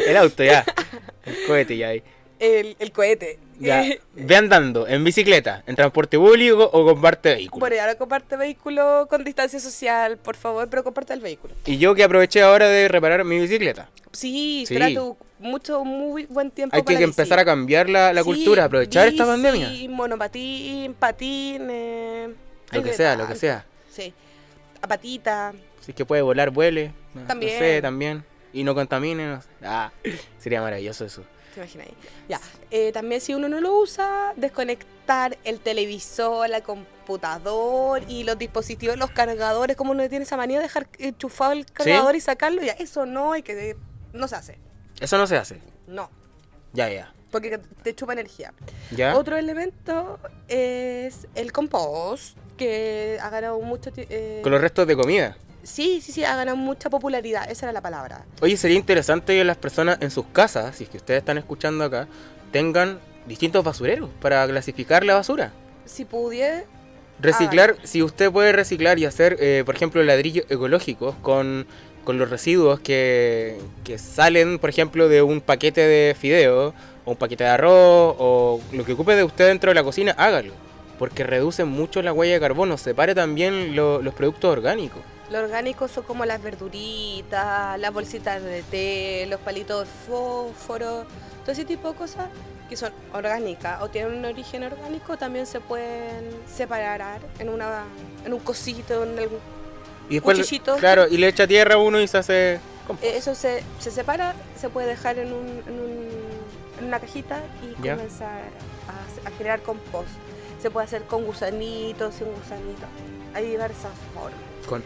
El 0.09 0.17
auto 0.17 0.43
ya. 0.43 0.65
El 1.25 1.35
cohete 1.47 1.77
ya 1.77 1.87
ahí. 1.89 2.03
el, 2.39 2.75
el 2.79 2.91
cohete. 2.91 3.39
Ya. 3.59 3.83
Ve 4.15 4.35
andando, 4.35 4.87
en 4.87 5.03
bicicleta, 5.03 5.63
en 5.67 5.75
transporte 5.75 6.17
público 6.17 6.69
o 6.73 6.85
comparte 6.85 7.35
vehículo. 7.35 7.59
Bueno, 7.59 7.75
y 7.75 7.79
ahora 7.79 7.95
comparte 7.95 8.35
vehículo 8.37 9.07
con 9.09 9.23
distancia 9.23 9.59
social, 9.59 10.17
por 10.17 10.35
favor, 10.35 10.67
pero 10.69 10.83
comparte 10.83 11.13
el 11.13 11.19
vehículo. 11.21 11.53
Y 11.65 11.77
yo 11.77 11.93
que 11.93 12.03
aproveché 12.03 12.41
ahora 12.41 12.67
de 12.67 12.87
reparar 12.87 13.23
mi 13.25 13.39
bicicleta. 13.39 13.89
Sí, 14.11 14.65
Sí. 14.67 14.73
espera 14.73 14.93
tu 14.93 15.15
mucho, 15.39 15.83
muy 15.85 16.25
buen 16.25 16.51
tiempo 16.51 16.75
Hay 16.75 16.81
que, 16.81 16.85
para 16.85 16.97
que 16.97 17.03
la 17.03 17.09
empezar 17.09 17.39
a 17.39 17.45
cambiar 17.45 17.89
la, 17.89 18.11
la 18.13 18.21
Sí, 18.21 18.25
cultura, 18.25 18.65
aprovechar 18.65 19.07
esta 19.07 19.25
pandemia. 19.25 19.69
monopatín, 19.89 20.93
patín, 20.95 21.67
eh, 21.69 22.29
Lo 22.71 22.83
que 22.83 22.93
sea, 22.93 23.15
lo 23.15 23.27
que 23.27 23.35
sea. 23.35 23.65
Sí, 23.89 24.13
a 24.81 24.87
patita. 24.87 25.53
Si 25.81 25.91
es 25.91 25.95
que 25.95 26.05
puede 26.05 26.21
volar, 26.21 26.49
vuele. 26.51 26.93
No- 27.13 27.23
También. 27.23 27.53
No 27.53 27.59
sé, 27.59 27.81
también. 27.81 28.23
Y 28.53 28.63
no 28.63 28.73
contamine. 28.75 29.27
no 29.27 29.41
sé. 29.41 29.47
Ah, 29.63 29.91
sería 30.37 30.61
maravilloso 30.61 31.05
eso. 31.05 31.23
¿Te 31.53 31.59
imaginas? 31.59 31.87
ahí? 31.87 31.93
Ya. 32.29 32.39
Eh, 32.69 32.91
también 32.93 33.19
si 33.19 33.33
uno 33.33 33.49
no 33.49 33.59
lo 33.59 33.77
usa, 33.77 34.33
desconectar 34.37 35.37
el 35.43 35.59
televisor, 35.59 36.49
el 36.53 36.63
computador 36.63 38.03
y 38.07 38.23
los 38.23 38.37
dispositivos, 38.37 38.97
los 38.97 39.11
cargadores, 39.11 39.75
como 39.75 39.91
uno 39.91 40.07
tiene 40.07 40.23
esa 40.23 40.37
manía 40.37 40.57
de 40.59 40.63
dejar 40.63 40.87
enchufado 40.97 41.51
el 41.51 41.65
cargador 41.65 42.15
y 42.15 42.21
sacarlo, 42.21 42.61
ya, 42.61 42.73
eso 42.73 43.05
no 43.05 43.33
hay 43.33 43.43
que... 43.43 43.75
No 44.13 44.27
se 44.27 44.35
hace. 44.35 44.57
Eso 44.99 45.17
no 45.17 45.27
se 45.27 45.35
hace. 45.37 45.61
No. 45.87 46.09
Ya, 46.73 46.89
ya. 46.89 47.13
porque 47.31 47.57
te 47.83 47.93
chupa 47.95 48.13
energía. 48.13 48.53
¿Ya? 48.91 49.17
Otro 49.17 49.35
elemento 49.37 50.19
es 50.47 51.27
el 51.35 51.51
compost, 51.51 52.37
que 52.61 53.17
ha 53.19 53.29
ganado 53.31 53.59
mucho... 53.59 53.89
eh, 53.95 54.41
Con 54.43 54.51
los 54.51 54.61
restos 54.61 54.85
de 54.85 54.95
comida. 54.95 55.35
Sí, 55.63 55.99
sí, 56.01 56.11
sí, 56.11 56.23
ha 56.23 56.35
ganado 56.35 56.57
mucha 56.57 56.89
popularidad, 56.91 57.49
esa 57.49 57.65
era 57.65 57.73
la 57.73 57.81
palabra. 57.81 58.23
Oye, 58.41 58.55
sería 58.55 58.77
interesante 58.77 59.35
que 59.35 59.43
las 59.43 59.57
personas 59.57 59.97
en 60.01 60.11
sus 60.11 60.25
casas, 60.27 60.75
si 60.75 60.83
es 60.83 60.89
que 60.91 60.97
ustedes 60.97 61.19
están 61.19 61.39
escuchando 61.39 61.83
acá, 61.83 62.07
tengan 62.51 62.99
distintos 63.25 63.63
basureros 63.63 64.09
para 64.21 64.47
clasificar 64.47 65.03
la 65.03 65.15
basura. 65.15 65.51
Si 65.85 66.05
pudiera, 66.05 66.63
Reciclar, 67.19 67.77
si 67.83 68.03
usted 68.03 68.31
puede 68.31 68.51
reciclar 68.51 68.97
y 68.99 69.05
hacer, 69.05 69.37
eh, 69.39 69.63
por 69.65 69.75
ejemplo, 69.75 70.03
ladrillos 70.03 70.45
ecológicos 70.49 71.15
con, 71.21 71.65
con 72.03 72.17
los 72.17 72.29
residuos 72.29 72.79
que, 72.79 73.57
que 73.83 73.97
salen, 73.97 74.59
por 74.59 74.69
ejemplo, 74.69 75.07
de 75.07 75.21
un 75.21 75.41
paquete 75.41 75.81
de 75.81 76.15
fideo, 76.15 76.73
o 77.05 77.11
un 77.11 77.17
paquete 77.17 77.43
de 77.43 77.49
arroz, 77.51 78.15
o 78.19 78.59
lo 78.71 78.85
que 78.85 78.93
ocupe 78.93 79.15
de 79.15 79.23
usted 79.23 79.47
dentro 79.47 79.69
de 79.69 79.75
la 79.75 79.83
cocina, 79.83 80.15
hágalo. 80.17 80.53
Porque 81.01 81.23
reduce 81.23 81.63
mucho 81.65 82.03
la 82.03 82.13
huella 82.13 82.35
de 82.35 82.39
carbono. 82.39 82.77
Separe 82.77 83.15
también 83.15 83.75
lo- 83.75 84.03
los 84.03 84.13
productos 84.13 84.51
orgánicos. 84.51 85.01
Los 85.31 85.41
orgánicos 85.41 85.89
son 85.89 86.03
como 86.03 86.25
las 86.25 86.43
verduritas, 86.43 87.79
las 87.79 87.91
bolsitas 87.91 88.43
de 88.43 88.61
té, 88.61 89.25
los 89.27 89.39
palitos 89.39 89.87
de 89.87 89.91
fósforo, 90.07 91.05
todo 91.41 91.53
ese 91.53 91.65
tipo 91.65 91.91
de 91.91 91.97
cosas 91.97 92.27
que 92.69 92.77
son 92.77 92.91
orgánicas 93.13 93.81
o 93.81 93.89
tienen 93.89 94.13
un 94.13 94.25
origen 94.25 94.63
orgánico 94.63 95.17
también 95.17 95.47
se 95.47 95.59
pueden 95.59 96.29
separar 96.45 97.19
en 97.39 97.49
una 97.49 97.85
en 98.23 98.33
un 98.33 98.39
cosito, 98.41 99.03
en 99.03 99.17
algún 99.17 99.39
Y 100.07 100.15
después, 100.15 100.37
Cuchillito. 100.37 100.75
claro, 100.75 101.07
y 101.07 101.17
le 101.17 101.29
echa 101.29 101.47
tierra 101.47 101.73
a 101.75 101.77
uno 101.79 101.99
y 101.99 102.07
se 102.07 102.19
hace... 102.19 102.59
compost. 102.85 103.03
Eh, 103.11 103.17
Eso 103.17 103.33
se, 103.33 103.63
se 103.79 103.89
separa, 103.89 104.35
se 104.55 104.69
puede 104.69 104.85
dejar 104.89 105.17
en, 105.17 105.33
un, 105.33 105.47
en, 105.65 105.79
un- 105.79 106.09
en 106.79 106.85
una 106.85 106.99
cajita 106.99 107.41
y 107.63 107.81
Ya. 107.83 107.95
comenzar 107.95 108.41
a, 108.87 109.27
a 109.27 109.31
generar 109.31 109.61
compost. 109.63 110.09
Se 110.61 110.69
puede 110.69 110.85
hacer 110.85 111.03
con 111.03 111.25
gusanitos, 111.25 112.15
sin 112.15 112.27
gusanitos. 112.27 112.85
Hay 113.33 113.45
diversas 113.47 113.91
formas. 114.13 114.39
Con- 114.67 114.83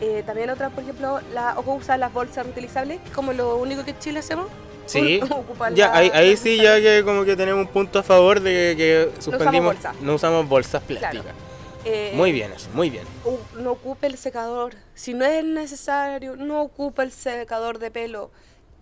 Eh, 0.00 0.22
también 0.26 0.50
otra, 0.50 0.68
por 0.70 0.82
ejemplo, 0.82 1.20
la, 1.32 1.58
o 1.58 1.74
usar 1.74 1.98
las 1.98 2.12
bolsas 2.12 2.44
reutilizables, 2.44 3.00
que 3.00 3.08
es 3.08 3.14
como 3.14 3.32
lo 3.32 3.56
único 3.56 3.82
que 3.84 3.92
en 3.92 3.98
Chile 3.98 4.18
hacemos. 4.18 4.48
Sí. 4.86 5.20
Ya, 5.74 5.88
la- 5.88 5.96
ahí, 5.96 6.10
ahí 6.12 6.36
sí 6.36 6.58
ya 6.58 6.80
que 6.80 7.02
como 7.04 7.24
que 7.24 7.34
tenemos 7.36 7.66
un 7.66 7.72
punto 7.72 7.98
a 7.98 8.02
favor 8.02 8.40
de 8.40 8.74
que 8.76 9.10
suspendimos, 9.22 9.74
bolsa. 9.74 9.94
no 10.02 10.14
usamos 10.14 10.46
bolsas 10.48 10.82
plásticas. 10.82 11.24
Eh, 11.84 12.12
Muy 12.14 12.32
bien 12.32 12.52
eso, 12.52 12.68
muy 12.74 12.90
bien. 12.90 13.04
no 13.58 13.70
ocupe 13.72 14.08
el 14.08 14.16
secador. 14.18 14.74
Si 14.94 15.14
no 15.14 15.24
es 15.24 15.44
necesario, 15.44 16.34
no 16.36 16.62
ocupe 16.62 17.02
el 17.02 17.12
secador 17.12 17.78
de 17.78 17.90
pelo 17.92 18.30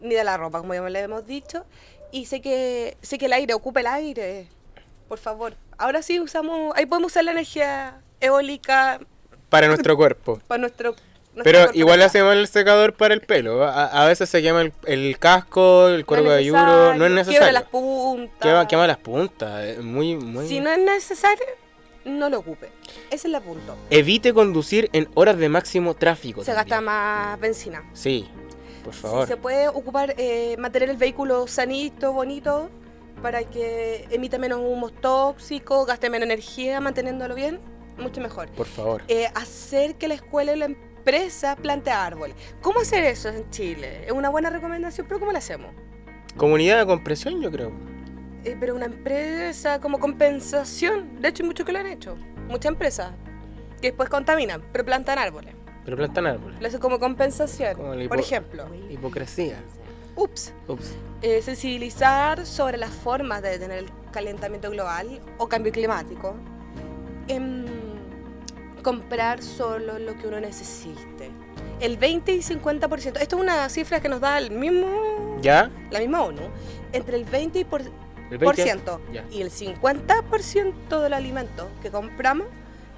ni 0.01 0.15
de 0.15 0.25
la 0.25 0.37
ropa, 0.39 0.59
como 0.61 0.75
ya 0.75 0.81
le 0.89 1.01
hemos 1.01 1.27
dicho. 1.27 1.65
Y 2.13 2.27
sé 2.27 2.41
que, 2.41 2.97
sé 3.03 3.19
que 3.19 3.27
el 3.27 3.35
aire, 3.35 3.53
ocupe 3.55 3.81
el 3.81 3.87
aire, 3.89 4.49
por 5.09 5.19
favor. 5.19 5.55
Ahora 5.79 6.03
sí 6.03 6.21
usamos, 6.21 6.73
ahí 6.77 6.87
podemos 6.87 7.13
usar 7.13 7.25
la 7.25 7.33
energía 7.33 8.01
eólica 8.21 9.01
Para 9.49 9.69
nuestro 9.69 9.97
cuerpo. 9.97 10.41
para 10.49 10.61
nuestro... 10.61 10.95
Pero 11.43 11.59
cuerpo 11.59 11.79
igual 11.79 12.01
hacemos 12.03 12.33
el 12.35 12.47
secador 12.47 12.95
para 12.95 13.13
el 13.13 13.21
pelo. 13.21 13.65
A, 13.65 13.87
a 13.87 14.07
veces 14.07 14.29
se 14.29 14.41
quema 14.41 14.63
el, 14.63 14.73
el 14.87 15.19
casco, 15.19 15.89
el 15.89 16.05
No 16.09 16.17
es 16.17 16.23
cabelludo. 16.23 16.95
No 16.95 17.07
es 17.07 17.27
Quiebra 17.27 17.51
las 17.53 17.65
necesario. 17.65 17.71
puntas. 17.71 18.39
Quema, 18.41 18.69
quema 18.69 18.87
las 18.87 18.99
puntas. 18.99 19.79
Muy, 19.79 20.15
muy... 20.17 20.47
Si 20.47 20.61
no 20.61 20.71
es 20.71 20.79
necesario, 20.79 21.45
no 22.05 22.31
lo 22.31 22.39
ocupe. 22.39 22.71
Ese 23.11 23.27
es 23.29 23.35
el 23.35 23.41
punto. 23.43 23.77
Evite 23.91 24.33
conducir 24.33 24.89
en 24.93 25.09
horas 25.15 25.37
de 25.37 25.49
máximo 25.49 25.95
tráfico. 25.95 26.45
Se 26.45 26.55
gasta 26.55 26.81
más 26.81 27.41
benzina. 27.41 27.83
Sí, 27.95 28.29
por 28.85 28.95
Si 28.95 29.01
favor. 29.01 29.27
se 29.27 29.37
puede 29.37 29.67
ocupar, 29.67 30.15
eh, 30.17 30.55
mantener 30.59 30.91
el 30.91 30.97
vehículo 30.97 31.49
sanito, 31.49 32.13
bonito, 32.13 32.71
para 33.25 33.43
que 33.43 34.07
emita 34.11 34.37
menos 34.37 34.61
humos 34.61 34.93
tóxicos, 35.01 35.87
gaste 35.87 36.11
menos 36.11 36.27
energía 36.27 36.79
manteniéndolo 36.79 37.35
bien, 37.35 37.59
mucho 37.97 38.21
mejor. 38.21 38.51
Por 38.51 38.67
favor. 38.67 39.03
Eh, 39.09 39.29
hacer 39.35 39.95
que 39.95 40.09
la 40.09 40.15
escuela 40.15 40.53
y 40.53 40.59
la 40.59 40.67
empresa 40.67 41.57
plante 41.57 41.91
árboles. 41.91 42.37
¿Cómo 42.61 42.81
hacer 42.81 43.03
eso 43.05 43.31
en 43.31 43.49
Chile? 43.49 44.05
Es 44.05 44.13
una 44.13 44.29
buena 44.29 44.51
recomendación, 44.51 45.07
pero 45.09 45.21
¿cómo 45.21 45.33
lo 45.33 45.39
hacemos? 45.39 45.73
Comunidad 46.37 46.81
de 46.81 46.85
compresión, 46.85 47.41
yo 47.41 47.51
creo. 47.51 47.73
Eh, 48.45 48.59
pero 48.61 48.75
una 48.75 48.85
empresa 48.85 49.81
como 49.81 49.99
compensación, 49.99 51.23
de 51.23 51.29
hecho 51.29 51.45
hay 51.45 51.47
muchos 51.47 51.65
que 51.65 51.73
lo 51.73 51.79
han 51.79 51.87
hecho, 51.87 52.19
muchas 52.49 52.73
empresas 52.73 53.13
que 53.81 53.87
después 53.87 54.11
contaminan, 54.11 54.63
pero 54.71 54.85
plantan 54.85 55.19
árboles. 55.19 55.55
Pero 55.83 55.97
plantan 55.97 56.27
árboles. 56.27 56.61
Lo 56.61 56.69
hacen 56.69 56.79
como 56.79 56.99
compensación. 56.99 57.75
Como 57.75 58.07
Por 58.07 58.21
ejemplo, 58.21 58.67
Hipocresía. 58.91 59.63
Ups, 60.17 60.53
Ups. 60.69 60.93
eh, 61.23 61.43
sensibilizar 61.43 62.45
sobre 62.47 62.79
las 62.79 62.91
formas 62.91 63.43
de 63.43 63.51
detener 63.51 63.79
el 63.79 63.91
calentamiento 64.13 64.71
global 64.71 65.21
o 65.39 65.49
cambio 65.49 65.73
climático. 65.73 66.35
Em, 67.29 67.65
comprar 68.83 69.43
solo 69.43 69.99
lo 69.99 70.17
que 70.19 70.27
uno 70.29 70.41
necesite. 70.41 71.31
El 71.81 71.97
20 71.97 72.33
y 72.33 72.43
50%, 72.43 73.19
esto 73.21 73.37
es 73.37 73.43
una 73.43 73.69
cifra 73.69 74.01
que 74.01 74.09
nos 74.09 74.21
da 74.21 74.39
el 74.39 74.51
mismo, 74.51 75.37
¿Ya? 75.41 75.71
la 75.91 75.99
misma 75.99 76.23
ONU, 76.23 76.43
entre 76.93 77.17
el 77.17 77.25
20 77.25 77.59
y 77.61 77.65
por, 77.65 77.81
El 77.81 78.39
por 78.39 78.55
20. 78.57 78.63
ciento 78.63 79.01
Ya. 79.13 79.25
y 79.31 79.41
el 79.43 79.51
50% 79.51 81.01
del 81.01 81.13
alimento 81.15 81.69
que 81.83 81.91
compramos 81.91 82.47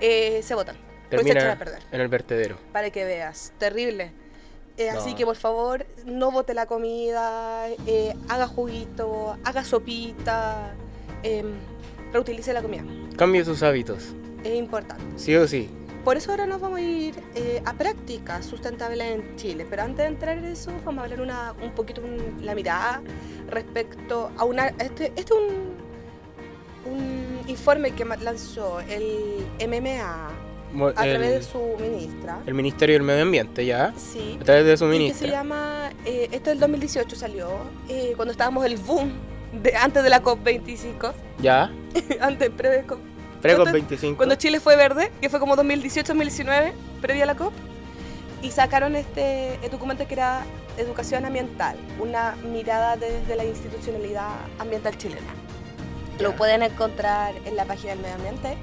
eh, 0.01 0.41
se 0.43 0.55
botan. 0.55 0.77
Se 1.09 1.17
Termina 1.17 1.53
a 1.53 1.57
perder 1.57 1.83
en 1.93 2.01
el 2.01 2.09
vertedero. 2.09 2.59
para 2.73 2.91
que 2.91 3.05
veas. 3.05 3.53
Terrible. 3.59 4.13
Eh, 4.79 4.91
Así 4.91 5.15
que 5.15 5.25
por 5.25 5.37
favor, 5.37 5.87
no 6.05 6.31
bote 6.31 6.53
la 6.55 6.67
comida, 6.67 7.69
eh, 7.87 8.15
haga 8.29 8.47
juguito, 8.47 9.37
haga 9.45 9.65
sopita, 9.65 10.75
em, 11.23 11.47
reutilice 12.13 12.53
la 12.53 12.61
comida. 12.63 12.85
Cambie 13.17 13.45
sus 13.45 13.63
hábitos. 13.63 14.15
Es 14.45 14.55
importante. 14.55 15.03
Sí 15.17 15.35
o 15.35 15.49
sí. 15.49 15.71
Por 16.05 16.17
eso 16.17 16.31
ahora 16.31 16.47
nos 16.47 16.61
vamos 16.61 16.79
a 16.79 16.83
ir 16.83 17.15
eh, 17.35 17.61
a 17.65 17.73
prácticas 17.73 18.45
sustentables 18.47 19.01
en 19.15 19.37
Chile. 19.37 19.67
Pero 19.69 19.83
antes 19.83 19.99
de 20.05 20.07
entrar 20.07 20.39
en 20.39 20.45
eso, 20.45 20.71
vamos 20.85 21.01
a 21.01 21.05
hablar 21.05 21.21
una, 21.21 21.55
un 21.63 21.73
poquito 21.73 22.01
un- 22.03 22.45
la 22.45 22.55
mirada 22.55 23.03
respecto 23.49 24.31
a 24.37 24.45
una... 24.45 24.69
Este, 24.69 25.07
este 25.17 25.21
es 25.23 25.31
un, 25.33 26.93
un 26.93 27.41
informe 27.49 27.91
que 27.93 28.05
lanzó 28.05 28.79
el 28.81 29.45
MMA 29.67 30.29
A 30.75 30.93
través 30.93 31.21
de 31.21 31.37
el, 31.37 31.43
su 31.45 31.59
ministra. 31.81 32.39
el 32.47 32.55
Ministerio 32.55 32.95
del 32.97 33.03
Medio 33.03 33.23
Ambiente, 33.23 33.65
ya. 33.65 33.95
Sí. 33.97 34.37
A 34.41 34.45
través 34.45 34.65
de 34.67 34.77
su 34.77 34.85
y 34.87 34.89
que 34.89 34.95
se 34.95 34.99
ministra. 34.99 35.29
llama, 35.31 35.91
eh, 36.05 36.29
esto 36.33 36.51
del 36.51 36.61
2018 36.61 37.17
salió, 37.17 37.49
eh, 37.89 38.13
cuando 38.17 38.33
estábamos 38.33 38.65
el 38.67 38.77
boom, 38.77 39.13
de, 39.63 39.75
antes 39.77 40.03
de 40.03 40.11
la 40.11 40.23
COP25, 40.23 41.13
Ya. 41.41 41.71
antes, 42.21 42.51
pre, 42.51 42.83
co- 42.85 42.99
Preco 43.41 43.59
cuando- 43.63 43.73
25. 43.73 44.17
cuando 44.17 44.35
Chile 44.35 44.61
fue 44.61 44.77
verde, 44.77 45.11
que 45.21 45.31
fue 45.31 45.41
como 45.41 45.57
2018-2019, 45.57 46.73
previa 47.01 47.25
a 47.25 47.27
la 47.27 47.37
COP, 47.37 47.53
y 48.43 48.51
sacaron 48.51 48.97
este 48.97 49.59
documento 49.71 50.07
que 50.07 50.15
era 50.15 50.43
Educación 50.77 51.25
Ambiental, 51.25 51.77
una 51.99 52.37
mirada 52.53 52.97
desde 52.97 53.35
la 53.35 53.45
institucionalidad 53.45 54.29
ambiental 54.59 54.99
chilena. 54.99 55.33
Lo 56.21 56.31
Ya. 56.33 56.37
pueden 56.37 56.63
encontrar 56.63 57.35
en 57.47 57.57
la 57.57 57.65
página 57.65 57.93
del 57.93 58.01
medio 58.01 58.15
ambiente 58.17 58.57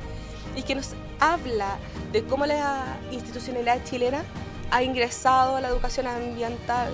y 0.55 0.63
que 0.63 0.75
nos 0.75 0.91
habla 1.19 1.77
de 2.11 2.23
cómo 2.23 2.45
la 2.45 2.97
institucionalidad 3.11 3.83
chilena 3.83 4.23
ha 4.71 4.83
ingresado 4.83 5.55
a 5.55 5.61
la 5.61 5.67
educación 5.67 6.07
ambiental 6.07 6.91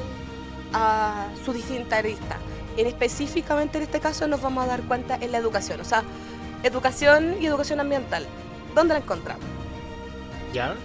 a 0.73 1.27
sus 1.43 1.55
distintas 1.55 1.99
aristas. 1.99 2.37
En 2.77 2.87
específicamente 2.87 3.77
en 3.77 3.83
este 3.83 3.99
caso 3.99 4.27
nos 4.27 4.41
vamos 4.41 4.63
a 4.63 4.67
dar 4.67 4.81
cuenta 4.83 5.17
en 5.19 5.31
la 5.31 5.37
educación, 5.37 5.81
o 5.81 5.85
sea, 5.85 6.03
educación 6.63 7.35
y 7.41 7.45
educación 7.45 7.79
ambiental. 7.79 8.25
¿Dónde 8.75 8.93
la 8.93 8.99
encontramos? 8.99 9.43
¿Ya? 10.53 10.75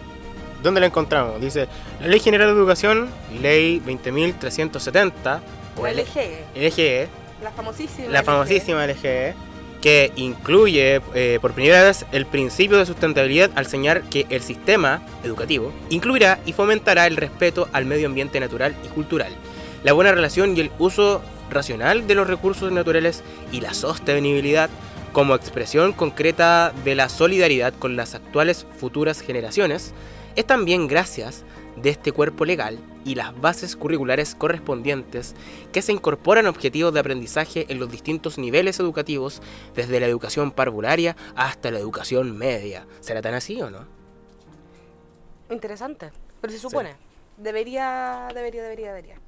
¿Dónde 0.62 0.80
la 0.80 0.86
encontramos? 0.86 1.40
Dice, 1.40 1.68
la 2.00 2.08
Ley 2.08 2.20
General 2.20 2.48
de 2.48 2.54
Educación, 2.54 3.10
Ley 3.40 3.80
20.370, 3.84 5.40
o 5.76 5.86
LGE, 5.86 6.44
LGE, 6.54 7.08
la 7.42 7.50
famosísima. 7.50 8.08
la 8.08 8.20
LGE. 8.20 8.24
famosísima 8.24 8.86
LGE, 8.86 9.34
que 9.84 10.12
incluye 10.16 11.02
eh, 11.12 11.38
por 11.42 11.52
primera 11.52 11.82
vez 11.82 12.06
el 12.10 12.24
principio 12.24 12.78
de 12.78 12.86
sustentabilidad 12.86 13.50
al 13.54 13.66
señalar 13.66 14.02
que 14.04 14.24
el 14.30 14.40
sistema 14.40 15.02
educativo 15.22 15.74
incluirá 15.90 16.38
y 16.46 16.54
fomentará 16.54 17.06
el 17.06 17.18
respeto 17.18 17.68
al 17.70 17.84
medio 17.84 18.06
ambiente 18.06 18.40
natural 18.40 18.74
y 18.82 18.88
cultural, 18.88 19.30
la 19.82 19.92
buena 19.92 20.12
relación 20.12 20.56
y 20.56 20.60
el 20.62 20.70
uso 20.78 21.20
racional 21.50 22.06
de 22.06 22.14
los 22.14 22.26
recursos 22.26 22.72
naturales 22.72 23.22
y 23.52 23.60
la 23.60 23.74
sostenibilidad 23.74 24.70
como 25.12 25.34
expresión 25.34 25.92
concreta 25.92 26.72
de 26.82 26.94
la 26.94 27.10
solidaridad 27.10 27.74
con 27.74 27.94
las 27.94 28.14
actuales 28.14 28.66
futuras 28.78 29.20
generaciones, 29.20 29.92
es 30.34 30.46
también 30.46 30.88
gracias 30.88 31.44
de 31.76 31.90
este 31.90 32.10
cuerpo 32.10 32.46
legal 32.46 32.78
y 33.04 33.14
las 33.14 33.38
bases 33.40 33.76
curriculares 33.76 34.34
correspondientes 34.34 35.34
que 35.72 35.82
se 35.82 35.92
incorporan 35.92 36.46
objetivos 36.46 36.92
de 36.94 37.00
aprendizaje 37.00 37.66
en 37.68 37.78
los 37.78 37.90
distintos 37.90 38.38
niveles 38.38 38.80
educativos, 38.80 39.42
desde 39.74 40.00
la 40.00 40.06
educación 40.06 40.50
parvularia 40.50 41.16
hasta 41.36 41.70
la 41.70 41.78
educación 41.78 42.36
media. 42.36 42.86
¿Será 43.00 43.22
tan 43.22 43.34
así 43.34 43.60
o 43.60 43.70
no? 43.70 43.86
Interesante, 45.50 46.10
pero 46.40 46.52
se 46.52 46.58
supone. 46.58 46.96
Debería, 47.36 48.28
debería, 48.34 48.62
debería, 48.62 48.88
debería. 48.88 49.20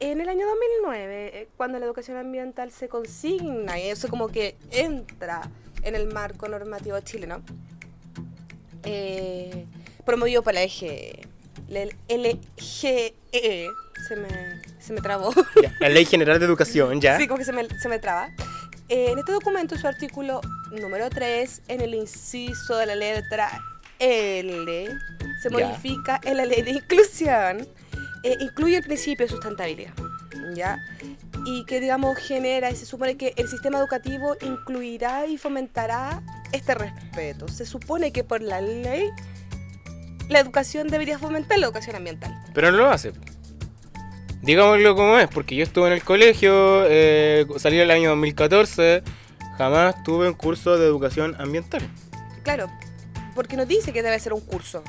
en 0.00 0.20
el 0.20 0.28
año 0.28 0.46
2009, 0.46 1.30
eh, 1.34 1.48
cuando 1.56 1.78
la 1.78 1.86
educación 1.86 2.16
ambiental 2.16 2.70
se 2.70 2.88
consigna 2.88 3.78
y 3.78 3.88
eso 3.88 4.08
como 4.08 4.28
que 4.28 4.56
entra 4.70 5.50
en 5.82 5.94
el 5.94 6.12
marco 6.12 6.48
normativo 6.48 6.98
chileno, 7.00 7.42
eh, 8.84 9.66
promovido 10.04 10.42
por 10.42 10.54
la 10.54 10.62
LGE, 11.68 12.38
LGE, 13.32 13.68
se 14.06 14.16
me, 14.16 14.28
se 14.80 14.92
me 14.92 15.00
trabó. 15.00 15.30
Ya, 15.62 15.72
La 15.80 15.88
Ley 15.88 16.04
General 16.04 16.38
de 16.38 16.46
Educación, 16.46 17.00
¿ya? 17.00 17.18
Sí, 17.18 17.26
como 17.26 17.38
que 17.38 17.44
se 17.44 17.52
me, 17.52 17.66
se 17.78 17.88
me 17.88 17.98
traba. 17.98 18.30
Eh, 18.88 19.10
en 19.10 19.18
este 19.18 19.32
documento, 19.32 19.76
su 19.76 19.86
artículo 19.86 20.40
número 20.70 21.10
3, 21.10 21.62
en 21.68 21.80
el 21.82 21.94
inciso 21.94 22.76
de 22.76 22.86
la 22.86 22.94
letra 22.94 23.50
L, 23.98 24.88
se 25.42 25.50
Ya. 25.50 25.66
modifica 25.68 26.20
en 26.24 26.36
la 26.38 26.46
ley 26.46 26.62
de 26.62 26.70
inclusión, 26.70 27.68
eh, 28.22 28.36
incluye 28.40 28.76
el 28.78 28.82
principio 28.84 29.26
de 29.26 29.30
sustentabilidad, 29.32 29.92
¿ya? 30.54 30.78
Y 31.44 31.64
que, 31.66 31.80
digamos, 31.80 32.16
genera, 32.18 32.70
y 32.70 32.76
se 32.76 32.86
supone 32.86 33.16
que 33.16 33.34
el 33.36 33.48
sistema 33.48 33.78
educativo 33.78 34.36
incluirá 34.40 35.26
y 35.26 35.36
fomentará 35.38 36.22
este 36.52 36.74
respeto. 36.74 37.46
Se 37.48 37.66
supone 37.66 38.10
que 38.12 38.24
por 38.24 38.40
la 38.40 38.60
ley, 38.60 39.08
la 40.28 40.40
educación 40.40 40.88
debería 40.88 41.18
fomentar 41.18 41.58
la 41.58 41.66
educación 41.66 41.96
ambiental. 41.96 42.34
Pero 42.54 42.70
no 42.70 42.78
lo 42.78 42.90
hace. 42.90 43.12
Digámoslo 44.42 44.94
como 44.94 45.18
es, 45.18 45.28
porque 45.28 45.56
yo 45.56 45.64
estuve 45.64 45.88
en 45.88 45.94
el 45.94 46.04
colegio, 46.04 46.84
eh, 46.88 47.44
salí 47.56 47.78
el 47.78 47.90
año 47.90 48.10
2014, 48.10 49.02
jamás 49.56 50.02
tuve 50.04 50.28
un 50.28 50.34
curso 50.34 50.78
de 50.78 50.86
educación 50.86 51.34
ambiental. 51.40 51.82
Claro, 52.44 52.70
porque 53.34 53.56
no 53.56 53.66
dice 53.66 53.92
que 53.92 54.02
debe 54.02 54.18
ser 54.20 54.32
un 54.32 54.40
curso. 54.40 54.82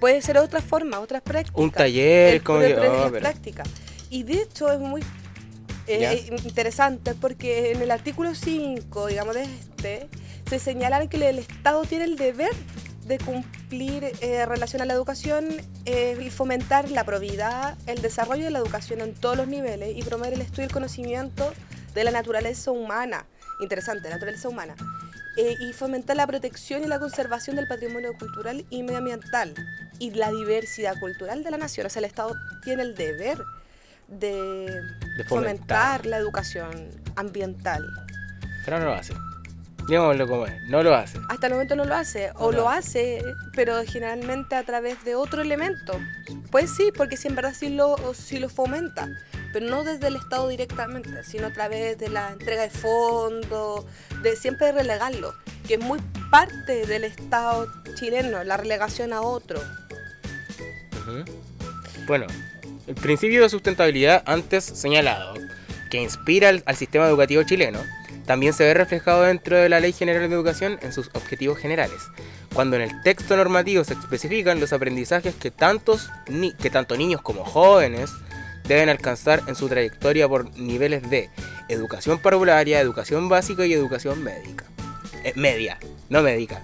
Puede 0.00 0.20
ser 0.22 0.38
otra 0.38 0.60
forma, 0.60 0.98
otras 1.00 1.22
prácticas. 1.22 1.58
Un 1.60 1.70
taller, 1.70 2.34
El- 2.34 2.42
como 2.42 2.58
práctica- 2.60 2.92
oh, 2.92 3.08
pero- 3.10 3.20
práctica. 3.20 3.62
Y 4.10 4.22
de 4.24 4.42
hecho 4.42 4.70
es 4.72 4.80
muy 4.80 5.02
eh, 5.86 6.00
Ya. 6.00 6.36
interesante 6.44 7.14
porque 7.14 7.72
en 7.72 7.82
el 7.82 7.90
artículo 7.90 8.34
5, 8.34 9.06
digamos, 9.06 9.34
de 9.34 9.42
este, 9.42 10.08
se 10.48 10.58
señala 10.58 11.06
que 11.08 11.16
el 11.28 11.38
Estado 11.38 11.82
tiene 11.84 12.06
el 12.06 12.16
deber 12.16 12.50
de 13.06 13.18
cumplir 13.18 14.12
eh, 14.20 14.46
relación 14.46 14.82
a 14.82 14.84
la 14.84 14.94
educación 14.94 15.48
eh, 15.84 16.16
y 16.20 16.30
fomentar 16.30 16.90
la 16.90 17.04
probidad, 17.04 17.76
el 17.86 18.00
desarrollo 18.00 18.44
de 18.44 18.50
la 18.50 18.58
educación 18.58 19.00
en 19.00 19.14
todos 19.14 19.36
los 19.36 19.46
niveles 19.46 19.96
y 19.96 20.02
promover 20.02 20.32
el 20.32 20.40
estudio 20.40 20.62
y 20.62 20.66
el 20.66 20.72
conocimiento 20.72 21.52
de 21.94 22.04
la 22.04 22.10
naturaleza 22.10 22.70
humana. 22.70 23.26
Interesante, 23.60 24.08
la 24.08 24.16
naturaleza 24.16 24.48
humana. 24.48 24.74
Eh, 25.36 25.56
y 25.60 25.72
fomentar 25.72 26.16
la 26.16 26.26
protección 26.26 26.84
y 26.84 26.86
la 26.86 26.98
conservación 27.00 27.56
del 27.56 27.66
patrimonio 27.66 28.16
cultural 28.16 28.64
y 28.70 28.82
medioambiental 28.84 29.52
y 29.98 30.12
la 30.12 30.30
diversidad 30.30 30.98
cultural 31.00 31.42
de 31.42 31.50
la 31.50 31.58
nación. 31.58 31.86
O 31.86 31.90
sea, 31.90 32.00
el 32.00 32.04
Estado 32.06 32.34
tiene 32.62 32.82
el 32.82 32.94
deber 32.94 33.38
de, 34.06 34.30
De 35.16 35.24
fomentar. 35.24 35.26
fomentar. 35.28 36.06
la 36.06 36.18
educación 36.18 36.88
ambiental. 37.16 37.84
Pero 38.64 38.78
no 38.78 38.86
lo 38.86 38.94
hace. 38.94 39.12
Digámoslo 39.86 40.26
como 40.26 40.46
es, 40.46 40.62
no 40.64 40.82
lo 40.82 40.94
hace. 40.94 41.18
Hasta 41.28 41.46
el 41.48 41.52
momento 41.52 41.76
no 41.76 41.84
lo 41.84 41.94
hace, 41.94 42.30
o 42.36 42.50
No. 42.50 42.58
lo 42.58 42.68
hace, 42.70 43.22
pero 43.54 43.82
generalmente 43.84 44.54
a 44.56 44.62
través 44.64 45.04
de 45.04 45.14
otro 45.14 45.42
elemento. 45.42 45.98
Pues 46.50 46.70
sí, 46.74 46.90
porque 46.96 47.16
sí, 47.16 47.28
en 47.28 47.34
verdad 47.34 47.52
sí 47.58 47.68
lo, 47.68 47.96
sí 48.14 48.38
lo 48.38 48.48
fomenta, 48.48 49.08
pero 49.52 49.66
no 49.66 49.84
desde 49.84 50.06
el 50.06 50.16
Estado 50.16 50.48
directamente, 50.48 51.22
sino 51.24 51.48
a 51.48 51.52
través 51.52 51.98
de 51.98 52.08
la 52.08 52.30
entrega 52.30 52.62
de 52.62 52.70
fondos, 52.70 53.84
de 54.22 54.36
siempre 54.36 54.72
relegarlo, 54.72 55.34
que 55.66 55.74
es 55.74 55.80
muy 55.80 56.00
parte 56.30 56.86
del 56.86 57.04
Estado 57.04 57.66
chileno, 57.96 58.42
la 58.42 58.56
relegación 58.56 59.12
a 59.12 59.20
otro. 59.20 59.60
Bueno, 62.06 62.26
el 62.86 62.94
principio 62.94 63.42
de 63.42 63.48
sustentabilidad 63.48 64.22
antes 64.26 64.64
señalado, 64.64 65.34
que 65.90 66.02
inspira 66.02 66.48
al, 66.48 66.62
al 66.66 66.76
sistema 66.76 67.06
educativo 67.06 67.42
chileno, 67.44 67.80
también 68.26 68.52
se 68.52 68.64
ve 68.64 68.74
reflejado 68.74 69.22
dentro 69.22 69.56
de 69.56 69.68
la 69.68 69.80
Ley 69.80 69.92
General 69.92 70.28
de 70.28 70.34
Educación 70.34 70.78
en 70.82 70.92
sus 70.92 71.08
objetivos 71.14 71.58
generales, 71.58 72.00
cuando 72.54 72.76
en 72.76 72.82
el 72.82 73.02
texto 73.02 73.36
normativo 73.36 73.84
se 73.84 73.94
especifican 73.94 74.60
los 74.60 74.72
aprendizajes 74.72 75.34
que, 75.34 75.50
tantos 75.50 76.10
ni- 76.28 76.54
que 76.54 76.70
tanto 76.70 76.96
niños 76.96 77.20
como 77.22 77.44
jóvenes 77.44 78.10
deben 78.66 78.88
alcanzar 78.88 79.42
en 79.46 79.54
su 79.56 79.68
trayectoria 79.68 80.26
por 80.28 80.56
niveles 80.58 81.08
de 81.10 81.28
educación 81.68 82.18
parvularia, 82.18 82.80
educación 82.80 83.28
básica 83.28 83.66
y 83.66 83.72
educación 83.74 84.22
médica. 84.24 84.64
Eh, 85.22 85.32
media, 85.36 85.78
no 86.08 86.22
médica. 86.22 86.62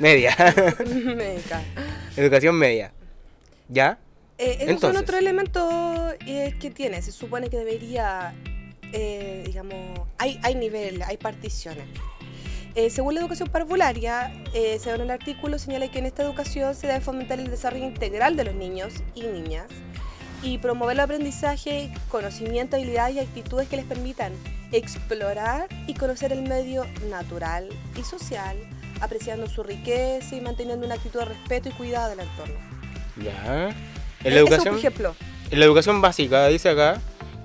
Media. 0.00 0.34
Meca. 1.16 1.62
educación 2.16 2.56
media. 2.56 2.92
¿Ya? 3.68 3.98
Eh, 4.38 4.52
esos 4.60 4.68
Entonces. 4.70 4.80
son 4.94 4.96
otros 4.96 5.18
elementos 5.20 6.14
eh, 6.26 6.54
que 6.58 6.70
tiene. 6.70 7.02
Se 7.02 7.12
supone 7.12 7.50
que 7.50 7.58
debería, 7.58 8.32
eh, 8.92 9.42
digamos, 9.46 10.00
hay, 10.18 10.38
hay 10.42 10.54
niveles, 10.54 11.06
hay 11.06 11.16
particiones. 11.16 11.84
Eh, 12.74 12.88
según 12.88 13.14
la 13.14 13.20
educación 13.20 13.48
parvularia, 13.48 14.32
eh, 14.54 14.78
según 14.80 15.02
el 15.02 15.10
artículo, 15.10 15.58
señala 15.58 15.90
que 15.90 15.98
en 15.98 16.06
esta 16.06 16.22
educación 16.22 16.74
se 16.74 16.86
debe 16.86 17.00
fomentar 17.00 17.40
el 17.40 17.50
desarrollo 17.50 17.84
integral 17.84 18.36
de 18.36 18.44
los 18.44 18.54
niños 18.54 18.94
y 19.14 19.22
niñas 19.22 19.66
y 20.42 20.58
promover 20.58 20.94
el 20.94 21.00
aprendizaje, 21.00 21.92
conocimiento, 22.08 22.76
habilidades 22.76 23.16
y 23.16 23.18
actitudes 23.18 23.68
que 23.68 23.76
les 23.76 23.84
permitan 23.84 24.32
explorar 24.72 25.68
y 25.88 25.94
conocer 25.94 26.32
el 26.32 26.42
medio 26.42 26.86
natural 27.10 27.68
y 27.98 28.04
social, 28.04 28.56
apreciando 29.00 29.48
su 29.48 29.64
riqueza 29.64 30.36
y 30.36 30.40
manteniendo 30.40 30.86
una 30.86 30.94
actitud 30.94 31.18
de 31.18 31.24
respeto 31.26 31.70
y 31.70 31.72
cuidado 31.72 32.10
del 32.10 32.20
entorno. 32.20 32.54
Ya. 33.22 33.70
En 34.22 34.34
la 34.34 34.40
eso, 34.40 34.46
educación, 34.46 34.74
por 34.74 34.78
ejemplo. 34.78 35.16
en 35.50 35.58
la 35.58 35.64
educación 35.64 36.00
básica 36.00 36.46
dice 36.46 36.68
acá 36.68 37.00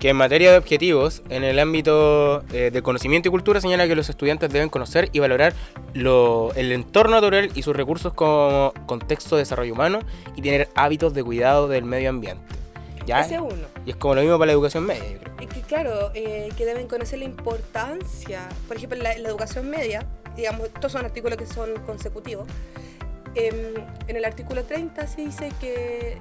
que 0.05 0.11
en 0.11 0.17
materia 0.17 0.51
de 0.51 0.59
objetivos, 0.59 1.23
en 1.29 1.43
el 1.43 1.57
ámbito 1.57 2.43
eh, 2.53 2.69
de 2.71 2.81
conocimiento 2.83 3.27
y 3.29 3.31
cultura, 3.31 3.59
señala 3.59 3.87
que 3.87 3.95
los 3.95 4.07
estudiantes 4.07 4.53
deben 4.53 4.69
conocer 4.69 5.09
y 5.13 5.17
valorar 5.19 5.55
lo- 5.95 6.53
el 6.53 6.71
entorno 6.73 7.15
natural 7.15 7.49
y 7.55 7.63
sus 7.63 7.75
recursos 7.75 8.13
como 8.13 8.71
contexto 8.85 9.35
de 9.35 9.41
desarrollo 9.41 9.73
humano 9.73 10.01
y 10.35 10.43
tener 10.43 10.69
hábitos 10.75 11.15
de 11.15 11.23
cuidado 11.23 11.67
del 11.67 11.85
medio 11.85 12.11
ambiente. 12.11 12.43
¿Ya? 13.07 13.21
Ese 13.21 13.33
es 13.33 13.41
uno. 13.41 13.65
Y 13.83 13.89
es 13.89 13.95
como 13.95 14.13
lo 14.13 14.21
mismo 14.21 14.37
para 14.37 14.45
la 14.45 14.51
educación 14.51 14.85
media, 14.85 15.03
yo 15.11 15.17
creo. 15.21 15.33
Es 15.41 15.47
que 15.47 15.61
claro, 15.61 16.11
eh, 16.13 16.49
que 16.55 16.65
deben 16.67 16.87
conocer 16.87 17.17
la 17.17 17.25
importancia, 17.25 18.47
por 18.67 18.77
ejemplo, 18.77 18.99
la, 19.01 19.17
la 19.17 19.27
educación 19.29 19.67
media, 19.71 20.05
digamos, 20.37 20.67
estos 20.67 20.91
son 20.91 21.03
artículos 21.03 21.35
que 21.39 21.47
son 21.47 21.71
consecutivos. 21.87 22.45
Em, 23.33 23.55
en 24.07 24.15
el 24.15 24.23
artículo 24.23 24.65
30 24.65 25.07
se 25.07 25.21
dice 25.21 25.51
que 25.59 26.19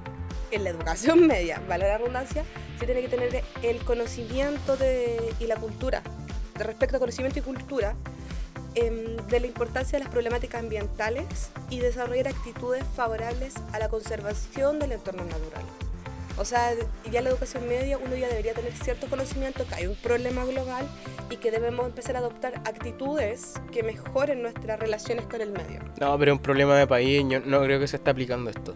en 0.51 0.63
la 0.63 0.69
educación 0.69 1.27
media, 1.27 1.61
vale 1.67 1.87
la 1.87 1.97
redundancia, 1.97 2.43
se 2.79 2.85
tiene 2.85 3.01
que 3.01 3.09
tener 3.09 3.43
el 3.61 3.79
conocimiento 3.79 4.77
de, 4.77 5.33
y 5.39 5.47
la 5.47 5.55
cultura, 5.55 6.01
de 6.57 6.63
respecto 6.63 6.97
a 6.97 6.99
conocimiento 6.99 7.39
y 7.39 7.41
cultura, 7.41 7.95
em, 8.75 9.17
de 9.27 9.39
la 9.39 9.47
importancia 9.47 9.97
de 9.97 10.03
las 10.03 10.11
problemáticas 10.11 10.61
ambientales 10.61 11.49
y 11.69 11.79
desarrollar 11.79 12.27
actitudes 12.27 12.83
favorables 12.95 13.55
a 13.73 13.79
la 13.79 13.89
conservación 13.89 14.79
del 14.79 14.93
entorno 14.93 15.23
natural. 15.23 15.63
O 16.37 16.43
sea, 16.43 16.73
ya 17.09 17.19
en 17.19 17.23
la 17.23 17.29
educación 17.29 17.67
media 17.67 17.97
uno 17.97 18.15
ya 18.15 18.27
debería 18.27 18.53
tener 18.53 18.73
cierto 18.73 19.07
conocimiento 19.07 19.65
que 19.67 19.75
hay 19.75 19.87
un 19.87 19.95
problema 19.95 20.43
global 20.43 20.85
y 21.29 21.37
que 21.37 21.49
debemos 21.49 21.85
empezar 21.85 22.17
a 22.17 22.19
adoptar 22.19 22.55
actitudes 22.65 23.53
que 23.71 23.83
mejoren 23.83 24.41
nuestras 24.41 24.77
relaciones 24.77 25.25
con 25.27 25.39
el 25.39 25.51
medio. 25.51 25.79
No, 25.99 26.17
pero 26.19 26.33
es 26.33 26.37
un 26.37 26.43
problema 26.43 26.77
de 26.77 26.87
país, 26.87 27.23
yo 27.29 27.39
no 27.39 27.61
creo 27.63 27.79
que 27.79 27.87
se 27.87 27.95
esté 27.95 28.09
aplicando 28.09 28.49
esto. 28.49 28.75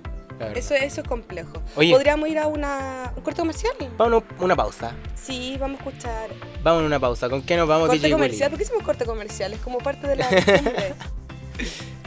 Eso, 0.55 0.73
eso 0.75 1.01
es 1.01 1.07
complejo. 1.07 1.61
Oye. 1.75 1.91
¿Podríamos 1.91 2.29
ir 2.29 2.39
a 2.39 2.47
una, 2.47 3.11
un 3.15 3.21
corte 3.23 3.41
comercial? 3.41 3.73
Vamos 3.97 4.23
a 4.39 4.43
una 4.43 4.55
pausa. 4.55 4.93
Sí, 5.15 5.57
vamos 5.59 5.79
a 5.81 5.83
escuchar. 5.89 6.29
Vamos 6.63 6.83
a 6.83 6.85
una 6.85 6.99
pausa. 6.99 7.29
¿Con 7.29 7.41
qué 7.41 7.57
nos 7.57 7.67
vamos, 7.67 7.87
corte 7.87 7.97
DJ 8.01 8.13
Willy? 8.15 8.21
comercial. 8.27 8.49
¿Por 8.49 8.57
qué 8.59 8.63
hicimos 8.63 8.83
corte 8.83 9.05
comercial? 9.05 9.53
Es 9.53 9.59
como 9.59 9.79
parte 9.79 10.07
de 10.07 10.15
la 10.15 10.27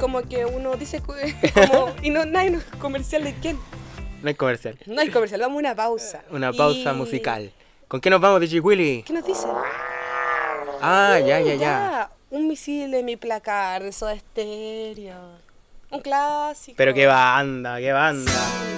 como 0.01 0.23
que 0.23 0.45
uno 0.47 0.77
dice... 0.77 1.01
Como, 1.01 1.91
y 2.03 2.11
no, 2.11 2.25
nadie 2.25 2.51
nos 2.51 2.65
comercial 2.81 3.25
de 3.25 3.35
quién. 3.35 3.59
No 4.23 4.29
hay 4.29 4.35
comercial. 4.35 4.79
No 4.87 5.01
hay 5.01 5.11
comercial, 5.11 5.41
vamos 5.41 5.57
a 5.57 5.59
una 5.61 5.75
pausa. 5.75 6.23
Una 6.31 6.53
pausa 6.53 6.93
Y- 6.93 6.97
musical. 6.97 7.53
¿Con 7.89 8.01
qué 8.01 8.09
nos 8.09 8.21
vamos, 8.21 8.41
DJ 8.41 8.61
Willy? 8.61 9.03
¿Qué 9.03 9.13
nos 9.13 9.27
dice? 9.27 9.47
Ah, 10.81 11.19
ya, 11.21 11.41
Uh, 11.41 11.47
ya, 11.47 11.55
ya. 11.55 12.11
Un 12.31 12.49
misil 12.49 12.95
en 12.95 13.05
mi 13.05 13.17
placar 13.17 13.83
de 13.83 13.93
Soda 13.93 14.19
Stereo. 14.19 15.42
Un 15.93 16.01
clásico. 16.01 16.75
Pero 16.77 16.95
qué 16.95 17.07
banda, 17.07 17.79
qué 17.79 17.93
banda. 17.93 18.72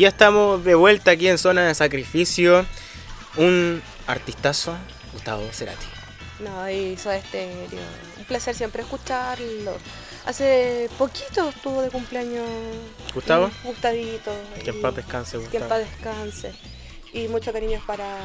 Y 0.00 0.04
ya 0.04 0.08
estamos 0.08 0.64
de 0.64 0.74
vuelta 0.74 1.10
aquí 1.10 1.28
en 1.28 1.36
Zona 1.36 1.66
de 1.66 1.74
Sacrificio. 1.74 2.64
Un 3.36 3.82
artistazo, 4.06 4.74
Gustavo 5.12 5.46
Cerati. 5.52 5.84
No, 6.38 6.70
y 6.70 6.96
Soda 6.96 7.20
Stereo. 7.20 7.82
Un 8.16 8.24
placer 8.24 8.54
siempre 8.54 8.80
escucharlo. 8.80 9.76
Hace 10.24 10.88
poquito 10.96 11.50
estuvo 11.50 11.82
de 11.82 11.90
cumpleaños. 11.90 12.48
¿Gustavo? 13.12 13.50
un 13.62 13.72
Gustavito. 13.72 14.32
Que 14.64 14.70
en 14.70 14.80
paz 14.80 14.96
descanse, 14.96 15.32
Que 15.32 15.36
en 15.36 15.50
Gustavo. 15.50 15.68
paz 15.68 15.78
descanse. 15.80 16.52
Y 17.12 17.28
mucho 17.28 17.52
cariño 17.52 17.82
para 17.86 18.16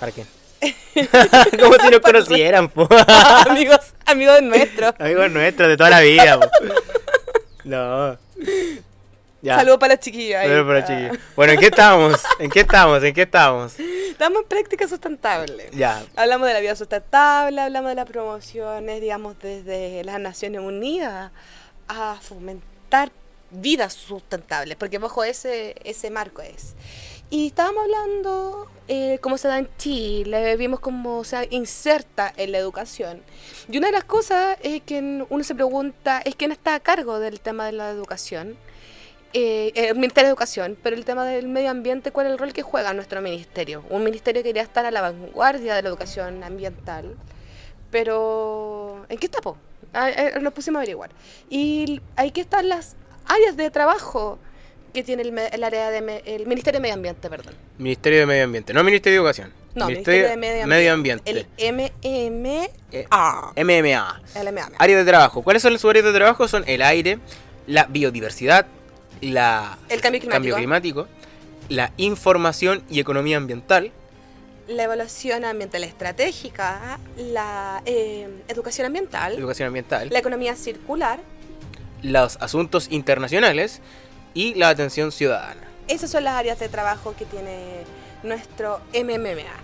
¿Para 0.00 0.10
qué? 0.10 0.24
Como 1.60 1.74
si 1.74 1.90
nos 1.90 2.00
conocieran, 2.00 2.70
po. 2.70 2.88
amigos, 3.46 3.92
amigos 4.06 4.40
nuestros. 4.40 4.94
Amigos 4.98 5.30
nuestros 5.32 5.68
de 5.68 5.76
toda 5.76 5.90
la 5.90 6.00
vida, 6.00 6.40
po. 6.40 6.48
No. 7.64 8.16
Ya. 9.42 9.56
Saludos 9.56 9.78
para 9.78 9.94
los 9.94 10.00
chiquillos. 10.04 10.36
ahí. 10.38 10.48
Saludos 10.48 10.66
para 10.66 10.80
los 10.80 10.88
Ah. 10.88 10.92
chiquillos. 10.94 11.18
Bueno, 11.36 11.52
¿en 11.52 11.58
qué 11.60 11.66
estamos? 11.66 12.20
¿En 12.38 12.50
qué 12.50 12.60
estamos? 12.60 13.02
¿En 13.02 13.14
qué 13.14 13.22
estamos? 13.22 13.80
Estamos 13.80 14.42
en 14.42 14.48
práctica 14.48 14.86
sustentable. 14.88 15.68
Ya. 15.72 16.04
Hablamos 16.16 16.46
de 16.46 16.54
la 16.54 16.60
vida 16.60 16.76
sustentable, 16.76 17.60
hablamos 17.60 17.90
de 17.90 17.94
las 17.96 18.06
promociones, 18.06 19.00
digamos, 19.00 19.36
desde 19.40 20.04
las 20.04 20.20
Naciones 20.20 20.60
Unidas 20.60 21.32
a 21.88 22.16
fomentar 22.22 23.10
vidas 23.50 23.92
sustentables, 23.94 24.76
porque 24.76 24.98
bajo 24.98 25.24
ese, 25.24 25.74
ese 25.84 26.10
marco 26.10 26.40
es. 26.40 26.74
Y 27.28 27.48
estábamos 27.48 27.82
hablando 27.84 28.68
eh, 28.88 29.18
cómo 29.22 29.38
se 29.38 29.48
da 29.48 29.58
en 29.58 29.68
Chile, 29.78 30.56
vimos 30.56 30.80
cómo 30.80 31.24
se 31.24 31.48
inserta 31.50 32.32
en 32.36 32.52
la 32.52 32.58
educación. 32.58 33.22
Y 33.68 33.78
una 33.78 33.88
de 33.88 33.92
las 33.94 34.04
cosas 34.04 34.56
es 34.62 34.82
que 34.82 35.24
uno 35.28 35.42
se 35.44 35.54
pregunta, 35.54 36.20
es 36.24 36.36
quién 36.36 36.52
está 36.52 36.74
a 36.74 36.80
cargo 36.80 37.18
del 37.18 37.40
tema 37.40 37.66
de 37.66 37.72
la 37.72 37.90
educación. 37.90 38.56
Eh, 39.34 39.72
el 39.74 39.94
Ministerio 39.96 40.26
de 40.26 40.30
Educación, 40.32 40.76
pero 40.82 40.94
el 40.94 41.04
tema 41.06 41.24
del 41.24 41.48
medio 41.48 41.70
ambiente, 41.70 42.10
¿cuál 42.12 42.26
es 42.26 42.32
el 42.32 42.38
rol 42.38 42.52
que 42.52 42.62
juega 42.62 42.92
nuestro 42.92 43.20
ministerio? 43.22 43.82
Un 43.88 44.04
ministerio 44.04 44.42
que 44.42 44.50
quería 44.50 44.62
estar 44.62 44.84
a 44.84 44.90
la 44.90 45.00
vanguardia 45.00 45.74
de 45.74 45.82
la 45.82 45.88
educación 45.88 46.44
ambiental, 46.44 47.16
pero 47.90 49.04
¿en 49.08 49.18
qué 49.18 49.26
está? 49.26 49.40
po? 49.40 49.56
Ah, 49.94 50.10
eh, 50.10 50.34
Nos 50.40 50.52
pusimos 50.52 50.78
a 50.78 50.80
averiguar. 50.80 51.10
Y 51.50 52.00
hay 52.16 52.30
que 52.30 52.40
estar 52.40 52.64
las 52.64 52.96
áreas 53.26 53.56
de 53.56 53.70
trabajo 53.70 54.38
que 54.92 55.02
tiene 55.02 55.22
el, 55.22 55.64
área 55.64 55.90
de 55.90 56.02
me- 56.02 56.22
el 56.26 56.46
Ministerio 56.46 56.78
de 56.78 56.82
Medio 56.82 56.94
Ambiente, 56.94 57.30
perdón. 57.30 57.54
Ministerio 57.78 58.20
de 58.20 58.26
Medio 58.26 58.44
Ambiente, 58.44 58.74
no 58.74 58.84
Ministerio 58.84 59.18
de 59.20 59.24
Educación. 59.24 59.52
No, 59.74 59.86
Ministerio 59.86 60.28
Ministerio 60.28 60.28
de 60.28 60.36
Medio 60.36 60.66
Medio 60.66 60.92
Ambiente. 60.92 61.30
Ambiente. 61.30 61.56
El 61.56 61.74
MMA. 62.04 62.64
Eh, 62.92 63.06
MMA. 63.64 64.22
El 64.34 64.52
MMA. 64.52 64.72
Áreas 64.78 64.98
de 64.98 65.04
trabajo. 65.10 65.42
¿Cuáles 65.42 65.62
son 65.62 65.78
sus 65.78 65.88
áreas 65.88 66.04
de 66.04 66.12
trabajo? 66.12 66.46
Son 66.48 66.62
el 66.66 66.82
aire, 66.82 67.18
la 67.66 67.86
biodiversidad, 67.86 68.66
la 69.22 69.78
El 69.88 70.00
cambio 70.00 70.20
climático. 70.20 70.56
climático, 70.56 71.08
la 71.68 71.92
información 71.96 72.82
y 72.90 73.00
economía 73.00 73.36
ambiental, 73.38 73.90
La 74.68 74.84
evaluación 74.84 75.44
ambiental 75.44 75.82
estratégica, 75.84 76.98
la 77.16 77.82
eh, 77.86 78.28
educación 78.48 78.86
ambiental, 78.86 79.36
educación 79.38 79.66
ambiental, 79.68 80.08
la 80.10 80.18
economía 80.18 80.54
circular. 80.56 81.20
los 82.02 82.36
asuntos 82.40 82.88
internacionales 82.90 83.80
y 84.34 84.54
la 84.54 84.68
atención 84.68 85.10
ciudadana. 85.12 85.62
Esas 85.88 86.10
son 86.10 86.24
las 86.24 86.34
áreas 86.34 86.58
de 86.58 86.68
trabajo 86.68 87.14
que 87.16 87.24
tiene 87.24 87.84
nuestro 88.22 88.80
MMMA. 88.94 89.54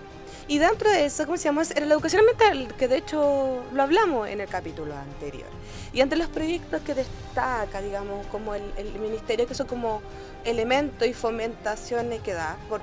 Y 0.48 0.58
dentro 0.58 0.90
de 0.90 1.04
eso, 1.06 1.24
¿cómo 1.26 1.36
se 1.36 1.44
llama? 1.44 1.62
Era 1.74 1.84
la 1.86 1.94
educación 1.94 2.20
ambiental, 2.20 2.74
que 2.76 2.88
de 2.88 2.96
hecho 2.98 3.62
lo 3.72 3.82
hablamos 3.82 4.28
en 4.28 4.40
el 4.40 4.48
capítulo 4.48 4.94
anterior. 4.96 5.48
Y 5.92 6.00
entre 6.00 6.18
los 6.18 6.28
proyectos 6.28 6.82
que 6.82 6.94
destaca, 6.94 7.80
digamos, 7.80 8.26
como 8.26 8.54
el, 8.54 8.62
el 8.76 8.92
ministerio, 8.98 9.46
que 9.46 9.54
son 9.54 9.66
como 9.66 10.02
elementos 10.44 11.06
y 11.08 11.14
fomentaciones 11.14 12.20
que 12.20 12.32
da 12.32 12.56
por 12.68 12.80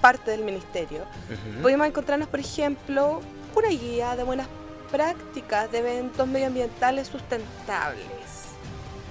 parte 0.00 0.30
del 0.30 0.42
ministerio, 0.44 1.02
Ujú. 1.30 1.62
podemos 1.62 1.86
encontrarnos, 1.86 2.28
por 2.28 2.40
ejemplo, 2.40 3.20
una 3.56 3.68
guía 3.68 4.16
de 4.16 4.22
buenas 4.22 4.46
prácticas 4.90 5.70
de 5.72 5.78
eventos 5.78 6.26
medioambientales 6.28 7.08
sustentables. 7.08 8.04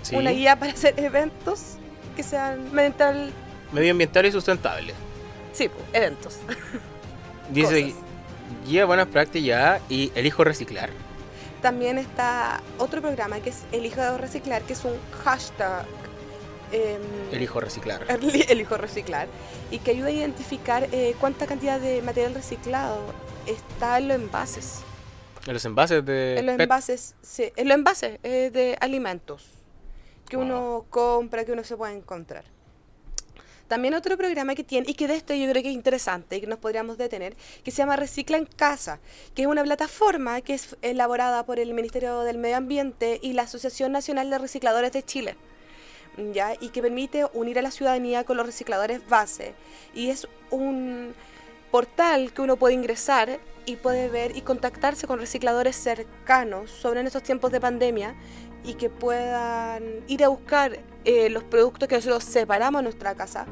Sí. 0.01 0.15
Una 0.15 0.31
guía 0.31 0.57
para 0.57 0.71
hacer 0.71 0.93
eventos 0.97 1.77
que 2.15 2.23
sean 2.23 2.63
medioambiental... 2.73 3.33
Medioambiental 3.71 4.25
y 4.25 4.31
sustentable. 4.31 4.93
Sí, 5.51 5.69
eventos. 5.93 6.37
Dice 7.49 7.93
guía 8.67 8.85
buenas 8.85 9.07
prácticas 9.07 9.81
y 9.89 10.11
elijo 10.15 10.43
reciclar. 10.43 10.89
También 11.63 11.97
está 11.97 12.61
otro 12.77 13.01
programa 13.01 13.39
que 13.39 13.49
es 13.49 13.63
Elijo 13.71 14.17
Reciclar, 14.17 14.61
que 14.63 14.73
es 14.73 14.83
un 14.85 14.93
hashtag. 15.23 15.85
em, 16.73 17.01
Elijo 17.31 17.59
reciclar. 17.59 18.05
Eli- 18.09 18.45
Elijo 18.49 18.77
Reciclar. 18.77 19.27
Y 19.71 19.79
que 19.79 19.91
ayuda 19.91 20.07
a 20.09 20.11
identificar 20.11 20.87
eh, 20.91 21.15
cuánta 21.19 21.47
cantidad 21.47 21.79
de 21.79 22.01
material 22.01 22.35
reciclado 22.35 22.99
está 23.47 23.97
en 23.97 24.09
los 24.09 24.15
envases. 24.17 24.81
En 25.47 25.53
los 25.53 25.63
envases 25.65 26.05
de 26.05 26.37
en 26.39 26.45
los 26.47 26.55
PET. 26.55 26.63
envases, 26.63 27.15
sí, 27.21 27.51
en 27.55 27.67
los 27.69 27.75
envases 27.75 28.19
eh, 28.23 28.49
de 28.53 28.77
alimentos 28.81 29.45
que 30.29 30.35
Wow. 30.37 30.45
uno 30.45 30.85
compra, 30.89 31.43
que 31.45 31.51
uno 31.53 31.63
se 31.63 31.75
puede 31.77 31.93
encontrar. 31.95 32.43
También 33.67 33.93
otro 33.93 34.17
programa 34.17 34.55
que 34.55 34.63
tiene, 34.63 34.89
y 34.89 34.93
que 34.93 35.07
de 35.07 35.15
esto 35.15 35.33
yo 35.33 35.49
creo 35.49 35.63
que 35.63 35.69
es 35.69 35.75
interesante 35.75 36.37
y 36.37 36.41
que 36.41 36.47
nos 36.47 36.59
podríamos 36.59 36.97
detener, 36.97 37.35
que 37.63 37.71
se 37.71 37.77
llama 37.77 37.95
Recicla 37.95 38.37
en 38.37 38.45
Casa, 38.45 38.99
que 39.33 39.43
es 39.43 39.47
una 39.47 39.63
plataforma 39.63 40.41
que 40.41 40.53
es 40.53 40.75
elaborada 40.81 41.45
por 41.45 41.59
el 41.59 41.73
Ministerio 41.73 42.21
del 42.21 42.37
Medio 42.37 42.57
Ambiente 42.57 43.19
y 43.21 43.33
la 43.33 43.43
Asociación 43.43 43.91
Nacional 43.91 44.29
de 44.29 44.37
Recicladores 44.37 44.91
de 44.91 45.03
Chile. 45.03 45.35
¿ya? 46.31 46.53
y 46.59 46.69
que 46.69 46.81
permite 46.81 47.25
unir 47.33 47.57
a 47.59 47.61
la 47.61 47.71
ciudadanía 47.71 48.23
con 48.23 48.37
los 48.37 48.45
recicladores 48.45 49.07
base. 49.07 49.55
Y 49.93 50.09
es 50.09 50.27
un 50.51 51.13
portal 51.71 52.33
que 52.33 52.41
uno 52.41 52.57
puede 52.57 52.75
ingresar 52.75 53.39
y 53.65 53.77
puede 53.77 54.09
ver 54.09 54.37
y 54.37 54.41
contactarse 54.41 55.07
con 55.07 55.19
recicladores 55.19 55.75
cercanos 55.75 56.69
sobre 56.69 56.99
en 56.99 57.07
estos 57.07 57.23
tiempos 57.23 57.51
de 57.51 57.59
pandemia 57.59 58.15
y 58.63 58.75
que 58.75 58.89
puedan 58.89 59.83
ir 60.07 60.23
a 60.23 60.27
buscar 60.29 60.79
eh, 61.05 61.29
los 61.29 61.43
productos 61.43 61.87
que 61.87 61.95
nosotros 61.95 62.23
separamos 62.23 62.79
en 62.79 62.85
nuestra 62.85 63.13
casa 63.15 63.45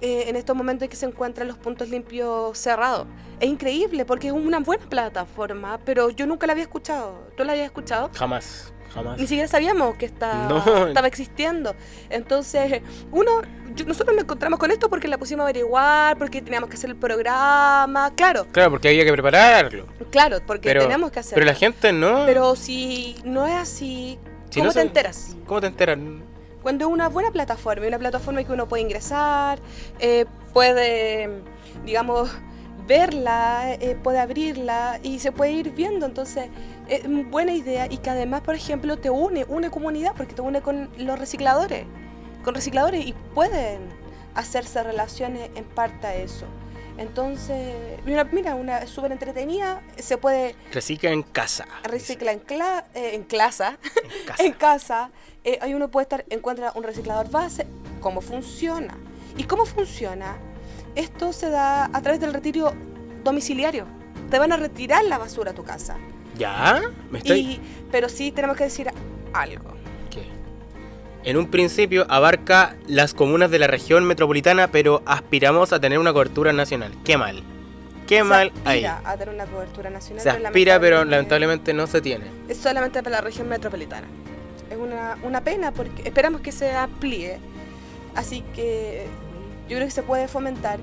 eh, 0.00 0.24
en 0.28 0.36
estos 0.36 0.56
momentos 0.56 0.84
en 0.84 0.90
que 0.90 0.96
se 0.96 1.06
encuentran 1.06 1.46
los 1.48 1.56
puntos 1.58 1.88
limpios 1.88 2.58
cerrados. 2.58 3.06
Es 3.38 3.48
increíble 3.48 4.04
porque 4.04 4.26
es 4.28 4.32
una 4.32 4.58
buena 4.58 4.84
plataforma, 4.86 5.78
pero 5.84 6.10
yo 6.10 6.26
nunca 6.26 6.46
la 6.46 6.52
había 6.54 6.64
escuchado. 6.64 7.28
¿Tú 7.36 7.44
la 7.44 7.52
habías 7.52 7.66
escuchado? 7.66 8.10
Jamás, 8.12 8.72
jamás. 8.92 9.16
Ni 9.18 9.26
siquiera 9.28 9.46
sabíamos 9.48 9.94
que 9.96 10.06
está- 10.06 10.48
No. 10.48 10.86
estaba 10.88 11.06
existiendo. 11.06 11.74
Entonces, 12.10 12.82
uno, 13.12 13.30
yo- 13.76 13.84
nosotros 13.86 14.14
nos 14.16 14.24
encontramos 14.24 14.58
con 14.58 14.72
esto 14.72 14.88
porque 14.90 15.06
la 15.06 15.18
pusimos 15.18 15.42
a 15.42 15.44
averiguar, 15.44 16.18
porque 16.18 16.42
teníamos 16.42 16.68
que 16.68 16.74
hacer 16.76 16.90
el 16.90 16.96
programa. 16.96 18.12
Claro, 18.16 18.46
Claro, 18.50 18.70
porque 18.72 18.88
había 18.88 19.04
que 19.04 19.12
prepararlo. 19.12 19.86
claro, 20.10 20.38
porque 20.46 20.68
Pero, 20.68 20.82
tenemos 20.82 21.10
que 21.12 21.20
hacerlo. 21.20 21.36
pero 21.36 21.46
la 21.46 21.54
gente 21.54 21.92
no. 21.92 22.24
Pero 22.26 22.56
si 22.56 23.16
no 23.24 23.46
es 23.46 23.54
así, 23.54 24.18
Si 24.52 24.60
¿cómo 24.60 24.68
no 24.68 24.74
te 24.74 24.82
enteras? 24.82 25.34
¿Cómo 25.46 25.60
te 25.62 25.68
enteras? 25.68 25.98
Cuando 26.62 26.86
es 26.86 26.92
una 26.92 27.08
buena 27.08 27.30
plataforma, 27.30 27.86
una 27.86 27.98
plataforma 27.98 28.44
que 28.44 28.52
uno 28.52 28.68
puede 28.68 28.82
ingresar, 28.82 29.58
eh, 29.98 30.26
puede, 30.52 31.42
digamos, 31.86 32.30
verla, 32.86 33.72
eh, 33.80 33.96
puede 34.02 34.18
abrirla 34.18 35.00
y 35.02 35.20
se 35.20 35.32
puede 35.32 35.52
ir 35.52 35.70
viendo. 35.70 36.04
Entonces, 36.04 36.50
es 36.86 37.04
una 37.06 37.26
buena 37.30 37.54
idea 37.54 37.86
y 37.90 37.96
que 37.96 38.10
además, 38.10 38.42
por 38.42 38.54
ejemplo, 38.54 38.98
te 38.98 39.08
une, 39.08 39.46
une 39.48 39.70
comunidad, 39.70 40.12
porque 40.14 40.34
te 40.34 40.42
une 40.42 40.60
con 40.60 40.90
los 40.98 41.18
recicladores, 41.18 41.86
con 42.44 42.54
recicladores 42.54 43.06
y 43.06 43.14
pueden 43.34 43.88
hacerse 44.34 44.82
relaciones 44.82 45.48
en 45.54 45.64
parte 45.64 46.06
a 46.06 46.14
eso. 46.14 46.44
Entonces, 46.98 47.74
mira, 48.04 48.24
mira 48.24 48.54
una 48.54 48.86
súper 48.86 49.12
entretenida, 49.12 49.82
se 49.98 50.18
puede 50.18 50.54
Recicla 50.72 51.10
en 51.10 51.22
casa. 51.22 51.66
reciclar 51.84 52.34
en, 52.34 52.42
cla- 52.44 52.84
eh, 52.94 53.14
en 53.14 53.24
clase, 53.24 53.64
En 53.64 53.76
casa. 54.26 54.42
en 54.44 54.52
casa, 54.52 55.10
eh, 55.44 55.58
ahí 55.62 55.74
uno 55.74 55.90
puede 55.90 56.04
estar, 56.04 56.24
encuentra 56.30 56.72
un 56.74 56.82
reciclador 56.82 57.30
base, 57.30 57.66
cómo 58.00 58.20
funciona. 58.20 58.96
¿Y 59.36 59.44
cómo 59.44 59.64
funciona? 59.64 60.36
Esto 60.94 61.32
se 61.32 61.48
da 61.48 61.86
a 61.92 62.02
través 62.02 62.20
del 62.20 62.34
retiro 62.34 62.74
domiciliario. 63.24 63.86
Te 64.30 64.38
van 64.38 64.52
a 64.52 64.56
retirar 64.56 65.04
la 65.04 65.16
basura 65.18 65.52
a 65.52 65.54
tu 65.54 65.64
casa. 65.64 65.96
¿Ya? 66.36 66.80
¿Me 67.10 67.18
estoy...? 67.18 67.40
Y, 67.40 67.60
pero 67.90 68.08
sí 68.08 68.32
tenemos 68.32 68.56
que 68.56 68.64
decir 68.64 68.90
algo. 69.32 69.72
En 71.24 71.36
un 71.36 71.46
principio 71.48 72.04
abarca 72.08 72.76
las 72.86 73.14
comunas 73.14 73.50
de 73.50 73.58
la 73.58 73.66
región 73.68 74.04
metropolitana, 74.04 74.68
pero 74.68 75.02
aspiramos 75.06 75.72
a 75.72 75.80
tener 75.80 75.98
una 75.98 76.12
cobertura 76.12 76.52
nacional. 76.52 76.92
Qué 77.04 77.16
mal. 77.16 77.42
Qué 78.08 78.18
Se 78.18 78.24
mal 78.24 78.52
ahí. 78.64 78.84
aspira 78.84 79.10
a 79.10 79.16
tener 79.16 79.34
una 79.34 79.46
cobertura 79.46 79.90
nacional. 79.90 80.22
Se 80.22 80.30
aspira, 80.30 80.80
pero 80.80 81.04
lamentablemente 81.04 81.72
no 81.72 81.86
se 81.86 82.00
tiene. 82.00 82.24
es 82.48 82.56
solamente 82.58 83.02
para 83.02 83.16
la 83.16 83.20
región 83.22 83.48
metropolitana. 83.48 84.06
Es 84.70 84.76
una, 84.76 85.16
una 85.22 85.42
pena 85.42 85.70
porque 85.72 86.02
esperamos 86.04 86.40
que 86.40 86.50
se 86.50 86.72
amplíe. 86.72 87.38
Así 88.16 88.42
que 88.54 89.06
yo 89.68 89.76
creo 89.76 89.86
que 89.86 89.92
se 89.92 90.02
puede 90.02 90.26
fomentar. 90.28 90.80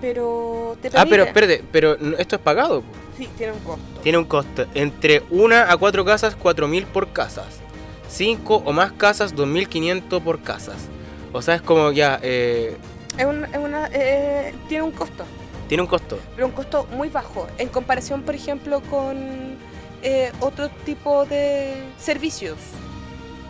Pero 0.00 0.76
te 0.82 0.88
Ah, 0.94 1.04
pero 1.08 1.24
espérate, 1.24 1.62
pero 1.72 1.94
esto 2.18 2.36
es 2.36 2.42
pagado. 2.42 2.82
Sí, 3.16 3.28
tiene 3.36 3.52
un 3.52 3.58
costo. 3.60 4.00
Tiene 4.02 4.18
un 4.18 4.24
costo. 4.24 4.66
Entre 4.74 5.22
una 5.30 5.70
a 5.70 5.76
cuatro 5.76 6.04
casas, 6.04 6.36
4.000 6.38 6.84
por 6.86 7.12
casas. 7.12 7.59
Cinco 8.10 8.62
o 8.66 8.72
más 8.72 8.92
casas, 8.92 9.34
2.500 9.34 10.20
por 10.22 10.40
casas. 10.42 10.76
O 11.32 11.40
sea, 11.42 11.54
es 11.54 11.62
como 11.62 11.92
ya... 11.92 12.18
eh, 12.22 12.76
Es 13.16 13.24
un- 13.24 13.44
es 13.44 13.56
una, 13.56 13.88
eh, 13.92 14.52
tiene 14.68 14.82
un 14.82 14.90
costo, 14.90 15.24
tiene 15.68 15.82
un 15.82 15.86
costo. 15.88 16.18
pero 16.34 16.46
un 16.46 16.52
costo 16.52 16.86
muy 16.92 17.08
bajo 17.08 17.46
en 17.58 17.68
comparación, 17.68 18.22
por 18.22 18.34
ejemplo, 18.34 18.80
con 18.82 19.56
eh, 20.02 20.32
otro 20.40 20.68
tipo 20.84 21.24
de 21.26 21.84
servicios. 21.98 22.56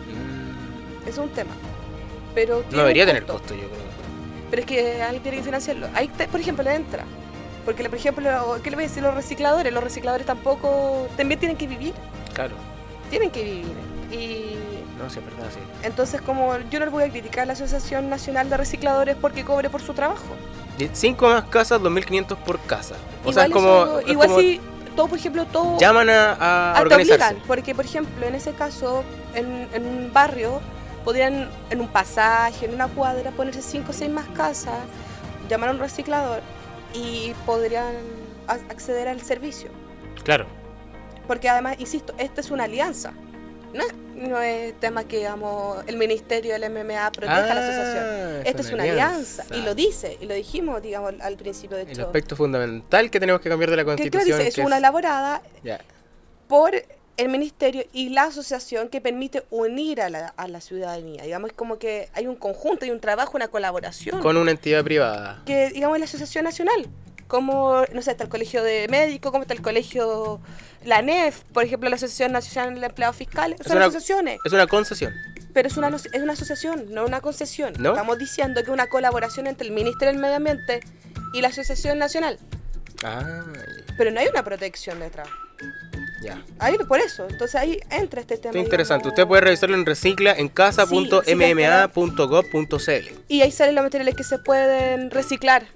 Mm, 0.08 1.08
Es 1.08 1.16
un 1.18 1.30
tema. 1.30 1.52
Pero 2.34 2.62
No 2.70 2.78
debería 2.78 3.06
tener 3.06 3.24
costo, 3.24 3.54
yo 3.54 3.60
creo. 3.68 3.90
Pero 4.50 4.60
es 4.62 4.66
que 4.66 5.02
alguien 5.02 5.22
tiene 5.22 5.38
que 5.38 5.44
financiarlo. 5.44 5.88
Ahí, 5.94 6.08
te- 6.08 6.28
por 6.28 6.40
ejemplo, 6.40 6.62
le 6.64 6.74
entra. 6.74 7.04
Porque, 7.64 7.88
por 7.88 7.98
ejemplo, 7.98 8.58
¿qué 8.62 8.70
le 8.70 8.76
voy 8.76 8.84
a 8.84 8.88
decir 8.88 9.02
los 9.02 9.14
recicladores? 9.14 9.72
Los 9.72 9.82
recicladores 9.84 10.26
tampoco, 10.26 11.08
también 11.16 11.38
tienen 11.40 11.56
que 11.56 11.66
vivir. 11.66 11.94
Claro. 12.34 12.54
Tienen 13.10 13.30
que 13.30 13.42
vivir. 13.44 13.66
Y 14.10 14.56
No, 14.98 15.08
sí, 15.08 15.18
es 15.20 15.24
verdad, 15.24 15.50
sí. 15.52 15.60
entonces, 15.82 16.20
como 16.20 16.58
yo 16.70 16.78
no 16.80 16.86
le 16.86 16.90
voy 16.90 17.04
a 17.04 17.10
criticar 17.10 17.44
a 17.44 17.46
la 17.46 17.52
Asociación 17.52 18.10
Nacional 18.10 18.50
de 18.50 18.56
Recicladores 18.56 19.16
porque 19.20 19.44
cobre 19.44 19.70
por 19.70 19.80
su 19.82 19.94
trabajo. 19.94 20.24
Cinco 20.92 21.28
más 21.28 21.44
casas, 21.44 21.80
2.500 21.80 22.36
por 22.38 22.58
casa. 22.60 22.94
O 23.24 23.32
sea, 23.32 23.44
es 23.46 23.50
como... 23.50 23.68
eso- 23.84 24.00
es 24.00 24.08
igual 24.08 24.28
como 24.28 24.40
si 24.40 24.60
todo, 24.96 25.08
por 25.08 25.18
ejemplo, 25.18 25.44
todo... 25.46 25.78
Llaman 25.78 26.08
a, 26.10 26.70
a 26.72 26.74
te 26.76 26.80
organizarse. 26.82 27.24
obligan, 27.26 27.46
porque 27.46 27.74
por 27.74 27.84
ejemplo, 27.84 28.26
en 28.26 28.34
ese 28.34 28.52
caso, 28.52 29.04
en, 29.34 29.68
en 29.72 29.86
un 29.86 30.10
barrio, 30.12 30.60
podrían 31.04 31.48
en 31.70 31.80
un 31.80 31.88
pasaje, 31.88 32.66
en 32.66 32.74
una 32.74 32.88
cuadra, 32.88 33.30
ponerse 33.30 33.62
cinco 33.62 33.90
o 33.90 33.92
seis 33.92 34.10
más 34.10 34.26
casas, 34.34 34.74
llamar 35.48 35.68
a 35.68 35.72
un 35.72 35.78
reciclador 35.78 36.40
y 36.94 37.32
podrían 37.46 37.94
a- 38.48 38.54
acceder 38.54 39.06
al 39.08 39.20
servicio. 39.20 39.70
Claro. 40.24 40.46
Porque 41.26 41.48
además, 41.48 41.76
insisto, 41.78 42.12
esta 42.18 42.40
es 42.40 42.50
una 42.50 42.64
alianza. 42.64 43.12
No 43.72 43.84
es, 43.84 43.94
no 44.16 44.40
es 44.40 44.78
tema 44.80 45.04
que 45.04 45.18
digamos, 45.18 45.84
el 45.86 45.96
ministerio 45.96 46.52
del 46.58 46.70
MMA 46.70 47.12
proteja 47.12 47.50
a 47.50 47.54
la 47.54 47.60
asociación. 47.60 48.04
Ah, 48.04 48.42
Esta 48.44 48.62
es 48.62 48.72
una 48.72 48.82
alianza. 48.82 49.44
Y 49.54 49.62
lo 49.62 49.74
dice, 49.74 50.18
y 50.20 50.26
lo 50.26 50.34
dijimos, 50.34 50.82
digamos, 50.82 51.14
al 51.20 51.36
principio 51.36 51.76
de 51.76 51.84
El 51.84 51.90
hecho. 51.90 52.02
aspecto 52.02 52.34
fundamental 52.36 53.10
que 53.10 53.20
tenemos 53.20 53.40
que 53.40 53.48
cambiar 53.48 53.70
de 53.70 53.76
la 53.76 53.82
que 53.82 53.86
claro, 53.86 53.98
Constitución. 54.02 54.38
dice, 54.38 54.48
es 54.48 54.54
que 54.56 54.62
una 54.62 54.78
elaborada 54.78 55.42
por 56.48 56.72
el 57.16 57.28
ministerio 57.28 57.84
y 57.92 58.08
la 58.08 58.24
asociación 58.24 58.88
que 58.88 59.00
permite 59.00 59.44
unir 59.50 60.00
a 60.00 60.08
la, 60.08 60.28
a 60.36 60.48
la 60.48 60.60
ciudadanía. 60.60 61.22
Digamos, 61.22 61.50
es 61.50 61.56
como 61.56 61.78
que 61.78 62.08
hay 62.14 62.26
un 62.26 62.34
conjunto, 62.34 62.84
hay 62.86 62.90
un 62.92 63.00
trabajo, 63.00 63.32
una 63.36 63.48
colaboración. 63.48 64.20
Con 64.22 64.36
una 64.36 64.50
entidad 64.52 64.82
privada. 64.82 65.42
que, 65.44 65.68
digamos, 65.70 65.96
es 65.96 66.00
la 66.00 66.04
Asociación 66.06 66.44
Nacional. 66.44 66.86
Como, 67.30 67.84
no 67.94 68.02
sé, 68.02 68.10
está 68.10 68.24
el 68.24 68.30
colegio 68.30 68.62
de 68.62 68.86
médicos, 68.88 69.30
como 69.32 69.42
está 69.42 69.54
el 69.54 69.62
colegio, 69.62 70.40
la 70.84 71.00
NEF, 71.00 71.44
por 71.52 71.64
ejemplo, 71.64 71.88
la 71.88 71.96
Asociación 71.96 72.32
Nacional 72.32 72.78
de 72.80 72.86
Empleados 72.86 73.16
Fiscales. 73.16 73.58
Son 73.64 73.76
una- 73.76 73.86
asociaciones, 73.86 74.40
Es 74.44 74.52
una 74.52 74.66
concesión. 74.66 75.14
pero 75.54 75.68
es 75.68 75.76
una, 75.76 75.88
es 75.88 76.22
una 76.22 76.32
asociación, 76.32 76.86
no 76.92 77.04
una 77.06 77.20
concesión. 77.20 77.72
¿No? 77.78 77.90
Estamos 77.90 78.18
diciendo 78.18 78.60
que 78.62 78.66
es 78.66 78.72
una 78.72 78.88
colaboración 78.88 79.46
entre 79.46 79.68
el 79.68 79.72
Ministerio 79.72 80.12
del 80.12 80.20
Medio 80.20 80.36
Ambiente 80.36 80.80
y 81.32 81.40
la 81.40 81.48
Asociación 81.48 81.98
Nacional. 81.98 82.38
Ah, 83.04 83.44
Pero 83.96 84.10
no 84.10 84.20
hay 84.20 84.26
una 84.28 84.42
protección 84.42 84.98
detrás. 85.00 85.28
ya. 86.22 86.42
Ahí, 86.58 86.76
por 86.88 86.98
eso. 87.00 87.26
Entonces 87.30 87.54
ahí 87.54 87.78
entra 87.90 88.20
este 88.20 88.36
tema. 88.38 88.52
Qué 88.52 88.58
interesante. 88.58 89.04
digamos. 89.04 89.12
Usted 89.18 89.28
puede 89.28 89.40
revisarlo 89.42 89.76
en 89.76 89.86
recicla 89.86 90.32
en 90.32 90.48
casa.mma.gov.cl. 90.48 93.20
Y 93.28 93.42
ahí 93.42 93.52
salen 93.52 93.74
los 93.74 93.84
materiales 93.84 94.14
que 94.16 94.24
se 94.24 94.38
pueden 94.38 95.10
reciclar. 95.10 95.66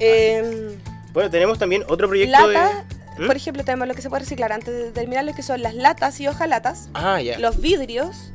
Em, 0.00 0.78
Bueno, 1.12 1.30
tenemos 1.30 1.58
también 1.58 1.84
otro 1.88 2.08
proyecto 2.08 2.32
latas, 2.48 2.88
de... 3.16 3.24
¿Mm? 3.24 3.26
por 3.26 3.36
ejemplo, 3.36 3.64
tenemos 3.64 3.86
lo 3.88 3.94
que 3.94 4.02
se 4.02 4.08
puede 4.10 4.20
reciclar 4.24 4.52
antes 4.52 4.74
de 4.74 4.90
terminar, 4.90 5.24
lo 5.24 5.34
que 5.34 5.42
son 5.42 5.62
las 5.62 5.74
latas 5.74 6.18
y 6.20 6.26
hojalatas, 6.26 6.88
Ah, 6.94 7.20
ya. 7.20 7.38
los 7.38 7.60
vidrios, 7.60 8.32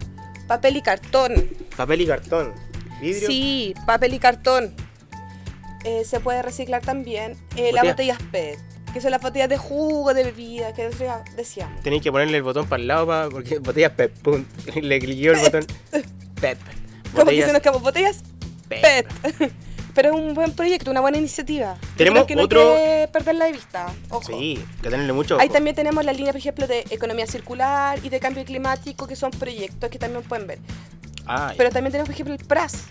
papel 0.47 0.77
y 0.77 0.81
cartón. 0.81 1.49
Papel 1.75 2.01
y 2.01 2.07
cartón. 2.07 2.53
Vidrio. 3.01 3.27
Sí, 3.27 3.73
papel 3.85 4.13
y 4.13 4.19
cartón. 4.19 4.73
Eh, 5.85 6.03
se 6.05 6.19
puede 6.19 6.41
reciclar 6.41 6.81
también 6.81 7.37
eh, 7.55 7.71
las 7.73 7.83
Botella. 7.85 8.15
botellas 8.15 8.17
PET, 8.31 8.59
que 8.93 8.99
son 9.01 9.11
las 9.11 9.21
botellas 9.21 9.47
de 9.49 9.57
jugo, 9.57 10.13
de 10.13 10.23
bebida, 10.25 10.73
que 10.73 10.89
decía- 10.89 11.23
decíamos. 11.37 11.81
Tenéis 11.83 12.01
que 12.01 12.11
ponerle 12.11 12.37
el 12.37 12.43
botón 12.43 12.67
para 12.67 12.81
el 12.81 12.87
lado 12.87 13.29
porque 13.29 13.59
botellas 13.59 13.91
PEP. 13.93 14.13
pum. 14.19 14.43
Le 14.81 14.99
cliqueó 14.99 15.33
el 15.33 15.39
botón 15.39 15.65
PEP. 16.41 16.57
Como 17.11 17.25
que 17.29 17.41
Botellas 17.41 17.51
se 17.63 17.69
nos 17.69 17.81
botellas. 17.81 18.23
PET. 18.67 19.07
Pero 20.01 20.15
es 20.15 20.15
un 20.15 20.33
buen 20.33 20.53
proyecto, 20.53 20.91
una 20.91 21.01
buena 21.01 21.17
iniciativa. 21.17 21.75
Tenemos 21.97 22.23
que 22.23 22.33
no 22.33 22.43
otro- 22.43 22.73
hay 22.73 22.77
que 23.05 23.09
perderla 23.11 23.45
de 23.47 23.51
vista. 23.51 23.87
Ojo. 24.09 24.23
Sí, 24.31 24.57
que 24.81 24.89
tenerle 24.89 25.11
mucho 25.11 25.37
Ahí 25.37 25.47
ojo. 25.47 25.53
también 25.55 25.75
tenemos 25.75 26.05
la 26.05 26.13
línea, 26.13 26.31
por 26.31 26.39
ejemplo, 26.39 26.67
de 26.67 26.85
economía 26.89 27.27
circular 27.27 27.99
y 28.01 28.07
de 28.07 28.17
cambio 28.21 28.45
climático, 28.45 29.07
que 29.07 29.17
son 29.17 29.31
proyectos 29.31 29.89
que 29.89 29.99
también 29.99 30.23
pueden 30.23 30.47
ver. 30.47 30.59
Ah. 31.27 31.53
Pero 31.57 31.69
también 31.71 31.91
tenemos, 31.91 32.07
por 32.07 32.13
ejemplo, 32.13 32.33
el 32.33 32.45
PRAS. 32.45 32.85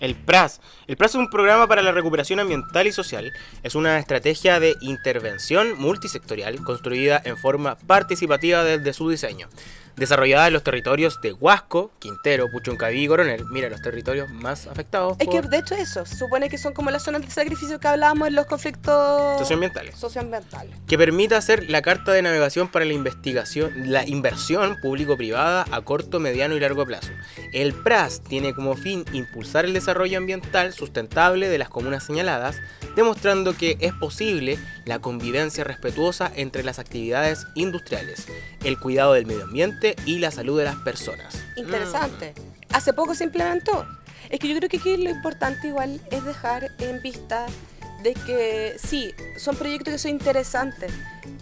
El 0.00 0.14
PRAS. 0.14 0.62
El 0.86 0.96
PRAS 0.96 1.10
es 1.10 1.16
un 1.16 1.28
programa 1.28 1.68
para 1.68 1.82
la 1.82 1.92
recuperación 1.92 2.40
ambiental 2.40 2.86
y 2.86 2.92
social. 2.92 3.30
Es 3.62 3.74
una 3.74 3.98
estrategia 3.98 4.58
de 4.58 4.74
intervención 4.80 5.78
multisectorial 5.78 6.64
construida 6.64 7.20
en 7.26 7.36
forma 7.36 7.76
participativa 7.76 8.64
desde 8.64 8.94
su 8.94 9.10
diseño. 9.10 9.50
Desarrollada 9.96 10.46
en 10.46 10.52
los 10.52 10.62
territorios 10.62 11.20
de 11.20 11.32
Huasco, 11.32 11.90
Quintero, 11.98 12.50
Puchuncaví 12.50 13.04
y 13.04 13.08
Coronel. 13.08 13.44
Mira, 13.50 13.68
los 13.68 13.82
territorios 13.82 14.30
más 14.30 14.66
afectados 14.66 15.16
Es 15.18 15.28
que, 15.28 15.42
por 15.42 15.50
de 15.50 15.58
hecho, 15.58 15.74
eso, 15.74 16.06
supone 16.06 16.48
que 16.48 16.58
son 16.58 16.72
como 16.72 16.90
las 16.90 17.02
zonas 17.02 17.22
de 17.22 17.30
sacrificio 17.30 17.78
que 17.78 17.88
hablábamos 17.88 18.28
en 18.28 18.34
los 18.34 18.46
conflictos 18.46 19.38
socioambientales. 19.38 19.96
socioambientales. 19.96 20.74
que 20.86 20.98
permita 20.98 21.36
hacer 21.36 21.68
la 21.68 21.82
carta 21.82 22.12
de 22.12 22.22
navegación 22.22 22.68
para 22.68 22.84
la 22.84 22.92
investigación, 22.92 23.72
la 23.90 24.06
inversión 24.06 24.78
público-privada 24.80 25.66
a 25.70 25.80
corto, 25.82 26.20
mediano 26.20 26.56
y 26.56 26.60
largo 26.60 26.86
plazo. 26.86 27.10
El 27.52 27.74
PRAS 27.74 28.22
tiene 28.22 28.54
como 28.54 28.74
fin 28.74 29.04
impulsar 29.12 29.64
el 29.64 29.74
desarrollo 29.74 30.18
ambiental 30.18 30.72
sustentable 30.72 31.48
de 31.48 31.58
las 31.58 31.68
comunas 31.68 32.04
señaladas, 32.04 32.56
demostrando 32.96 33.56
que 33.56 33.76
es 33.80 33.92
posible 33.94 34.58
la 34.84 34.98
convivencia 34.98 35.64
respetuosa 35.64 36.30
entre 36.34 36.62
las 36.62 36.78
actividades 36.78 37.46
industriales, 37.54 38.26
el 38.64 38.78
cuidado 38.78 39.12
del 39.12 39.26
medio 39.26 39.44
ambiente 39.44 39.81
y 40.06 40.18
la 40.18 40.30
salud 40.30 40.58
de 40.58 40.64
las 40.64 40.76
personas. 40.76 41.42
Interesante. 41.56 42.34
Hace 42.72 42.92
poco 42.92 43.14
se 43.14 43.24
implementó. 43.24 43.86
Es 44.30 44.38
que 44.40 44.48
yo 44.48 44.56
creo 44.56 44.68
que 44.68 44.78
aquí 44.78 44.96
lo 44.96 45.10
importante 45.10 45.68
igual 45.68 46.00
es 46.10 46.24
dejar 46.24 46.70
en 46.78 47.02
vista 47.02 47.46
de 48.02 48.14
que 48.14 48.76
sí, 48.82 49.14
son 49.36 49.56
proyectos 49.56 49.92
que 49.92 49.98
son 49.98 50.10
interesantes 50.10 50.92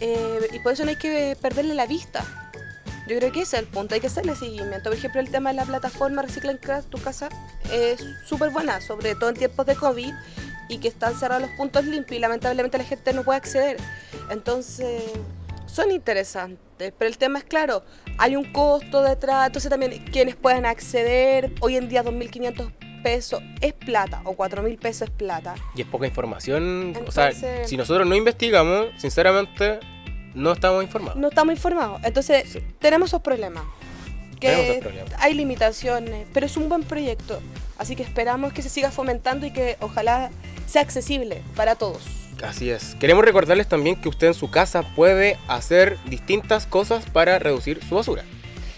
eh, 0.01 0.49
y 0.53 0.59
por 0.59 0.73
eso 0.73 0.85
no 0.85 0.91
hay 0.91 0.97
que 0.97 1.37
perderle 1.41 1.75
la 1.75 1.87
vista. 1.87 2.25
Yo 3.09 3.19
creo 3.19 3.33
que 3.33 3.43
ese 3.43 3.57
es 3.57 3.63
el 3.63 3.69
punto, 3.69 3.95
hay 3.95 4.01
que 4.01 4.07
hacerle 4.07 4.37
seguimiento. 4.37 4.91
Por 4.91 4.99
ejemplo, 4.99 5.21
el 5.21 5.31
tema 5.31 5.51
de 5.51 5.57
la 5.57 5.65
plataforma 5.65 6.23
Recicla 6.23 6.53
en 6.53 6.59
tu 6.59 6.99
casa 6.99 7.29
es 7.73 8.05
súper 8.27 8.51
buena, 8.51 8.81
sobre 8.81 9.15
todo 9.15 9.31
en 9.31 9.37
tiempos 9.37 9.67
de 9.67 9.75
COVID 9.75 10.13
y 10.69 10.79
que 10.79 10.89
están 10.89 11.19
cerrados 11.19 11.49
los 11.49 11.51
puntos 11.57 11.85
limpios 11.85 12.19
y 12.19 12.21
lamentablemente 12.21 12.79
la 12.79 12.85
gente 12.85 13.13
no 13.13 13.25
puede 13.25 13.39
acceder. 13.39 13.79
Entonces, 14.31 15.03
son 15.71 15.91
interesantes, 15.91 16.93
pero 16.99 17.09
el 17.09 17.19
tema 17.19 17.39
es 17.39 17.45
claro, 17.45 17.83
hay 18.19 18.37
un 18.37 18.51
costo 18.53 19.03
detrás, 19.03 19.47
entonces 19.47 19.71
también 19.71 20.05
quienes 20.13 20.37
pueden 20.37 20.67
acceder, 20.67 21.53
hoy 21.61 21.77
en 21.77 21.89
día 21.89 22.03
2.500 22.05 22.73
pesos 23.03 23.43
es 23.61 23.73
plata 23.73 24.21
o 24.25 24.37
4.000 24.37 24.79
pesos 24.79 25.03
es 25.09 25.11
plata. 25.11 25.55
Y 25.75 25.83
es 25.83 25.87
poca 25.87 26.07
información, 26.07 26.95
o 27.07 27.11
sea, 27.11 27.33
si 27.65 27.77
nosotros 27.77 28.07
no 28.07 28.15
investigamos, 28.15 28.87
sinceramente, 28.99 29.81
no 30.35 30.53
estamos 30.53 30.83
informados. 30.85 31.19
No 31.19 31.29
estamos 31.29 31.55
informados, 31.55 32.01
entonces 32.05 32.49
Sí. 32.51 32.61
tenemos 32.79 33.09
esos 33.11 33.23
problemas. 33.23 33.65
Que 34.39 34.49
Tenemos 34.49 34.71
esos 34.71 34.83
problemas. 34.83 35.13
hay 35.19 35.35
limitaciones, 35.35 36.27
pero 36.33 36.47
es 36.47 36.57
un 36.57 36.69
buen 36.69 36.83
proyecto, 36.83 37.41
así 37.79 37.95
que 37.97 38.03
esperamos 38.03 38.53
que 38.53 38.63
se 38.63 38.69
siga 38.71 38.91
fomentando 38.91 39.45
y 39.47 39.51
que 39.53 39.77
ojalá 39.81 40.31
sea 40.67 40.83
accesible 40.83 41.43
para 41.57 41.75
todos. 41.75 42.03
Así 42.43 42.71
es. 42.71 42.95
Queremos 42.97 43.25
recordarles 43.25 43.69
también 43.69 43.97
que 43.97 44.09
usted 44.09 44.29
en 44.29 44.35
su 44.35 44.51
casa 44.51 44.83
puede 44.83 45.39
hacer 45.49 45.99
distintas 46.07 46.67
cosas 46.67 47.05
para 47.11 47.39
reducir 47.39 47.81
su 47.87 47.95
basura. 47.97 48.25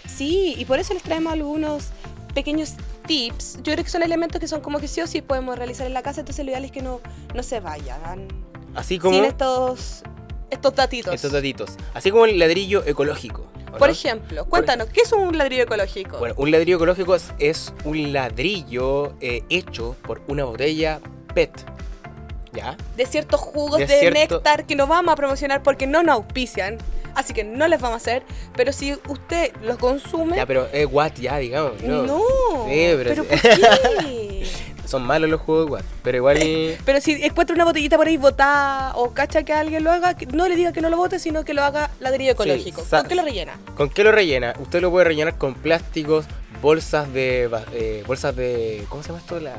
Sí, 0.07 0.55
y 0.57 0.65
por 0.65 0.79
eso 0.79 0.93
les 0.93 1.03
traemos 1.03 1.33
algunos 1.33 1.89
pequeños 2.33 2.73
tips. 3.07 3.57
Yo 3.63 3.73
creo 3.73 3.83
que 3.83 3.89
son 3.89 4.03
elementos 4.03 4.39
que 4.39 4.47
son 4.47 4.61
como 4.61 4.79
que 4.79 4.87
sí 4.87 5.01
o 5.01 5.07
sí 5.07 5.21
podemos 5.21 5.57
realizar 5.57 5.87
en 5.87 5.93
la 5.93 6.01
casa, 6.03 6.21
entonces 6.21 6.43
lo 6.45 6.51
ideal 6.51 6.65
es 6.65 6.71
que 6.71 6.81
no, 6.81 6.99
no 7.33 7.43
se 7.43 7.59
vayan 7.59 8.27
Así 8.75 8.97
como 8.99 9.13
sin 9.15 9.25
estos, 9.25 10.03
estos 10.49 10.75
datitos. 10.75 11.13
estos 11.13 11.31
datitos. 11.31 11.71
Así 11.93 12.11
como 12.11 12.25
el 12.25 12.37
ladrillo 12.39 12.83
ecológico. 12.85 13.47
¿o 13.73 13.77
Por 13.77 13.87
no? 13.87 13.93
ejemplo, 13.93 14.45
cuéntanos, 14.45 14.87
¿qué 14.89 15.01
es 15.01 15.11
un 15.13 15.37
ladrillo 15.37 15.63
ecológico? 15.63 16.17
Bueno, 16.19 16.35
un 16.37 16.51
ladrillo 16.51 16.77
ecológico 16.77 17.15
es, 17.15 17.33
es 17.39 17.73
un 17.85 18.13
ladrillo 18.13 19.15
eh, 19.21 19.43
hecho 19.49 19.95
por 20.05 20.21
una 20.27 20.43
botella 20.43 20.99
PET. 21.33 21.51
¿Ya? 22.53 22.77
de 22.95 23.05
ciertos 23.05 23.39
jugos 23.39 23.79
de 23.79 23.87
de, 23.87 23.99
cierto- 23.99 24.35
néctar 24.35 24.65
que 24.65 24.75
no 24.75 24.87
vamos 24.87 25.11
a 25.13 25.15
promocionar 25.15 25.63
porque 25.63 25.87
no 25.87 26.03
nos 26.03 26.15
auspician, 26.15 26.77
así 27.15 27.33
que 27.33 27.43
no 27.43 27.67
les 27.67 27.81
vamos 27.81 27.95
a 27.95 27.97
hacer, 27.97 28.23
pero 28.55 28.71
si 28.73 28.93
usted 29.07 29.51
los 29.63 29.77
consume, 29.77 30.35
Ya, 30.37 30.45
pero 30.45 30.67
es 30.71 30.87
Watt 30.91 31.19
ya, 31.19 31.37
digamos. 31.37 31.81
no, 31.81 32.03
No. 32.03 32.21
Sí, 32.69 32.93
pero 32.97 33.15
¿por 33.23 33.27
qué? 33.27 34.47
Son 34.85 35.01
malos 35.01 35.27
los 35.29 35.41
juegos 35.41 35.65
de 35.65 35.71
Watt. 35.71 35.85
Pero 36.03 36.17
igual... 36.17 36.37
Pero 36.85 37.01
si 37.01 37.13
encuentra 37.23 37.55
una 37.55 37.65
botellita 37.65 37.97
por 37.97 38.05
ahí 38.05 38.17
botada 38.17 38.95
o 38.95 39.11
cacha 39.11 39.41
que 39.43 39.51
alguien 39.51 39.83
lo 39.83 39.91
haga, 39.91 40.15
no 40.31 40.47
le 40.47 40.55
diga 40.55 40.71
que 40.71 40.81
no 40.81 40.89
lo 40.91 40.97
bote, 40.97 41.17
sino 41.17 41.43
que 41.43 41.55
lo 41.55 41.63
haga 41.63 41.89
ladrillo 41.99 42.33
ecológico. 42.33 42.83
¿Con 42.87 43.07
qué 43.07 43.15
lo 43.15 43.23
rellena? 43.23 43.53
¿Con 43.75 43.89
qué 43.89 44.03
lo 44.03 44.11
rellena? 44.11 44.53
Usted 44.59 44.81
lo 44.81 44.91
puede 44.91 45.05
rellenar 45.05 45.37
con 45.39 45.55
plásticos, 45.55 46.25
bolsas 46.61 47.11
de... 47.11 47.49
eh, 47.73 48.03
bolsas 48.05 48.35
de... 48.35 48.85
¿Cómo 48.89 49.01
se 49.01 49.09
llama 49.09 49.19
esto? 49.21 49.39
La, 49.39 49.55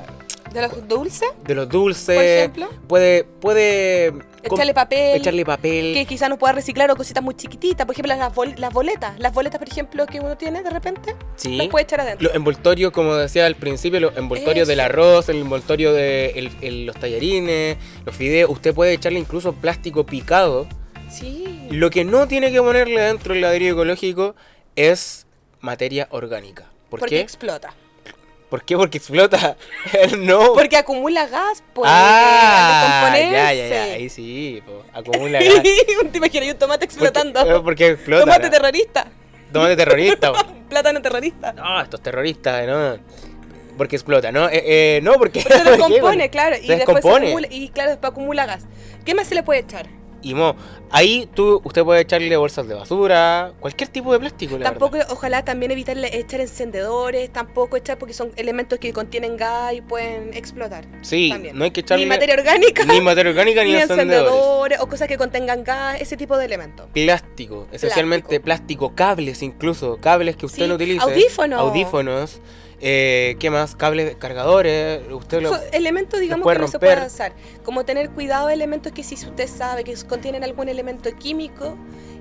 ¿De 0.54 0.62
los 0.62 0.88
dulces? 0.88 1.28
de 1.44 1.54
los 1.54 1.68
dulces. 1.68 2.14
Por 2.16 2.24
ejemplo. 2.24 2.68
Puede... 2.88 3.24
puede 3.24 4.12
Echarle 4.42 4.74
papel. 4.74 5.16
Echarle 5.20 5.44
papel. 5.44 5.94
Que 5.94 6.04
quizás 6.06 6.28
no 6.28 6.38
pueda 6.38 6.52
reciclar 6.52 6.90
o 6.90 6.96
cositas 6.96 7.22
muy 7.24 7.34
chiquititas. 7.34 7.86
Por 7.86 7.94
ejemplo, 7.94 8.14
las, 8.14 8.34
bol- 8.34 8.54
las 8.58 8.72
boletas. 8.72 9.18
Las 9.18 9.32
boletas, 9.32 9.58
por 9.58 9.68
ejemplo, 9.68 10.06
que 10.06 10.20
uno 10.20 10.36
tiene 10.36 10.62
de 10.62 10.70
repente, 10.70 11.16
Sí. 11.36 11.56
las 11.56 11.68
puede 11.68 11.84
echar 11.84 12.00
adentro. 12.02 12.26
Los 12.28 12.36
envoltorios, 12.36 12.92
como 12.92 13.14
decía 13.16 13.46
al 13.46 13.56
principio, 13.56 14.00
los 14.00 14.16
envoltorios 14.16 14.68
del 14.68 14.80
arroz, 14.80 15.28
el 15.30 15.38
envoltorio 15.40 15.92
de 15.94 16.26
el- 16.36 16.50
el- 16.60 16.86
los 16.86 16.94
tallarines, 16.96 17.78
los 18.04 18.14
fideos. 18.14 18.50
Usted 18.50 18.74
puede 18.74 18.92
echarle 18.92 19.18
incluso 19.18 19.54
plástico 19.54 20.04
picado. 20.06 20.66
Sí. 21.10 21.66
Lo 21.70 21.88
que 21.90 22.04
no 22.04 22.28
tiene 22.28 22.52
que 22.52 22.60
ponerle 22.60 23.00
dentro 23.00 23.32
del 23.32 23.42
ladrillo 23.42 23.72
ecológico 23.72 24.34
es 24.76 25.26
materia 25.60 26.06
orgánica. 26.10 26.70
¿Por 26.90 27.00
porque 27.00 27.16
qué? 27.16 27.20
explota. 27.22 27.72
¿Por 28.54 28.62
qué? 28.62 28.76
Porque 28.76 28.98
explota. 28.98 29.56
no. 30.18 30.52
Porque 30.52 30.76
acumula 30.76 31.26
gas, 31.26 31.64
pues. 31.72 31.90
ah, 31.92 33.10
al 33.10 33.20
ya, 33.20 33.52
ya, 33.52 33.68
ya. 33.68 33.82
Ahí 33.94 34.08
sí, 34.08 34.62
po, 34.64 34.84
acumula 34.92 35.40
gas. 35.42 35.60
¿Te 36.12 36.18
imaginas 36.18 36.50
un 36.50 36.58
tomate 36.60 36.84
explotando? 36.84 37.40
Porque, 37.40 37.60
porque 37.64 37.86
explota. 37.88 38.20
tomate 38.20 38.44
¿no? 38.44 38.50
terrorista. 38.52 39.06
Tomate 39.52 39.76
terrorista. 39.76 40.32
Plátano 40.68 41.02
terrorista. 41.02 41.52
No, 41.52 41.82
estos 41.82 42.00
terroristas, 42.00 42.64
no. 42.64 42.96
Porque 43.76 43.96
explota, 43.96 44.30
¿no? 44.30 44.48
Eh, 44.48 44.62
eh, 44.64 45.00
no, 45.02 45.14
porque. 45.14 45.42
Se 45.42 45.48
¿por 45.48 45.58
qué? 45.64 45.70
descompone, 45.70 46.30
claro. 46.30 46.56
Y 46.56 46.66
Se 46.68 46.76
después 46.76 47.02
se 47.02 47.10
acumula, 47.10 47.48
y 47.50 47.70
claro, 47.70 47.90
después 47.90 48.12
acumula 48.12 48.46
gas. 48.46 48.68
¿Qué 49.04 49.16
más 49.16 49.26
se 49.26 49.34
le 49.34 49.42
puede 49.42 49.58
echar? 49.58 49.88
Y 50.22 50.34
mo, 50.34 50.54
ahí 50.94 51.28
tú, 51.34 51.60
usted 51.64 51.82
puede 51.82 52.00
echarle 52.00 52.36
bolsas 52.36 52.66
de 52.68 52.74
basura, 52.74 53.52
cualquier 53.60 53.88
tipo 53.90 54.12
de 54.12 54.20
plástico, 54.20 54.56
la 54.56 54.64
tampoco, 54.70 54.92
verdad. 54.98 55.12
ojalá 55.12 55.44
también 55.44 55.72
evitar 55.72 55.98
echar 55.98 56.40
encendedores, 56.40 57.32
tampoco 57.32 57.76
echar 57.76 57.98
porque 57.98 58.14
son 58.14 58.30
elementos 58.36 58.78
que 58.78 58.92
contienen 58.92 59.36
gas 59.36 59.74
y 59.74 59.80
pueden 59.80 60.32
explotar. 60.34 60.86
Sí, 61.02 61.30
también. 61.30 61.58
no 61.58 61.64
hay 61.64 61.70
que 61.72 61.80
echarle 61.80 62.04
Ni 62.04 62.08
materia 62.08 62.34
orgánica, 62.36 62.84
ni 62.84 63.00
materia 63.00 63.30
orgánica 63.30 63.64
ni, 63.64 63.70
ni 63.72 63.76
encendedores. 63.76 64.32
encendedores 64.32 64.80
o 64.80 64.86
cosas 64.88 65.08
que 65.08 65.18
contengan 65.18 65.64
gas, 65.64 66.00
ese 66.00 66.16
tipo 66.16 66.36
de 66.36 66.44
elementos. 66.44 66.86
Plástico, 66.92 67.66
esencialmente 67.72 68.40
plástico. 68.40 68.94
cables 68.94 69.42
incluso, 69.42 69.98
cables 70.00 70.36
que 70.36 70.46
usted 70.46 70.62
Sí, 70.62 70.68
no 70.68 70.76
utilice. 70.76 71.02
audífonos. 71.02 71.60
Audífonos. 71.60 72.40
Eh, 72.86 73.36
¿Qué 73.38 73.48
más? 73.50 73.76
Cables, 73.76 74.14
cargadores. 74.16 75.00
Usted 75.10 75.40
lo. 75.40 75.56
Elementos, 75.72 76.20
digamos, 76.20 76.42
puede 76.42 76.56
que 76.56 76.62
no 76.62 76.68
se 76.68 76.78
pueden 76.78 77.04
usar. 77.04 77.32
Como 77.64 77.84
tener 77.86 78.10
cuidado 78.10 78.48
de 78.48 78.54
elementos 78.54 78.92
que 78.92 79.02
si 79.02 79.14
usted 79.14 79.48
sabe 79.48 79.84
que 79.84 79.94
contienen 80.06 80.44
algún 80.44 80.68
elemento 80.68 80.83
químico, 81.18 81.76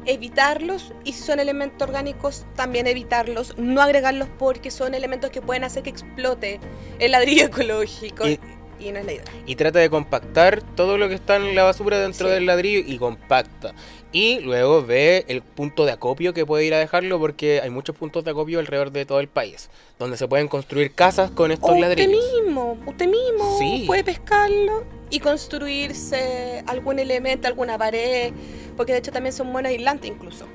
evitarlos. 0.05 0.93
Y 1.03 1.14
si 1.14 1.24
son 1.24 1.39
elementos 1.39 1.88
orgánicos, 1.88 2.45
también 2.55 2.88
evitarlos. 2.88 3.57
No 3.57 3.82
agregarlos 3.82 4.28
porque 4.38 4.72
son 4.72 4.93
elementos 4.93 5.30
que 5.32 5.41
pueden 5.41 5.64
hacer 5.64 5.84
que 5.84 5.89
explote 5.89 6.59
el 6.99 7.11
ladrillo 7.11 7.45
ecológico. 7.47 8.28
Y- 8.28 8.39
Y, 8.80 8.91
no 8.91 8.99
es 8.99 9.05
la 9.05 9.14
idea. 9.14 9.24
y 9.45 9.55
trata 9.55 9.80
de 9.80 9.89
compactar 9.89 10.61
todo 10.76 10.97
lo 10.97 11.07
que 11.07 11.16
está 11.16 11.38
en 11.38 11.55
la 11.55 11.64
basura 11.64 11.99
dentro 11.99 12.28
Sí. 12.28 12.34
del 12.34 12.45
ladrillo 12.47 12.80
y 12.86 12.97
compacta. 12.97 13.74
Y 14.11 14.39
luego 14.41 14.84
ve 14.86 15.24
el 15.30 15.41
punto 15.41 15.86
de 15.86 15.93
acopio 15.93 16.34
que 16.34 16.45
puede 16.45 16.66
ir 16.66 16.74
a 16.74 16.80
dejarlo 16.80 17.18
porque 17.18 17.61
hay 17.61 17.70
muchos 17.70 17.95
puntos 17.95 18.26
de 18.26 18.32
acopio 18.32 18.59
alrededor 18.59 18.91
de 18.91 19.05
todo 19.05 19.22
el 19.22 19.30
país, 19.30 19.70
donde 19.99 20.18
se 20.18 20.28
pueden 20.28 20.49
construir 20.49 20.91
casas 20.93 21.32
con 21.32 21.51
estos 21.51 21.70
O 21.70 21.74
usted 21.76 21.88
ladrillos. 21.88 22.11
mismo, 22.43 22.78
usted 22.86 23.07
mismo 23.07 23.57
Sí. 23.57 23.84
puede 23.88 24.03
pescarlo 24.03 24.84
y 25.14 25.20
construirse 25.20 26.64
algún 26.66 26.97
elemento, 26.97 27.47
alguna 27.47 27.78
pared, 27.78 28.34
porque 28.76 28.93
de 28.93 28.97
hecho 28.97 29.11
también 29.11 29.32
son 29.32 29.53
buenos 29.53 29.70
aislantes 29.70 30.09
incluso. 30.09 30.45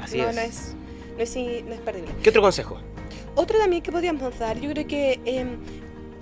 Así 0.00 0.18
no, 0.18 0.28
es. 0.28 0.34
no 0.34 0.40
es, 0.42 0.74
no 1.16 1.22
es, 1.22 1.64
no 1.64 1.74
es 1.74 1.80
perdible. 1.80 2.10
¿Qué 2.20 2.30
otro 2.30 2.42
consejo? 2.42 2.78
Otro 3.36 3.58
también 3.60 3.80
que 3.80 3.92
podríamos 3.92 4.36
dar, 4.36 4.58
yo 4.58 4.70
creo 4.70 4.88
que 4.88 5.20
em, 5.24 5.58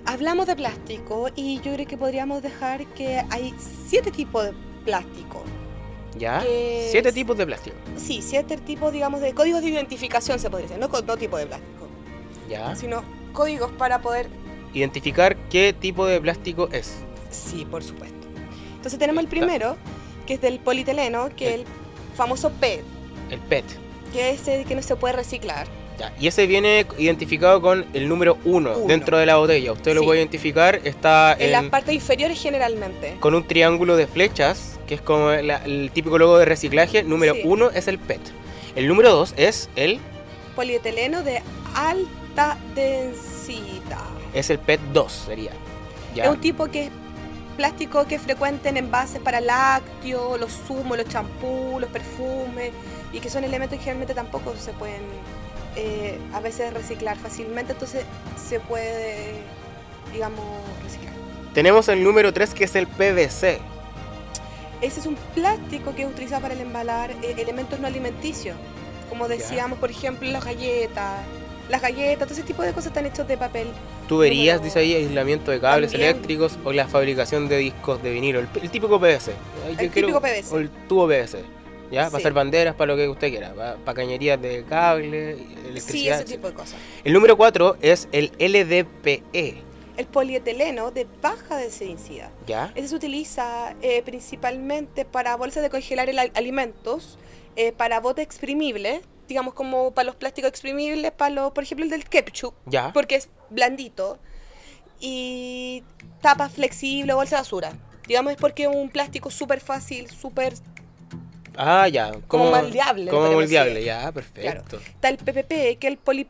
hablamos 0.05 0.45
de 0.45 0.55
plástico 0.55 1.29
y 1.35 1.59
yo 1.61 1.73
creo 1.73 1.87
que 1.87 1.97
podríamos 1.97 2.43
dejar 2.43 2.85
que 2.87 3.23
hay 3.31 3.55
siete 3.87 4.11
tipos 4.11 4.45
de 4.45 4.53
plástico. 4.85 5.41
¿Ya? 6.19 6.41
Siete 6.91 7.09
es- 7.09 7.15
tipos 7.15 7.35
de 7.35 7.47
plástico. 7.47 7.75
Sí, 7.97 8.21
siete 8.21 8.57
tipos, 8.57 8.93
digamos, 8.93 9.21
de 9.21 9.33
códigos 9.33 9.61
de 9.63 9.69
identificación 9.69 10.37
se 10.37 10.51
podría 10.51 10.67
decir, 10.69 10.79
no, 10.79 10.87
no 11.01 11.17
tipo 11.17 11.37
de 11.37 11.47
plástico, 11.47 11.87
¿Ya? 12.47 12.75
sino 12.75 13.03
códigos 13.33 13.71
para 13.71 14.01
poder 14.01 14.27
Identificar 14.73 15.35
qué 15.49 15.73
tipo 15.73 16.05
de 16.05 16.21
plástico 16.21 16.69
es. 16.71 16.93
Sí, 17.31 17.65
por 17.69 17.83
supuesto. 17.83 18.15
Entonces 18.75 18.99
tenemos 18.99 19.23
el 19.23 19.29
primero, 19.29 19.75
que 20.25 20.35
es 20.35 20.41
del 20.41 20.59
polietileno, 20.59 21.29
que 21.35 21.47
es 21.49 21.53
el 21.55 21.65
famoso 22.15 22.51
PET, 22.51 22.83
El 23.29 23.39
PET. 23.39 23.65
que 24.13 24.31
es 24.31 24.47
el 24.47 24.65
que 24.65 24.75
no 24.75 24.81
se 24.81 24.95
puede 24.95 25.13
reciclar. 25.15 25.67
Ya, 25.99 26.13
Y 26.19 26.27
ese 26.27 26.45
viene 26.45 26.85
identificado 26.99 27.59
con 27.59 27.83
el 27.93 28.07
número 28.07 28.37
1 28.45 28.73
Uno. 28.77 28.87
dentro 28.87 29.17
de 29.17 29.25
la 29.25 29.37
botella. 29.37 29.71
Usted 29.71 29.95
lo 29.95 30.01
Sí. 30.01 30.05
puede 30.05 30.19
identificar, 30.19 30.79
está 30.83 31.35
En 31.39 31.51
las 31.51 31.63
en- 31.63 31.69
partes 31.71 31.95
inferiores 31.95 32.39
generalmente. 32.39 33.15
con 33.19 33.33
un 33.33 33.47
triángulo 33.47 33.95
de 33.97 34.05
flechas, 34.05 34.79
que 34.85 34.93
es 34.93 35.01
como 35.01 35.31
la- 35.31 35.57
el 35.65 35.89
típico 35.91 36.19
logo 36.19 36.37
de 36.37 36.45
reciclaje. 36.45 37.01
Número 37.03 37.33
Sí. 37.33 37.41
1 37.45 37.71
es 37.71 37.87
el 37.87 37.97
PET. 37.97 38.21
El 38.75 38.87
número 38.87 39.09
2 39.11 39.33
es 39.37 39.69
el, 39.75 39.99
Polietileno 40.55 41.23
de 41.23 41.41
alta 41.73 42.59
densidad. 42.75 44.05
es 44.33 44.49
el 44.51 44.59
PET 44.59 44.79
2, 44.93 45.11
sería. 45.25 45.51
Es 46.11 46.15
¿Ya? 46.15 46.29
un 46.31 46.39
tipo 46.39 46.67
que 46.67 46.85
es 46.85 46.91
plástico 47.57 48.05
que 48.05 48.15
es 48.15 48.21
frecuente 48.21 48.69
en 48.69 48.77
envases 48.77 49.19
para 49.19 49.41
lácteos, 49.41 50.39
los 50.39 50.53
zumos, 50.53 50.97
los 50.97 51.07
champús, 51.07 51.81
los 51.81 51.89
perfumes, 51.89 52.71
y 53.11 53.19
que 53.19 53.29
son 53.29 53.43
elementos 53.43 53.77
que 53.77 53.83
generalmente 53.83 54.13
tampoco 54.13 54.55
se 54.55 54.71
pueden 54.73 55.01
eh, 55.75 56.17
a 56.33 56.39
veces 56.39 56.73
reciclar 56.73 57.17
fácilmente, 57.17 57.73
entonces 57.73 58.05
se 58.37 58.59
puede, 58.59 59.33
digamos, 60.13 60.45
reciclar. 60.83 61.13
Tenemos 61.53 61.89
el 61.89 62.03
número 62.03 62.31
3 62.31 62.53
que 62.53 62.63
es 62.63 62.75
el 62.75 62.87
PVC. 62.87 63.59
Ese 64.79 64.99
es 64.99 65.05
un 65.07 65.15
plástico 65.33 65.95
que 65.95 66.03
es 66.03 66.07
utilizado 66.07 66.43
para 66.43 66.53
el 66.53 66.61
embalar 66.61 67.11
eh, 67.11 67.35
elementos 67.37 67.79
no 67.79 67.87
alimenticios, 67.87 68.55
como 69.09 69.27
decíamos, 69.27 69.79
por 69.79 69.89
ejemplo, 69.89 70.29
las 70.29 70.45
galletas. 70.45 71.21
Las 71.69 71.81
galletas, 71.81 72.27
todo 72.27 72.33
ese 72.33 72.43
tipo 72.47 72.63
de 72.63 72.69
cosas 72.71 72.87
están 72.87 73.05
hechos 73.05 73.27
de 73.27 73.37
papel. 73.37 73.67
Tuberías, 74.07 74.63
dice 74.63 74.79
ahí, 74.79 74.93
aislamiento 74.95 75.51
de 75.51 75.59
cables 75.59 75.91
También. 75.91 76.11
eléctricos 76.11 76.57
o 76.63 76.71
la 76.71 76.87
fabricación 76.87 77.49
de 77.49 77.57
discos 77.57 78.01
de 78.01 78.11
vinilo. 78.11 78.39
El, 78.39 78.47
el 78.61 78.69
típico 78.71 78.97
PVC. 78.99 79.33
Yo 79.65 79.69
El 79.81 79.89
quiero- 79.91 80.07
típico 80.07 80.21
PVC. 80.21 80.55
O 80.55 80.59
el 80.59 80.69
tubo 80.87 81.07
PVC. 81.07 81.39
¿Ya? 81.91 82.03
Para 82.05 82.09
Sí. 82.11 82.15
hacer 82.17 82.33
banderas, 82.33 82.75
para 82.75 82.91
lo 82.93 82.97
que 82.97 83.07
usted 83.07 83.29
quiera. 83.29 83.53
Para 83.53 83.93
cañerías 83.95 84.41
de 84.41 84.63
cable, 84.65 85.35
Sí, 85.37 85.47
electricidad. 85.69 86.15
ese 86.21 86.35
tipo 86.35 86.47
de 86.47 86.53
cosas. 86.53 86.75
El 87.03 87.13
número 87.13 87.37
4 87.37 87.77
es 87.81 88.07
el 88.11 88.31
LDPE. 88.39 89.55
El 89.97 90.05
polietileno 90.05 90.91
de 90.91 91.07
baja 91.21 91.57
densidad. 91.57 92.29
¿Ya? 92.45 92.71
Ese 92.75 92.89
se 92.89 92.95
utiliza 92.95 93.73
eh, 93.81 94.01
principalmente 94.03 95.05
para 95.05 95.35
bolsas 95.37 95.63
de 95.63 95.69
congelar 95.69 96.09
el 96.09 96.19
al- 96.19 96.31
alimentos, 96.35 97.17
eh, 97.55 97.71
para 97.71 97.99
botes 97.99 98.23
exprimibles, 98.23 98.99
digamos 99.27 99.53
como 99.53 99.91
para 99.91 100.05
los 100.07 100.15
plásticos 100.15 100.49
exprimibles, 100.49 101.11
para 101.11 101.29
los, 101.33 101.51
por 101.51 101.63
ejemplo 101.63 101.83
el 101.85 101.89
del 101.91 102.05
ketchup, 102.05 102.53
¿Ya? 102.65 102.91
porque 102.93 103.15
es 103.15 103.29
blandito, 103.49 104.19
y 104.99 105.83
tapas 106.21 106.51
flexibles, 106.53 107.15
bolsa 107.15 107.35
de 107.37 107.41
basura. 107.41 107.73
Digamos 108.07 108.31
es 108.31 108.37
porque 108.37 108.63
es 108.63 108.69
un 108.73 108.89
plástico 108.89 109.29
súper 109.29 109.59
fácil, 109.59 110.09
súper... 110.09 110.53
Ah, 111.57 111.87
ya. 111.87 112.11
Como 112.27 112.49
moldeable, 112.51 113.09
Como 113.11 113.31
moldeable, 113.31 113.83
ya, 113.83 114.11
perfecto. 114.11 114.77
Está 114.77 115.09
el 115.09 115.17
PPP, 115.17 115.49
que 115.79 115.79
es 115.81 115.85
el 115.85 115.97
poli, 115.97 116.27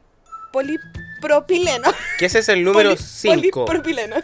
polipropileno. 0.51 1.89
Que 2.17 2.25
ese 2.25 2.39
es 2.39 2.49
el 2.49 2.63
número 2.63 2.91
Poli- 2.91 3.01
5. 3.03 3.65
Polipropileno. 3.65 4.15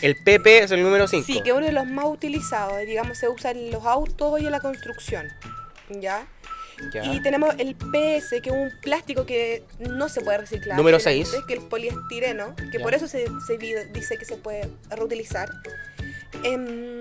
El 0.00 0.16
PP 0.16 0.58
es 0.64 0.70
el 0.70 0.82
número 0.82 1.06
5. 1.08 1.24
Sí, 1.26 1.40
que 1.42 1.50
es 1.50 1.56
uno 1.56 1.66
de 1.66 1.72
los 1.72 1.86
más 1.86 2.04
utilizados, 2.06 2.78
digamos, 2.86 3.18
se 3.18 3.28
usa 3.28 3.50
en 3.50 3.70
los 3.70 3.84
autos 3.84 4.40
y 4.40 4.46
en 4.46 4.52
la 4.52 4.60
construcción. 4.60 5.28
¿Ya? 5.90 6.26
Ya. 6.92 7.04
Y 7.04 7.20
tenemos 7.22 7.54
el 7.58 7.74
PS, 7.76 8.40
que 8.42 8.50
es 8.50 8.52
un 8.56 8.70
plástico 8.82 9.24
que 9.26 9.64
no 9.78 10.08
se 10.08 10.20
puede 10.20 10.38
reciclar. 10.38 10.76
Número 10.76 10.98
generalmente, 10.98 11.28
seis. 11.30 11.44
Que 11.46 11.54
es 11.54 11.60
el 11.60 11.66
poliestireno, 11.66 12.54
que 12.72 12.78
Ya. 12.78 12.82
por 12.84 12.94
eso 12.94 13.06
se, 13.08 13.26
dice 13.92 14.18
que 14.18 14.24
se 14.24 14.36
puede 14.36 14.68
reutilizar. 14.90 15.50
Em, 16.42 16.98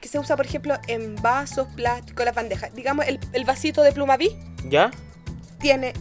que 0.00 0.08
se 0.08 0.18
usa, 0.18 0.36
por 0.36 0.46
ejemplo, 0.46 0.74
en 0.88 1.14
vasos, 1.16 1.68
plásticos, 1.76 2.24
las 2.24 2.34
bandejas. 2.34 2.74
Digamos, 2.74 3.06
el, 3.06 3.20
el 3.32 3.44
vasito 3.44 3.82
de 3.82 3.92
Plumaví 3.92 4.36
¿Ya? 4.68 4.90
tiene 5.60 5.92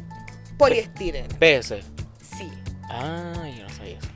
poliestireno. 0.58 1.28
PS. 1.40 1.76
Sí. 2.38 2.50
Ah, 2.90 3.34
yo 3.58 3.64
no 3.68 3.70
sabía 3.76 3.98
eso. 3.98 4.08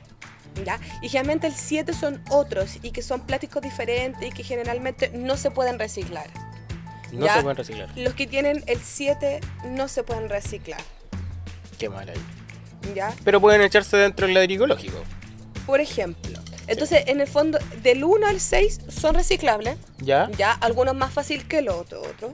¿Ya? 0.64 0.80
Y 1.02 1.08
generalmente 1.08 1.46
el 1.48 1.54
7 1.54 1.92
son 1.92 2.22
otros 2.30 2.78
y 2.82 2.90
que 2.92 3.02
son 3.02 3.20
plásticos 3.26 3.60
diferentes 3.62 4.22
y 4.28 4.30
que 4.32 4.42
generalmente 4.44 5.10
no 5.12 5.36
se 5.36 5.50
pueden 5.50 5.78
reciclar. 5.78 6.28
No 7.12 7.26
Ya. 7.26 7.34
se 7.36 7.42
pueden 7.42 7.56
reciclar. 7.56 7.88
Los 7.96 8.14
que 8.14 8.26
tienen 8.26 8.62
el 8.66 8.80
7 8.80 9.40
no 9.68 9.88
se 9.88 10.02
pueden 10.02 10.28
reciclar. 10.28 10.80
Qué 11.78 11.88
mal 11.88 12.08
ahí. 12.08 12.94
¿Ya? 12.94 13.14
Pero 13.24 13.40
pueden 13.40 13.62
echarse 13.62 13.96
dentro 13.96 14.26
del 14.26 14.34
ladrillo 14.34 14.64
ecológico. 14.64 15.02
Por 15.66 15.80
ejemplo. 15.80 16.38
Entonces, 16.66 17.04
en 17.06 17.20
el 17.20 17.26
fondo, 17.26 17.58
del 17.82 18.04
1 18.04 18.26
al 18.26 18.40
6 18.40 18.80
son 18.88 19.14
reciclables. 19.14 19.76
¿Ya? 19.98 20.30
Ya, 20.36 20.52
algunos 20.52 20.94
más 20.94 21.12
fácil 21.12 21.46
que 21.46 21.58
el 21.58 21.68
otro, 21.68 22.00
otro. 22.02 22.32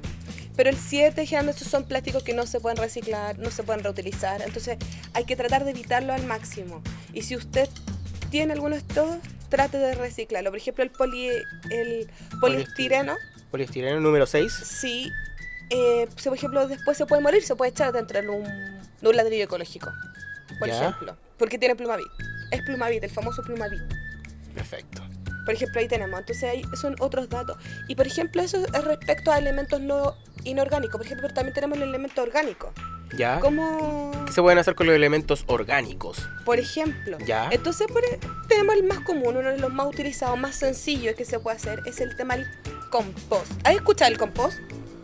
Pero 0.56 0.70
el 0.70 0.76
7 0.76 1.24
generalmente 1.26 1.64
son 1.64 1.84
plásticos 1.84 2.22
que 2.22 2.34
no 2.34 2.46
se 2.46 2.60
pueden 2.60 2.76
reciclar, 2.76 3.38
no 3.38 3.50
se 3.50 3.62
pueden 3.62 3.82
reutilizar. 3.82 4.42
Entonces, 4.42 4.76
hay 5.14 5.24
que 5.24 5.36
tratar 5.36 5.64
de 5.64 5.70
evitarlo 5.70 6.12
al 6.12 6.24
máximo. 6.26 6.82
Y 7.12 7.22
si 7.22 7.36
usted 7.36 7.68
tiene 8.30 8.52
alguno 8.52 8.74
de 8.76 8.82
estos, 8.82 9.16
trate 9.48 9.78
de 9.78 9.94
reciclarlo. 9.94 10.50
Por 10.50 10.58
ejemplo, 10.58 10.84
el, 10.84 10.90
poli, 10.90 11.28
el 11.70 12.10
poliestireno, 12.40 13.16
Poliestireno 13.50 14.00
número 14.00 14.26
6. 14.26 14.52
sí, 14.52 15.10
eh, 15.70 16.08
por 16.24 16.34
ejemplo, 16.34 16.66
después 16.68 16.96
se 16.96 17.06
puede 17.06 17.22
morir, 17.22 17.42
se 17.42 17.54
puede 17.56 17.70
echar 17.70 17.92
dentro 17.92 18.20
de 18.20 18.28
un, 18.28 18.44
de 18.44 19.08
un 19.08 19.16
ladrillo 19.16 19.44
ecológico. 19.44 19.92
Por 20.58 20.68
Ya. 20.68 20.80
ejemplo, 20.88 21.16
porque 21.38 21.58
tiene 21.58 21.76
plumavit. 21.76 22.06
Es 22.50 22.62
plumavit, 22.62 23.02
el 23.04 23.10
famoso 23.10 23.42
plumavit. 23.42 23.80
Perfecto. 24.54 25.02
Por 25.50 25.56
ejemplo, 25.56 25.80
ahí 25.80 25.88
tenemos. 25.88 26.20
Entonces, 26.20 26.44
ahí 26.44 26.62
son 26.80 26.94
otros 27.00 27.28
datos. 27.28 27.56
Y 27.88 27.96
por 27.96 28.06
ejemplo, 28.06 28.40
eso 28.40 28.64
es 28.64 28.84
respecto 28.84 29.32
a 29.32 29.38
elementos 29.38 29.80
no 29.80 30.14
inorgánicos. 30.44 30.96
Por 30.96 31.06
ejemplo, 31.06 31.22
pero 31.26 31.34
también 31.34 31.54
tenemos 31.54 31.76
el 31.78 31.82
elemento 31.82 32.22
orgánico. 32.22 32.72
¿Ya? 33.16 33.40
Como, 33.40 34.12
¿Qué 34.26 34.32
se 34.32 34.42
pueden 34.42 34.60
hacer 34.60 34.76
con 34.76 34.86
los 34.86 34.94
elementos 34.94 35.42
orgánicos? 35.48 36.18
por 36.44 36.60
ejemplo, 36.60 37.18
Ya. 37.26 37.48
entonces 37.50 37.88
por 37.88 38.04
e- 38.04 38.20
tenemos 38.46 38.76
el 38.76 38.84
más 38.84 39.00
común, 39.00 39.36
uno 39.38 39.48
de 39.48 39.58
los 39.58 39.72
más 39.72 39.88
utilizados, 39.88 40.38
más 40.38 40.54
sencillos 40.54 41.16
que 41.16 41.24
se 41.24 41.40
puede 41.40 41.56
hacer, 41.56 41.82
es 41.86 42.00
el 42.00 42.14
tema 42.14 42.36
del 42.36 42.46
compost. 42.92 43.50
¿Has 43.64 43.74
escuchado 43.74 44.12
el 44.12 44.18
compost? 44.18 44.56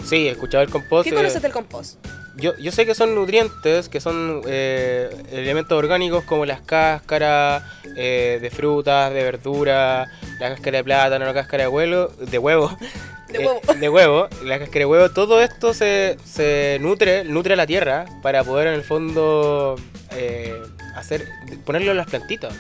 Sí, 0.05 0.29
he 0.29 0.31
escuchado 0.31 0.63
el 0.63 0.71
compost. 0.71 1.09
¿Qué 1.09 1.11
eh, 1.11 1.17
conoces 1.17 1.43
del 1.43 1.51
compost? 1.51 1.99
yo, 2.37 2.57
yo 2.59 2.71
sé 2.71 2.85
que 2.87 2.95
son 2.95 3.15
nutrientes, 3.15 3.89
que 3.89 4.01
son 4.01 4.43
eh, 4.47 5.11
elementos 5.33 5.77
orgánicos 5.77 6.23
como 6.25 6.45
las 6.47 6.61
cáscaras 6.61 7.65
eh, 7.97 8.39
de 8.41 8.51
frutas, 8.51 9.13
de 9.13 9.23
verduras, 9.23 10.09
la 10.39 10.49
cáscara 10.51 10.79
de 10.79 10.85
plátano, 10.85 11.25
la 11.25 11.35
cáscara 11.35 11.65
de 11.65 11.69
huevo, 11.69 12.09
de 12.09 12.39
huevo. 12.39 12.77
De 13.27 13.43
eh, 13.43 13.47
huevo. 13.49 13.61
de 13.81 13.89
huevo, 13.89 14.29
la 14.45 14.59
cáscara 14.61 14.79
de 14.79 14.87
huevo, 14.87 15.11
todo 15.11 15.43
esto 15.43 15.75
se, 15.75 16.17
se 16.25 16.79
nutre, 16.81 17.25
nutre 17.25 17.55
a 17.55 17.57
la 17.57 17.67
tierra 17.67 18.05
para 18.23 18.45
poder 18.45 18.69
en 18.69 18.75
el 18.75 18.85
fondo 18.85 19.75
eh, 20.13 20.55
hacer, 20.95 21.27
ponerlo 21.65 21.91
en 21.91 21.97
las 21.97 22.07
plantitas. 22.07 22.55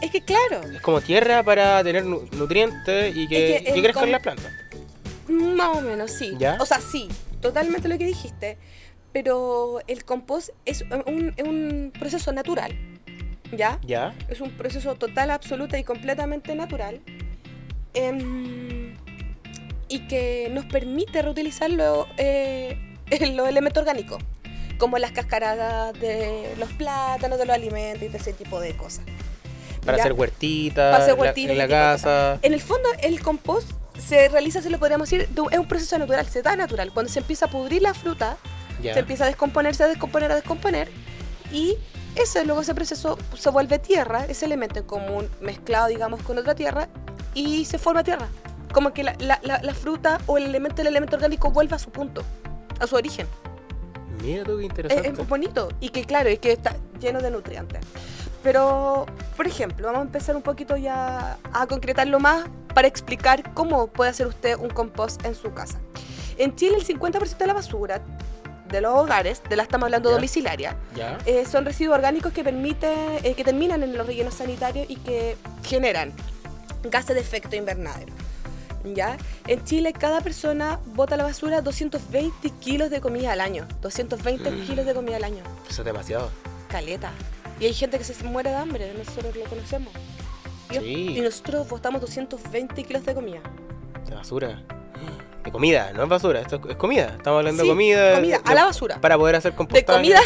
Es 0.00 0.10
que 0.10 0.22
claro, 0.22 0.62
Es 0.74 0.80
como 0.80 1.02
tierra 1.02 1.42
para 1.42 1.84
tener 1.84 2.06
nu- 2.06 2.26
nutrientes 2.32 3.14
y 3.14 3.28
que, 3.28 3.56
Es 3.56 3.62
que 3.62 3.68
el 3.68 3.74
que 3.74 3.82
crezcan 3.82 4.10
las 4.10 4.22
plantas. 4.22 4.50
más 5.28 5.76
o 5.76 5.80
menos, 5.82 6.12
sí. 6.12 6.32
¿Ya? 6.38 6.56
O 6.60 6.64
sea, 6.64 6.80
sí, 6.80 7.06
totalmente 7.42 7.88
lo 7.88 7.98
que 7.98 8.06
dijiste. 8.06 8.56
Pero 9.12 9.80
el 9.86 10.04
compost 10.04 10.48
es 10.64 10.82
un, 11.06 11.34
es 11.36 11.44
un 11.44 11.92
proceso 11.98 12.32
natural. 12.32 12.74
¿Ya? 13.52 13.78
¿Ya? 13.86 14.14
Es 14.28 14.40
un 14.40 14.50
proceso 14.50 14.94
total, 14.96 15.30
absoluta 15.30 15.78
y 15.78 15.84
completamente 15.84 16.54
natural. 16.54 17.00
em, 17.94 18.94
y 19.88 20.00
que 20.06 20.50
nos 20.52 20.66
permite 20.66 21.22
reutilizar 21.22 21.70
lo, 21.70 22.06
eh, 22.18 22.76
los 23.34 23.48
elementos 23.48 23.80
orgánicos, 23.80 24.22
como 24.78 24.98
las 24.98 25.12
cascaradas 25.12 25.98
de 25.98 26.54
los 26.58 26.70
plátanos, 26.74 27.38
de 27.38 27.46
los 27.46 27.54
alimentos 27.54 28.02
y 28.02 28.08
de 28.08 28.18
ese 28.18 28.32
tipo 28.34 28.60
de 28.60 28.76
cosas. 28.76 29.04
Para 29.84 29.96
¿ya? 29.96 30.02
hacer 30.04 30.12
huertitas 30.12 30.92
Para 30.92 31.02
hacer 31.04 31.14
la- 31.16 31.20
huertitas, 31.20 31.52
en 31.52 31.58
la 31.58 31.64
tipo 31.64 31.74
de 31.76 31.82
casa. 31.82 32.38
En 32.42 32.52
el 32.52 32.60
fondo, 32.60 32.88
el 33.02 33.20
compost 33.22 33.70
se 33.98 34.28
realiza, 34.28 34.60
se 34.60 34.68
lo 34.70 34.78
podríamos 34.78 35.08
decir, 35.10 35.26
de 35.28 35.40
un- 35.40 35.52
es 35.52 35.58
un 35.58 35.66
proceso 35.66 35.98
natural, 35.98 36.26
se 36.26 36.42
da 36.42 36.54
natural. 36.54 36.92
Cuando 36.92 37.10
se 37.10 37.20
empieza 37.20 37.46
a 37.46 37.50
pudrir 37.50 37.80
la 37.82 37.94
fruta, 37.94 38.36
se 38.82 38.98
empieza 38.98 39.24
a 39.24 39.26
descomponerse, 39.28 39.82
a 39.84 39.88
descomponer, 39.88 40.30
a 40.30 40.34
descomponer, 40.36 40.88
y 41.52 41.76
ese, 42.22 42.44
luego 42.44 42.60
ese 42.62 42.74
proceso 42.74 43.18
se 43.36 43.50
vuelve 43.50 43.78
tierra, 43.78 44.24
ese 44.26 44.46
elemento 44.46 44.78
en 44.80 44.84
común 44.86 45.28
mezclado, 45.40 45.86
digamos, 45.88 46.22
con 46.22 46.38
otra 46.38 46.54
tierra, 46.54 46.88
y 47.34 47.64
se 47.64 47.78
forma 47.78 48.02
tierra. 48.04 48.28
Como 48.72 48.92
que 48.92 49.02
la, 49.02 49.14
la- 49.18 49.40
la- 49.42 49.60
la 49.62 49.74
fruta 49.74 50.18
o 50.26 50.36
el 50.38 50.44
elemento, 50.44 50.82
el 50.82 50.88
elemento 50.88 51.16
orgánico 51.16 51.50
vuelve 51.50 51.74
a 51.76 51.78
su 51.78 51.90
punto, 51.90 52.22
a 52.80 52.86
su 52.86 52.96
origen. 52.96 53.26
Mira 54.22 54.44
tú 54.44 54.56
qué 54.58 54.64
Es, 54.64 54.70
interesante. 54.70 55.22
es 55.22 55.28
bonito 55.28 55.68
y 55.80 55.88
que 55.90 56.04
claro, 56.04 56.28
es 56.28 56.38
que 56.38 56.52
está 56.52 56.76
lleno 57.00 57.20
de 57.20 57.30
nutrientes. 57.30 57.80
Pero, 58.42 59.06
por 59.36 59.46
ejemplo, 59.46 59.86
vamos 59.86 60.00
a 60.00 60.04
empezar 60.04 60.36
un 60.36 60.42
poquito 60.42 60.76
ya 60.76 61.38
a 61.52 61.66
concretarlo 61.66 62.20
más 62.20 62.44
para 62.74 62.86
explicar 62.88 63.52
cómo 63.54 63.88
puede 63.88 64.10
hacer 64.10 64.26
usted 64.26 64.56
un 64.56 64.70
compost 64.70 65.24
en 65.24 65.34
su 65.34 65.52
casa. 65.52 65.78
En 66.36 66.54
Chile 66.54 66.76
el 66.76 66.86
50% 66.86 67.36
de 67.36 67.46
la 67.46 67.52
basura 67.52 68.00
de 68.70 68.80
los 68.80 68.94
hogares, 68.94 69.42
de 69.48 69.56
la 69.56 69.62
estamos 69.62 69.86
hablando 69.86 70.10
Ya. 70.10 70.14
domiciliaria, 70.16 70.76
¿Ya? 70.94 71.18
eh, 71.26 71.44
son 71.46 71.64
residuos 71.64 71.96
orgánicos 71.96 72.32
que 72.32 72.44
permiten, 72.44 72.92
eh, 73.22 73.34
que 73.34 73.44
terminan 73.44 73.82
en 73.82 73.96
los 73.96 74.06
rellenos 74.06 74.34
sanitarios 74.34 74.86
y 74.88 74.96
que 74.96 75.36
generan 75.64 76.12
gases 76.84 77.14
de 77.14 77.20
efecto 77.20 77.56
invernadero. 77.56 78.12
¿Ya? 78.84 79.16
En 79.46 79.64
Chile 79.64 79.92
cada 79.92 80.20
persona 80.20 80.78
bota 80.94 81.14
a 81.14 81.18
la 81.18 81.24
basura 81.24 81.60
220 81.62 82.50
kilos 82.60 82.90
de 82.90 83.00
comida 83.00 83.32
al 83.32 83.40
año. 83.40 83.66
220 83.82 84.50
Mm. 84.50 84.66
kilos 84.66 84.86
de 84.86 84.94
comida 84.94 85.16
al 85.16 85.24
año. 85.24 85.42
Eso 85.68 85.82
es 85.82 85.84
demasiado. 85.86 86.30
Caleta. 86.68 87.10
Y 87.60 87.66
hay 87.66 87.74
gente 87.74 87.98
que 87.98 88.04
se 88.04 88.22
muere 88.24 88.50
de 88.50 88.56
hambre, 88.56 88.94
nosotros 88.96 89.34
lo 89.36 89.44
conocemos. 89.46 89.92
Sí. 90.70 91.16
y 91.16 91.20
nosotros 91.22 91.66
botamos 91.66 92.00
220 92.02 92.84
kilos 92.84 93.04
de 93.06 93.14
comida. 93.14 93.40
De 94.06 94.14
basura. 94.14 94.62
De 95.44 95.52
comida, 95.52 95.92
no 95.94 96.02
es 96.02 96.08
basura, 96.08 96.40
esto 96.40 96.60
es 96.68 96.76
comida. 96.76 97.14
Estamos 97.16 97.38
hablando 97.38 97.62
Sí, 97.62 97.68
de 97.68 97.72
comida. 97.74 98.14
comida, 98.16 98.40
a 98.44 98.48
de- 98.50 98.54
la 98.54 98.64
basura. 98.64 99.00
Para 99.00 99.16
poder 99.16 99.36
hacer 99.36 99.52
De 99.52 99.56
compostaje. 99.56 99.86
comida 99.98 100.20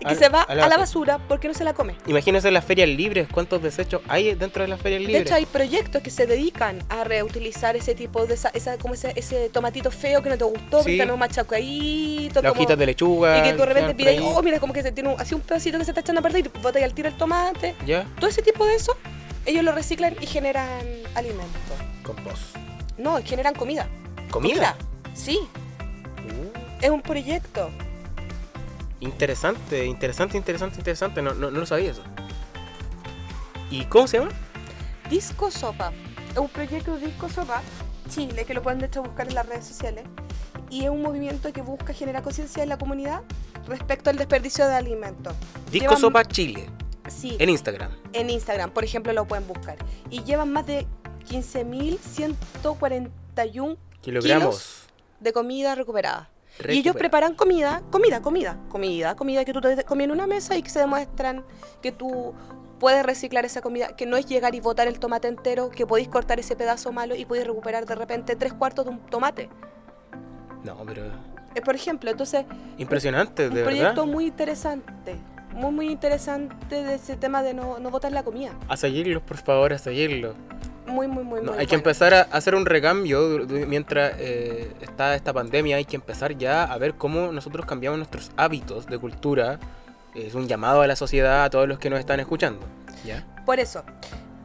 y 0.00 0.04
que 0.08 0.14
se 0.16 0.28
va 0.30 0.40
a 0.40 0.44
a 0.52 0.54
la 0.68 0.76
basura. 0.76 1.18
porque 1.28 1.46
no 1.48 1.54
se 1.54 1.62
la 1.64 1.74
come. 1.74 1.94
Imagínense 2.06 2.50
las 2.50 2.64
ferias 2.64 2.88
libres, 2.88 3.28
cuántos 3.32 3.62
desechos 3.62 4.00
hay 4.08 4.34
dentro 4.34 4.62
de 4.62 4.68
las 4.68 4.80
ferias 4.80 5.00
De 5.02 5.06
libres. 5.06 5.26
hecho, 5.26 5.34
hay 5.34 5.46
proyectos 5.46 6.02
que 6.02 6.10
se 6.10 6.26
dedican 6.26 6.82
a 6.88 7.04
reutilizar 7.04 7.76
ese 7.76 7.94
tipo 7.94 8.26
de 8.26 8.34
esa, 8.34 8.48
esa- 8.48 8.78
como 8.78 8.94
ese, 8.94 9.12
ese 9.16 9.48
tomatito 9.50 9.90
feo 9.90 10.22
que 10.22 10.30
no 10.30 10.38
te 10.38 10.44
gustó, 10.44 10.78
Sí. 10.78 10.82
porque 10.84 10.92
está 10.94 11.04
medio 11.04 11.16
machacaíto. 11.18 12.42
las 12.42 12.52
hojitas 12.52 12.78
de 12.78 12.86
lechuga. 12.86 13.38
Y 13.38 13.42
que 13.42 13.52
tú 13.52 13.58
de 13.58 13.66
repente 13.66 13.94
pides, 13.94 14.20
oh, 14.24 14.42
mira, 14.42 14.58
como 14.60 14.72
que 14.72 14.82
se 14.82 14.92
tiene 14.92 15.10
un, 15.10 15.20
así 15.20 15.34
un 15.34 15.40
pedacito 15.42 15.78
que 15.78 15.84
se 15.84 15.90
está 15.92 16.00
echando 16.00 16.20
a 16.20 16.22
perder 16.22 16.46
y 16.46 16.60
bota 16.60 16.78
ahí 16.78 16.84
al 16.84 16.94
tiro 16.94 17.08
el 17.08 17.16
tomate. 17.16 17.74
¿Ya? 17.86 18.06
Todo 18.18 18.28
ese 18.30 18.42
tipo 18.42 18.64
de 18.66 18.74
eso, 18.76 18.96
ellos 19.46 19.62
lo 19.64 19.72
reciclan 19.72 20.16
y 20.20 20.26
generan 20.26 20.68
alimentos. 21.14 21.48
Compost. 22.02 22.56
No, 22.96 23.20
generan 23.24 23.54
comida. 23.54 23.86
¿Comida? 24.30 24.76
Sí, 25.14 25.40
Uh, 26.18 26.50
es 26.82 26.90
un 26.90 27.00
proyecto. 27.02 27.70
interesante, 29.00 29.86
interesante, 29.86 30.36
interesante, 30.36 30.78
interesante. 30.78 31.22
No, 31.22 31.32
no, 31.34 31.50
no 31.50 31.60
lo 31.60 31.66
sabía 31.66 31.90
eso. 31.92 32.02
¿Y 33.70 33.84
cómo 33.86 34.06
se 34.08 34.18
llama? 34.18 34.30
Disco 35.08 35.50
Sopa. 35.50 35.92
Es 36.32 36.38
un 36.38 36.48
proyecto 36.48 36.96
de 36.96 37.06
Disco 37.06 37.28
Sopa 37.28 37.62
Chile, 38.10 38.44
que 38.44 38.54
lo 38.54 38.62
pueden 38.62 38.78
de 38.80 38.86
hecho 38.86 39.02
buscar 39.02 39.28
en 39.28 39.34
las 39.34 39.46
redes 39.46 39.66
sociales. 39.66 40.04
Y 40.70 40.84
es 40.84 40.90
un 40.90 41.02
movimiento 41.02 41.52
que 41.52 41.62
busca 41.62 41.92
generar 41.94 42.22
conciencia 42.22 42.62
en 42.62 42.68
la 42.68 42.76
comunidad 42.78 43.22
respecto 43.66 44.10
al 44.10 44.16
desperdicio 44.16 44.66
de 44.68 44.74
alimentos. 44.74 45.34
Disco 45.70 45.94
Llevan- 45.94 46.00
Sopa 46.00 46.24
Chile. 46.24 46.68
Sí, 47.08 47.36
En 47.38 47.48
Instagram. 47.48 47.90
en 48.12 48.28
Instagram, 48.28 48.70
por 48.70 48.84
ejemplo, 48.84 49.12
lo 49.14 49.26
pueden 49.26 49.46
buscar. 49.48 49.76
Y 50.10 50.22
llevan 50.24 50.52
más 50.52 50.66
de 50.66 50.86
15.141 51.30 53.78
Kilogramos. 54.00 54.84
de 55.20 55.32
comida 55.32 55.74
recuperada. 55.74 56.28
Y 56.68 56.78
ellos 56.78 56.96
preparan 56.96 57.34
comida, 57.34 57.82
comida, 57.90 58.20
comida, 58.20 58.58
comida, 58.68 59.14
comida 59.14 59.44
que 59.44 59.52
tú 59.52 59.60
te 59.60 59.84
comes 59.84 60.04
en 60.06 60.10
una 60.10 60.26
mesa 60.26 60.56
y 60.56 60.62
que 60.62 60.70
se 60.70 60.80
demuestran 60.80 61.44
que 61.82 61.92
tú 61.92 62.34
puedes 62.80 63.04
reciclar 63.04 63.44
esa 63.44 63.60
comida, 63.60 63.94
que 63.96 64.06
no 64.06 64.16
es 64.16 64.26
llegar 64.26 64.54
y 64.54 64.60
botar 64.60 64.88
el 64.88 64.98
tomate 64.98 65.28
entero, 65.28 65.70
que 65.70 65.86
podéis 65.86 66.08
cortar 66.08 66.40
ese 66.40 66.56
pedazo 66.56 66.90
malo 66.92 67.14
y 67.14 67.24
podéis 67.24 67.46
recuperar 67.46 67.86
de 67.86 67.94
repente 67.94 68.34
tres 68.36 68.52
cuartos 68.52 68.84
de 68.86 68.90
un 68.92 68.98
tomate. 69.06 69.48
No, 70.64 70.76
pero 70.86 71.04
Eh, 71.54 71.62
por 71.62 71.74
ejemplo, 71.74 72.10
entonces, 72.10 72.44
impresionante, 72.76 73.48
un 73.48 73.54
proyecto 73.54 74.06
muy 74.06 74.26
interesante, 74.26 75.16
muy, 75.54 75.72
muy 75.72 75.90
interesante 75.90 76.82
de 76.82 76.94
ese 76.94 77.16
tema 77.16 77.42
de 77.42 77.54
no, 77.54 77.78
no 77.78 77.90
botar 77.90 78.12
la 78.12 78.22
comida. 78.22 78.52
A 78.68 78.76
seguirlos, 78.76 79.22
por 79.22 79.38
favor, 79.38 79.72
a 79.72 79.78
seguirlos. 79.78 80.34
Muy, 80.88 81.06
muy, 81.06 81.24
muy, 81.24 81.40
No, 81.40 81.52
muy 81.52 81.60
hay 81.60 81.66
que 81.66 81.76
bueno. 81.76 81.88
empezar 81.88 82.14
a 82.14 82.20
hacer 82.22 82.54
un 82.54 82.66
recambio 82.66 83.46
mientras 83.66 84.14
eh, 84.18 84.72
está 84.80 85.14
esta 85.14 85.32
pandemia. 85.32 85.76
Hay 85.76 85.84
que 85.84 85.96
empezar 85.96 86.36
ya 86.36 86.64
a 86.64 86.78
ver 86.78 86.94
cómo 86.94 87.32
nosotros 87.32 87.66
cambiamos 87.66 87.98
nuestros 87.98 88.30
hábitos 88.36 88.86
de 88.86 88.98
cultura. 88.98 89.58
Es 90.14 90.34
un 90.34 90.48
llamado 90.48 90.80
a 90.80 90.86
la 90.86 90.96
sociedad, 90.96 91.44
a 91.44 91.50
todos 91.50 91.68
los 91.68 91.78
que 91.78 91.90
nos 91.90 92.00
están 92.00 92.18
escuchando. 92.20 92.60
¿Ya? 93.04 93.24
Por 93.44 93.60
eso, 93.60 93.84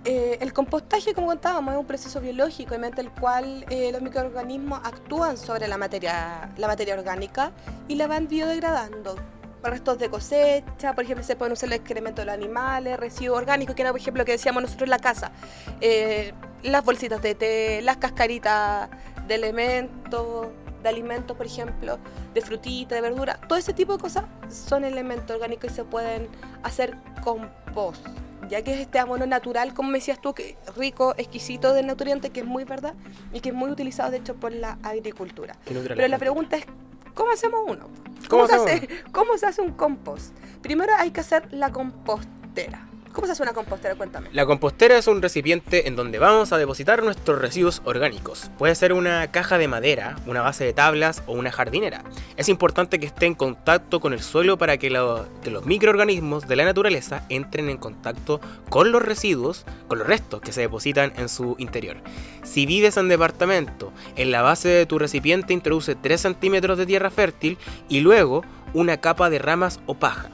eh, 0.06 0.38
el 0.42 0.52
compostaje, 0.54 1.14
como 1.14 1.28
contábamos, 1.28 1.74
es 1.74 1.80
un 1.80 1.86
proceso 1.86 2.20
biológico 2.20 2.76
mediante 2.76 3.02
el 3.02 3.10
cual 3.10 3.66
eh, 3.70 3.90
los 3.92 4.02
microorganismos 4.02 4.82
actúan 4.84 5.38
sobre 5.38 5.68
la 5.68 5.78
materia, 5.78 6.50
la 6.58 6.68
materia 6.68 6.94
orgánica 6.94 7.52
y 7.88 7.96
la 7.96 8.08
van 8.08 8.28
biodegradando. 8.28 9.16
Restos 9.64 9.98
de 9.98 10.10
cosecha, 10.10 10.94
por 10.94 11.06
ejemplo, 11.06 11.24
se 11.24 11.36
pueden 11.36 11.54
usar 11.54 11.70
los 11.70 11.78
excrementos 11.78 12.24
de 12.24 12.26
los 12.26 12.36
animales, 12.36 13.00
residuos 13.00 13.38
orgánicos, 13.38 13.76
que 13.76 13.82
era, 13.82 13.92
por 13.92 14.00
ejemplo, 14.00 14.22
lo 14.22 14.26
que 14.26 14.34
decíamos 14.34 14.62
nosotros 14.62 14.88
en 14.88 14.90
la 14.90 15.00
casa. 15.00 15.32
Eh, 15.80 16.34
las 16.64 16.84
bolsitas 16.84 17.22
de 17.22 17.34
té, 17.36 17.82
las 17.82 17.98
cascaritas 17.98 18.90
de 19.28 19.36
elementos, 19.36 20.48
de 20.82 20.90
alimentos, 20.90 21.36
por 21.38 21.46
ejemplo, 21.46 21.98
de 22.34 22.42
frutita, 22.42 22.96
de 22.96 23.02
verdura. 23.02 23.40
Todo 23.48 23.58
ese 23.58 23.74
tipo 23.74 23.94
de 23.94 24.00
cosas 24.00 24.26
son 24.50 24.84
elementos 24.84 25.32
orgánicos 25.32 25.72
y 25.72 25.76
se 25.76 25.84
pueden 25.86 26.28
hacer 26.64 26.98
compost 27.24 28.06
ya 28.50 28.62
que 28.62 28.74
es 28.74 28.80
este 28.80 29.00
abono 29.00 29.26
natural, 29.26 29.74
como 29.74 29.90
me 29.90 30.00
decías 30.00 30.22
tú, 30.22 30.34
que 30.34 30.58
rico, 30.76 31.14
exquisito 31.18 31.74
de 31.74 31.84
nutrientes, 31.84 32.32
que 32.32 32.42
es 32.42 32.46
muy 32.46 32.64
verdad 32.64 32.94
y 33.34 33.40
que 33.40 33.50
es 33.50 33.56
muy 33.56 33.70
utilizado 33.70 34.12
de 34.12 34.18
hecho 34.18 34.36
por 34.36 34.52
la 34.52 34.78
agricultura. 34.84 35.56
Pero 35.66 36.08
la 36.08 36.18
pregunta 36.18 36.58
es, 36.58 36.66
¿cómo 37.14 37.32
hacemos 37.32 37.62
uno? 37.68 37.90
¿Cómo 38.30 38.48
se 38.48 38.56
hacemos 38.56 38.84
hace, 38.84 39.04
¿Cómo 39.12 39.38
se 39.38 39.46
hace 39.46 39.62
un 39.62 39.74
compost? 39.74 40.36
Primero 40.62 40.94
hay 40.98 41.12
que 41.12 41.22
hacer 41.22 41.52
la 41.52 41.72
compostera. 41.72 42.88
¿Cómo 43.14 43.28
se 43.28 43.34
hace 43.34 43.44
una 43.44 43.54
compostera? 43.54 43.94
Cuéntame. 43.96 44.30
La 44.34 44.46
compostera 44.48 44.98
es 44.98 45.08
un 45.08 45.22
recipiente 45.22 45.88
en 45.88 45.96
donde 45.96 46.18
vamos 46.18 46.52
a 46.52 46.58
depositar 46.58 47.04
nuestros 47.04 47.40
residuos 47.40 47.82
orgánicos. 47.86 48.50
Puede 48.58 48.74
ser 48.74 48.92
una 48.92 49.30
caja 49.32 49.60
de 49.60 49.68
madera, 49.68 50.16
una 50.26 50.42
base 50.42 50.64
de 50.66 50.74
tablas 50.74 51.22
o 51.28 51.34
una 51.34 51.52
jardinera. 51.52 52.04
Es 52.38 52.50
importante 52.50 53.00
que 53.00 53.06
esté 53.06 53.28
en 53.28 53.36
contacto 53.36 54.00
con 54.00 54.14
el 54.14 54.22
suelo 54.22 54.58
para 54.58 54.78
que, 54.78 54.90
lo- 54.90 55.28
que 55.44 55.52
los 55.52 55.66
microorganismos 55.66 56.48
de 56.48 56.56
la 56.56 56.66
naturaleza 56.66 57.26
entren 57.30 57.70
en 57.70 57.78
contacto 57.78 58.42
con 58.70 58.92
los 58.92 59.02
residuos, 59.04 59.66
con 59.88 60.00
los 60.00 60.08
restos 60.08 60.42
que 60.42 60.52
se 60.52 60.62
depositan 60.62 61.14
en 61.16 61.30
su 61.30 61.56
interior. 61.60 61.98
Si 62.44 62.66
vives 62.66 62.98
en 62.98 63.10
departamento, 63.10 63.94
en 64.16 64.32
la 64.32 64.42
base 64.42 64.70
de 64.70 64.86
tu 64.88 64.98
recipiente 64.98 65.54
introduce 65.54 65.94
3 65.96 66.20
centímetros 66.20 66.78
de 66.80 66.88
tierra 66.88 67.12
fértil 67.12 67.60
y 67.90 68.00
luego 68.00 68.44
una 68.74 68.98
capa 68.98 69.30
de 69.30 69.38
ramas 69.38 69.80
o 69.86 69.94
paja. 69.94 70.30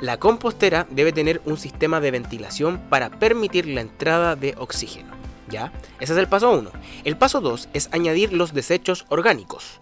La 0.00 0.18
compostera 0.18 0.86
debe 0.90 1.12
tener 1.12 1.42
un 1.44 1.58
sistema 1.58 2.00
de 2.00 2.10
ventilación 2.10 2.80
para 2.88 3.10
permitir 3.10 3.66
la 3.66 3.82
entrada 3.82 4.34
de 4.34 4.54
oxígeno. 4.56 5.14
¿Ya? 5.50 5.72
Ese 5.98 6.14
es 6.14 6.18
el 6.18 6.28
paso 6.28 6.50
1. 6.52 6.70
El 7.04 7.16
paso 7.16 7.40
2 7.40 7.68
es 7.74 7.90
añadir 7.92 8.32
los 8.32 8.54
desechos 8.54 9.04
orgánicos. 9.08 9.80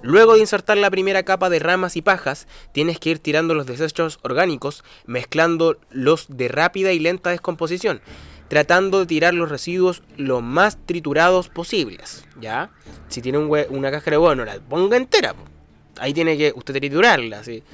Luego 0.00 0.34
de 0.34 0.40
insertar 0.40 0.78
la 0.78 0.90
primera 0.90 1.24
capa 1.24 1.50
de 1.50 1.58
ramas 1.58 1.96
y 1.96 2.02
pajas, 2.02 2.46
tienes 2.72 2.98
que 2.98 3.10
ir 3.10 3.18
tirando 3.18 3.54
los 3.54 3.66
desechos 3.66 4.20
orgánicos, 4.22 4.84
mezclando 5.06 5.76
los 5.90 6.28
de 6.28 6.48
rápida 6.48 6.92
y 6.92 7.00
lenta 7.00 7.30
descomposición, 7.30 8.00
tratando 8.46 9.00
de 9.00 9.06
tirar 9.06 9.34
los 9.34 9.50
residuos 9.50 10.02
lo 10.16 10.40
más 10.40 10.78
triturados 10.86 11.48
posibles. 11.48 12.24
¿Ya? 12.40 12.70
Si 13.08 13.20
tiene 13.20 13.38
una 13.38 13.90
cáscara 13.90 14.16
de 14.16 14.18
huevo, 14.22 14.44
la 14.44 14.60
ponga 14.60 14.96
entera. 14.96 15.34
Ahí 15.98 16.14
tiene 16.14 16.38
que 16.38 16.52
usted 16.54 16.74
triturarla, 16.74 17.40
así. 17.40 17.64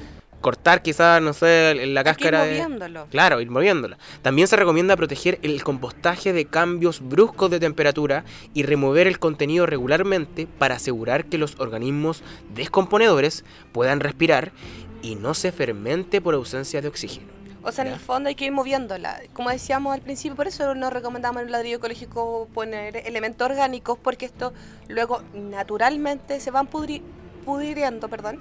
Cortar 0.45 0.83
quizás, 0.83 1.23
no 1.23 1.33
sé, 1.33 1.73
la 1.75 2.05
que 2.05 2.11
ir 2.11 2.15
cáscara 2.17 2.45
de... 2.45 2.51
moviéndolo. 2.51 3.07
Claro, 3.11 3.41
ir 3.41 3.51
moviéndola. 3.51 3.97
También 4.21 4.47
se 4.47 4.57
recomienda 4.57 4.95
proteger 4.95 5.39
el 5.41 5.65
compostaje 5.65 6.35
de 6.35 6.45
cambios 6.45 7.01
bruscos 7.01 7.51
de 7.51 7.61
temperatura 7.61 8.27
y 8.53 8.63
remover 8.63 9.07
el 9.07 9.19
contenido 9.19 9.65
regularmente 9.65 10.47
para 10.47 10.75
asegurar 10.75 11.25
que 11.25 11.39
los 11.39 11.59
organismos 11.59 12.23
descomponedores 12.55 13.43
puedan 13.73 14.01
respirar 14.01 14.53
y 15.01 15.15
no 15.15 15.33
se 15.33 15.51
fermente 15.51 16.21
por 16.21 16.35
ausencia 16.35 16.83
de 16.83 16.89
oxígeno. 16.89 17.27
O 17.63 17.73
sea, 17.73 17.87
en 17.87 17.95
el 17.95 17.99
fondo 17.99 18.29
hay 18.29 18.35
que 18.35 18.45
ir 18.45 18.53
moviéndola. 18.53 19.23
Como 19.33 19.49
decíamos 19.49 19.95
al 19.95 20.03
principio, 20.03 20.37
por 20.37 20.47
eso 20.47 20.75
nos 20.75 20.93
recomendamos 20.93 21.41
en 21.41 21.47
el 21.47 21.53
ladrillo 21.53 21.79
ecológico 21.79 22.51
poner 22.53 22.99
elementos 23.07 23.49
orgánicos, 23.51 23.99
porque 23.99 24.27
esto 24.27 24.53
luego 24.89 25.23
naturalmente 25.33 26.39
se 26.39 26.51
van 26.51 26.69
pudri- 26.69 27.01
pudriendo, 27.47 28.09
perdón, 28.09 28.41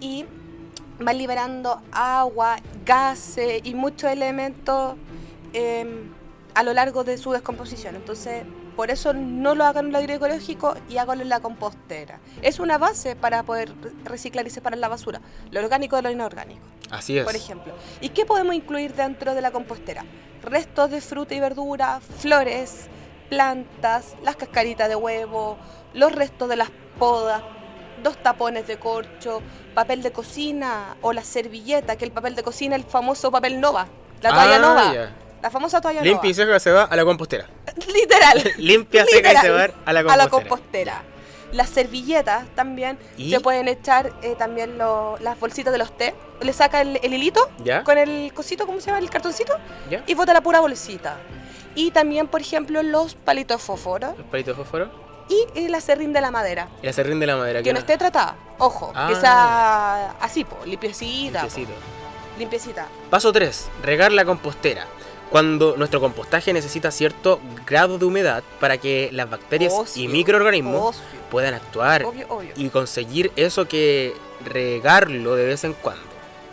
y 0.00 0.24
van 0.98 1.18
liberando 1.18 1.80
agua, 1.92 2.56
gases 2.84 3.60
y 3.64 3.74
muchos 3.74 4.10
elementos 4.10 4.96
em, 5.52 6.10
a 6.54 6.62
lo 6.62 6.72
largo 6.72 7.04
de 7.04 7.18
su 7.18 7.32
descomposición. 7.32 7.96
Entonces, 7.96 8.44
por 8.76 8.90
eso 8.90 9.12
no 9.12 9.54
lo 9.54 9.64
hagan 9.64 9.84
en 9.84 9.86
el 9.88 9.92
ladrillo 9.92 10.16
ecológico 10.16 10.74
y 10.88 10.96
háganlo 10.96 11.22
en 11.22 11.28
la 11.28 11.40
compostera. 11.40 12.18
Es 12.42 12.58
una 12.58 12.78
base 12.78 13.16
para 13.16 13.42
poder 13.44 13.72
reciclar 14.04 14.46
y 14.46 14.50
separar 14.50 14.78
la 14.78 14.88
basura, 14.88 15.20
lo 15.50 15.60
orgánico 15.60 15.96
de 15.96 16.02
lo 16.02 16.10
inorgánico 16.10 16.66
Así 16.90 17.18
es. 17.18 17.24
por 17.24 17.36
ejemplo. 17.36 17.74
¿Y 18.00 18.10
qué 18.10 18.26
podemos 18.26 18.54
incluir 18.54 18.94
dentro 18.94 19.34
de 19.34 19.40
la 19.40 19.52
compostera? 19.52 20.04
Restos 20.42 20.90
de 20.90 21.00
fruta 21.00 21.34
y 21.34 21.40
verdura, 21.40 22.00
flores, 22.00 22.88
plantas, 23.28 24.16
las 24.22 24.36
cascaritas 24.36 24.88
de 24.88 24.96
huevo, 24.96 25.56
los 25.94 26.12
restos 26.12 26.48
de 26.48 26.56
las 26.56 26.70
podas, 26.98 27.42
dos 28.04 28.16
tapones 28.22 28.68
de 28.68 28.76
corcho, 28.78 29.42
papel 29.74 30.02
de 30.04 30.12
cocina 30.12 30.96
o 31.02 31.12
la 31.12 31.24
servilleta, 31.24 31.96
que 31.96 32.04
el 32.04 32.12
papel 32.12 32.36
de 32.36 32.44
cocina, 32.44 32.76
el 32.76 32.84
famoso 32.84 33.32
papel 33.32 33.60
Nova, 33.60 33.88
la 34.22 34.30
toalla 34.30 34.56
Ah, 34.56 34.58
Nova, 34.60 35.08
la 35.42 35.50
famosa 35.50 35.80
toalla 35.80 36.00
Limpia 36.02 36.30
y 36.30 36.34
seca 36.34 36.60
se 36.60 36.70
va 36.70 36.84
a 36.84 36.94
la 36.94 37.04
compostera. 37.04 37.46
Literal. 37.92 38.52
Limpia, 38.58 39.04
seca 39.06 39.32
y 39.32 39.36
se 39.38 39.50
va 39.50 39.68
a 39.84 39.92
la 39.92 40.02
compostera. 40.04 40.30
compostera. 40.30 41.02
Las 41.52 41.68
servilletas 41.70 42.46
también 42.56 42.98
¿Y? 43.16 43.30
se 43.30 43.38
pueden 43.40 43.68
echar 43.68 44.12
eh, 44.22 44.34
también 44.36 44.76
lo- 44.78 45.16
las 45.20 45.38
bolsitas 45.38 45.72
de 45.72 45.78
los 45.78 45.96
té. 45.96 46.14
Le 46.40 46.52
saca 46.52 46.80
el, 46.80 46.98
el 47.02 47.14
hilito 47.14 47.48
¿Ya? 47.62 47.84
con 47.84 47.96
el 47.98 48.32
cosito, 48.34 48.66
¿cómo 48.66 48.80
se 48.80 48.86
llama? 48.86 48.98
El 48.98 49.08
cartoncito 49.10 49.54
¿Ya? 49.90 50.02
y 50.06 50.14
bota 50.14 50.32
la 50.32 50.40
pura 50.40 50.60
bolsita. 50.60 51.16
Y 51.76 51.90
también, 51.92 52.26
por 52.28 52.40
ejemplo, 52.40 52.82
los 52.82 53.14
palitos 53.14 53.58
de 53.58 53.64
fósforo 53.64 54.14
Los 54.18 54.26
palitos 54.26 54.56
de 54.56 54.62
fósforo. 54.64 55.03
Y, 55.28 55.68
la 55.68 55.80
serrín 55.80 56.12
de 56.12 56.20
la 56.20 56.30
madera. 56.30 56.68
Y 56.82 56.86
la 56.86 56.92
serrín 56.92 57.18
de 57.20 57.26
la 57.26 57.36
madera. 57.36 57.62
Que 57.62 57.72
no 57.72 57.78
esté 57.78 57.96
tratada, 57.96 58.36
ojo, 58.58 58.92
que 58.92 58.98
Ah. 58.98 59.20
sea 59.20 60.10
así, 60.20 60.44
po, 60.44 60.58
limpiecita. 60.64 61.46
po, 61.46 61.60
limpiecita. 62.38 62.86
Paso 63.10 63.32
3. 63.32 63.68
Regar 63.82 64.12
la 64.12 64.24
compostera. 64.24 64.86
Cuando 65.30 65.76
nuestro 65.76 66.00
compostaje 66.00 66.52
necesita 66.52 66.90
cierto 66.92 67.40
grado 67.66 67.98
de 67.98 68.04
humedad 68.04 68.44
para 68.60 68.78
que 68.78 69.08
las 69.12 69.28
bacterias 69.28 69.96
y 69.96 70.06
microorganismos 70.06 70.96
obvio, 70.98 71.20
puedan 71.30 71.54
actuar 71.54 72.04
Obvio, 72.04 72.26
obvio. 72.28 72.52
y 72.54 72.68
conseguir 72.68 73.32
eso 73.34 73.66
que 73.66 74.14
regarlo 74.44 75.34
de 75.34 75.46
vez 75.46 75.64
en 75.64 75.72
cuando. 75.72 76.02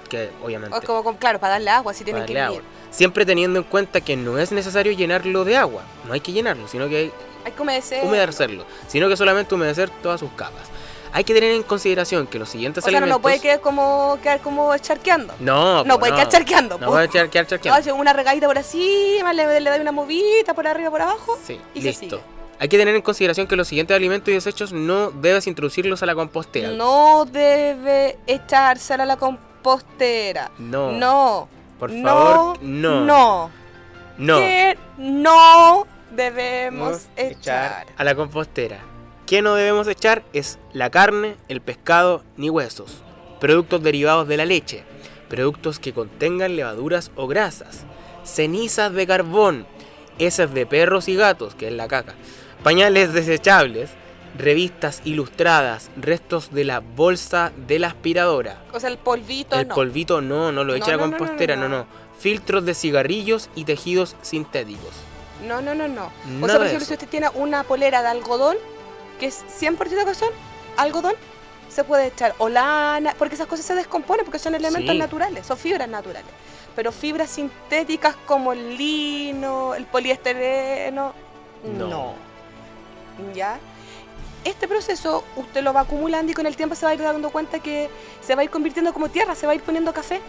Que 0.09 0.31
obviamente 0.43 0.75
O 0.75 0.81
como 0.81 1.03
con, 1.03 1.15
claro, 1.17 1.39
para 1.39 1.53
darle 1.53 1.69
agua, 1.69 1.93
si 1.93 2.03
tienen 2.03 2.25
que 2.25 2.39
agua. 2.39 2.61
Siempre 2.89 3.25
teniendo 3.25 3.59
en 3.59 3.63
cuenta 3.65 4.01
que 4.01 4.15
no 4.17 4.37
es 4.39 4.51
necesario 4.51 4.91
llenarlo 4.93 5.45
de 5.45 5.57
agua. 5.57 5.83
No 6.07 6.13
hay 6.13 6.19
que 6.21 6.31
llenarlo, 6.31 6.67
sino 6.67 6.89
que 6.89 6.97
hay 6.97 7.11
Hay 7.45 7.51
que 7.51 7.61
humedecer. 7.61 8.03
humedecerlo. 8.05 8.65
Sino 8.87 9.07
que 9.09 9.17
solamente 9.17 9.53
humedecer 9.55 9.89
todas 10.01 10.19
sus 10.19 10.31
capas. 10.31 10.69
Hay 11.13 11.25
que 11.25 11.33
tener 11.33 11.51
en 11.51 11.63
consideración 11.63 12.25
que 12.25 12.39
los 12.39 12.47
siguientes 12.47 12.83
O 12.83 12.89
sea, 12.89 12.91
no, 12.91 12.97
alimentos... 13.05 13.19
no 13.19 13.21
puede 13.21 13.39
quedar 13.41 13.59
como, 13.59 14.17
quedar 14.23 14.39
como 14.39 14.77
charqueando. 14.77 15.33
No, 15.41 15.83
No 15.83 15.95
po, 15.95 15.99
puede 15.99 16.13
quedar 16.13 16.29
charqueando. 16.29 16.77
No 16.79 16.85
po. 16.87 16.93
puede 16.93 17.09
quedar, 17.09 17.29
quedar 17.29 17.47
charqueando. 17.47 17.95
Una 17.95 18.13
regadita 18.13 18.47
por 18.47 18.57
encima, 18.57 19.33
le, 19.33 19.59
le 19.59 19.69
doy 19.69 19.79
una 19.81 19.91
movida 19.91 20.53
por 20.55 20.65
arriba, 20.67 20.89
por 20.89 21.01
abajo. 21.01 21.37
Sí, 21.45 21.59
y 21.73 21.81
se 21.81 21.87
listo. 21.89 22.17
sigue. 22.17 22.21
Hay 22.59 22.69
que 22.69 22.77
tener 22.77 22.95
en 22.95 23.01
consideración 23.01 23.47
que 23.47 23.55
los 23.55 23.67
siguientes 23.67 23.95
alimentos 23.95 24.29
y 24.29 24.33
desechos 24.33 24.71
no 24.71 25.09
debes 25.11 25.47
introducirlos 25.47 26.01
a 26.03 26.05
la 26.05 26.13
compostera. 26.15 26.69
No 26.69 27.25
debe 27.25 28.19
echársela 28.27 29.03
a 29.03 29.07
la 29.07 29.17
compostera. 29.17 30.51
No. 30.59 30.91
No. 30.91 31.49
Por 31.79 31.89
no, 31.91 32.07
favor, 32.07 32.57
no. 32.61 33.01
No. 33.05 33.51
No. 34.17 34.37
Que 34.37 34.77
no 34.97 35.87
debemos 36.11 37.07
echar. 37.15 37.87
a 37.97 38.03
la 38.03 38.15
compostera. 38.15 38.79
¿Qué 39.25 39.41
no 39.41 39.55
debemos 39.55 39.87
echar? 39.87 40.23
Es 40.33 40.59
la 40.73 40.89
carne, 40.89 41.35
el 41.47 41.61
pescado 41.61 42.23
ni 42.37 42.49
huesos. 42.49 43.01
Productos 43.39 43.81
derivados 43.81 44.27
de 44.27 44.37
la 44.37 44.45
leche. 44.45 44.83
Productos 45.29 45.79
que 45.79 45.93
contengan 45.93 46.55
levaduras 46.55 47.11
o 47.15 47.27
grasas. 47.27 47.85
Cenizas 48.23 48.93
de 48.93 49.07
carbón. 49.07 49.65
Heces 50.19 50.53
de 50.53 50.65
perros 50.65 51.07
y 51.07 51.15
gatos, 51.15 51.55
que 51.55 51.67
es 51.67 51.73
la 51.73 51.87
caca. 51.87 52.13
Pañales 52.63 53.13
desechables. 53.13 53.91
Revistas 54.37 55.01
ilustradas. 55.05 55.89
Restos 55.95 56.51
de 56.53 56.65
la 56.65 56.79
bolsa 56.79 57.53
de 57.67 57.79
la 57.79 57.87
aspiradora. 57.87 58.61
O 58.73 58.79
sea, 58.79 58.89
el 58.89 58.97
polvito 58.97 59.57
El 59.57 59.69
no. 59.69 59.75
polvito 59.75 60.21
no, 60.21 60.51
no 60.51 60.63
lo 60.65 60.75
echa 60.75 60.93
a 60.93 60.97
la 60.97 60.97
no, 60.97 61.07
no, 61.07 61.17
compostera, 61.17 61.55
no, 61.55 61.69
no. 61.69 61.77
no. 61.79 61.87
Filtros 62.19 62.65
de 62.65 62.73
cigarrillos 62.73 63.49
y 63.55 63.63
tejidos 63.63 64.15
sintéticos. 64.21 64.91
No, 65.47 65.61
no, 65.61 65.73
no, 65.75 65.87
no. 65.87 66.11
O 66.41 66.47
sea, 66.47 66.57
por 66.57 66.65
ejemplo, 66.67 66.85
si 66.85 66.93
usted 66.93 67.07
tiene 67.07 67.29
una 67.33 67.63
polera 67.63 68.01
de 68.01 68.09
algodón, 68.09 68.57
que 69.19 69.27
es 69.27 69.43
100% 69.59 70.05
que 70.05 70.15
son 70.15 70.29
algodón, 70.77 71.13
se 71.69 71.83
puede 71.83 72.07
echar. 72.07 72.35
O 72.37 72.49
lana, 72.49 73.15
porque 73.17 73.35
esas 73.35 73.47
cosas 73.47 73.65
se 73.65 73.75
descomponen 73.75 74.25
porque 74.25 74.39
son 74.39 74.55
elementos 74.55 74.91
Sí. 74.91 74.97
naturales, 74.97 75.45
son 75.45 75.57
fibras 75.57 75.87
naturales. 75.87 76.29
Pero 76.75 76.91
fibras 76.91 77.29
sintéticas 77.29 78.15
como 78.25 78.53
el 78.53 78.77
lino, 78.77 79.73
el 79.75 79.85
poliestereno, 79.85 81.13
No. 81.77 81.87
no. 81.87 82.13
¿Ya? 83.33 83.59
Este 84.43 84.67
proceso 84.67 85.23
usted 85.35 85.61
lo 85.61 85.73
va 85.73 85.81
acumulando 85.81 86.31
y 86.31 86.35
con 86.35 86.45
el 86.47 86.55
tiempo 86.55 86.73
se 86.75 86.85
va 86.85 86.91
a 86.91 86.93
ir 86.95 87.01
dando 87.01 87.29
cuenta 87.29 87.59
que 87.59 87.89
se 88.21 88.33
va 88.35 88.41
a 88.41 88.43
ir 88.43 88.49
convirtiendo 88.49 88.91
como 88.93 89.09
tierra, 89.09 89.35
se 89.35 89.45
va 89.45 89.51
a 89.51 89.55
ir 89.55 89.61
poniendo 89.61 89.93
café, 89.93 90.19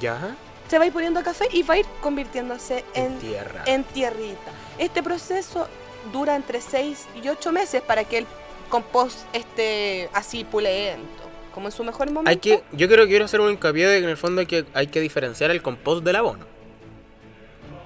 ¿Ya? 0.00 0.36
Se 0.68 0.78
va 0.78 0.84
a 0.84 0.86
ir 0.86 0.92
poniendo 0.92 1.22
café 1.22 1.46
y 1.52 1.62
va 1.62 1.74
a 1.74 1.78
ir 1.78 1.86
convirtiéndose 2.00 2.84
En, 2.94 3.04
en 3.12 3.18
tierra. 3.18 3.62
en 3.66 3.84
tierrita. 3.84 4.50
Este 4.78 5.02
proceso 5.02 5.66
dura 6.12 6.36
entre 6.36 6.60
6 6.60 7.06
y 7.22 7.28
8 7.28 7.52
meses 7.52 7.82
para 7.82 8.04
que 8.04 8.18
el 8.18 8.26
compost 8.68 9.20
esté 9.32 10.08
así 10.12 10.44
pulento, 10.44 11.22
como 11.54 11.68
en 11.68 11.72
su 11.72 11.82
mejor 11.84 12.06
momento. 12.10 12.30
Hay 12.30 12.36
que, 12.36 12.62
yo 12.72 12.86
creo 12.88 13.04
que 13.04 13.10
quiero 13.10 13.24
hacer 13.24 13.40
un 13.40 13.50
hincapié 13.50 13.86
de 13.88 13.98
que 13.98 14.04
en 14.04 14.10
el 14.10 14.16
fondo 14.16 14.40
hay 14.40 14.46
que, 14.46 14.66
hay 14.74 14.86
que 14.88 15.00
diferenciar 15.00 15.50
el 15.50 15.62
compost 15.62 16.04
del 16.04 16.16
abono. 16.16 16.44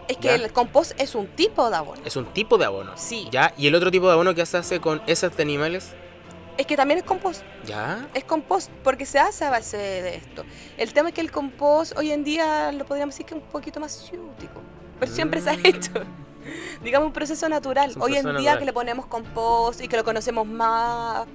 es 0.09 0.17
que 0.17 0.29
ya. 0.29 0.35
el 0.35 0.53
compost 0.53 0.93
es 1.01 1.15
un 1.15 1.27
tipo 1.29 1.71
de 1.71 1.77
abono. 1.77 2.03
Es 2.05 2.17
un 2.17 2.27
tipo 2.27 2.59
de 2.59 2.65
abono. 2.67 2.93
Sí. 2.97 3.29
¿Ya? 3.31 3.55
Y 3.57 3.69
el 3.69 3.75
otro 3.75 3.91
tipo 3.91 4.07
de 4.09 4.13
abono 4.13 4.35
que 4.35 4.45
se 4.45 4.57
hace 4.59 4.81
con 4.81 5.01
heces 5.07 5.35
de 5.37 5.43
animales. 5.43 5.93
Es 6.63 6.67
que 6.69 6.77
también 6.77 6.99
es 6.99 7.05
compost. 7.05 7.43
¿Ya? 7.67 8.07
Es 8.15 8.23
compost 8.23 8.71
porque 8.85 9.05
se 9.05 9.19
hace 9.19 9.45
a 9.45 9.51
base 9.51 9.77
de 9.77 10.15
esto. 10.15 10.45
El 10.77 10.93
tema 10.93 11.09
es 11.09 11.15
que 11.17 11.21
el 11.21 11.33
compost 11.33 11.97
hoy 11.99 12.13
en 12.13 12.23
día 12.23 12.71
lo 12.71 12.87
podríamos 12.87 13.17
decir 13.17 13.27
que 13.27 13.35
es 13.35 13.41
un 13.43 13.49
poquito 13.49 13.81
más 13.81 13.91
ciútico. 14.09 14.61
Pero 15.01 15.11
siempre 15.13 15.41
se 15.41 15.51
ha 15.51 15.55
Mm. 15.57 15.67
hecho. 15.67 15.91
Digamos 16.85 17.09
un 17.09 17.13
proceso 17.13 17.49
natural. 17.49 17.93
Un 17.97 18.03
hoy 18.03 18.15
en 18.17 18.23
proceso 18.23 18.41
día 18.41 18.51
natural. 18.53 18.59
que 18.61 18.65
le 18.67 18.73
ponemos 18.73 19.07
compost 19.07 19.81
y 19.83 19.89
que 19.89 19.97
lo 19.97 20.05
conocemos 20.05 20.47
más, 20.47 21.27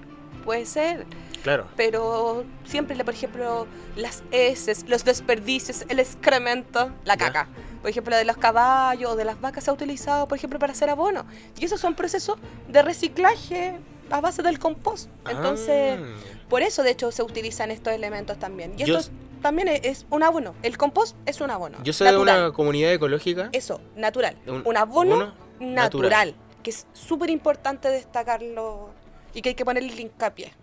puede 0.45 0.65
ser. 0.65 1.05
Claro. 1.43 1.67
pero 1.77 2.43
siempre, 2.65 2.95
por 3.05 3.13
ejemplo, 3.13 3.67
las 3.95 4.21
heces, 4.31 4.83
los 4.89 5.05
desperdicios, 5.05 5.85
el 5.87 5.99
excremento, 5.99 6.89
la 7.05 7.15
Ya. 7.15 7.25
caca, 7.31 7.47
por 7.81 7.89
ejemplo, 7.89 8.15
de 8.17 8.25
los 8.25 8.35
caballos 8.37 9.11
o 9.11 9.15
de 9.15 9.23
las 9.23 9.39
vacas 9.39 9.63
se 9.63 9.69
ha 9.69 9.73
utilizado, 9.73 10.27
por 10.27 10.37
ejemplo, 10.37 10.57
para 10.59 10.73
hacer 10.73 10.89
abono. 10.89 11.25
Y 11.57 11.63
esos 11.65 11.79
son 11.79 11.95
procesos 11.95 12.37
de 12.67 12.81
reciclaje 12.81 13.77
a 14.09 14.21
base 14.21 14.41
del 14.43 14.59
compost. 14.59 15.09
Entonces, 15.29 15.99
Ah. 15.99 16.05
por 16.49 16.61
eso, 16.61 16.83
de 16.83 16.91
hecho, 16.91 17.11
se 17.11 17.23
utilizan 17.23 17.71
estos 17.71 17.93
elementos 17.93 18.37
también. 18.39 18.73
Y 18.77 18.83
Yo 18.85 18.97
esto 18.97 19.11
también 19.41 19.67
es, 19.67 20.05
un 20.09 20.23
abono. 20.23 20.55
El 20.63 20.77
compost 20.77 21.15
es 21.25 21.41
un 21.41 21.51
abono. 21.51 21.77
Yo 21.83 21.93
soy 21.93 22.09
de 22.09 22.17
una 22.17 22.51
comunidad 22.51 22.91
ecológica. 22.93 23.49
Eso, 23.51 23.79
natural. 23.95 24.35
un 24.47 24.63
Un, 24.65 24.77
abono 24.77 25.33
natural, 25.59 25.75
natural. 25.75 26.35
que 26.63 26.69
es 26.71 26.87
súper 26.93 27.29
importante 27.29 27.89
destacarlo 27.89 28.89
y 29.33 29.41
que 29.41 29.49
hay 29.49 29.55
que 29.55 29.65
ponerle 29.65 29.91
el 29.93 29.99
hincapié. 29.99 30.53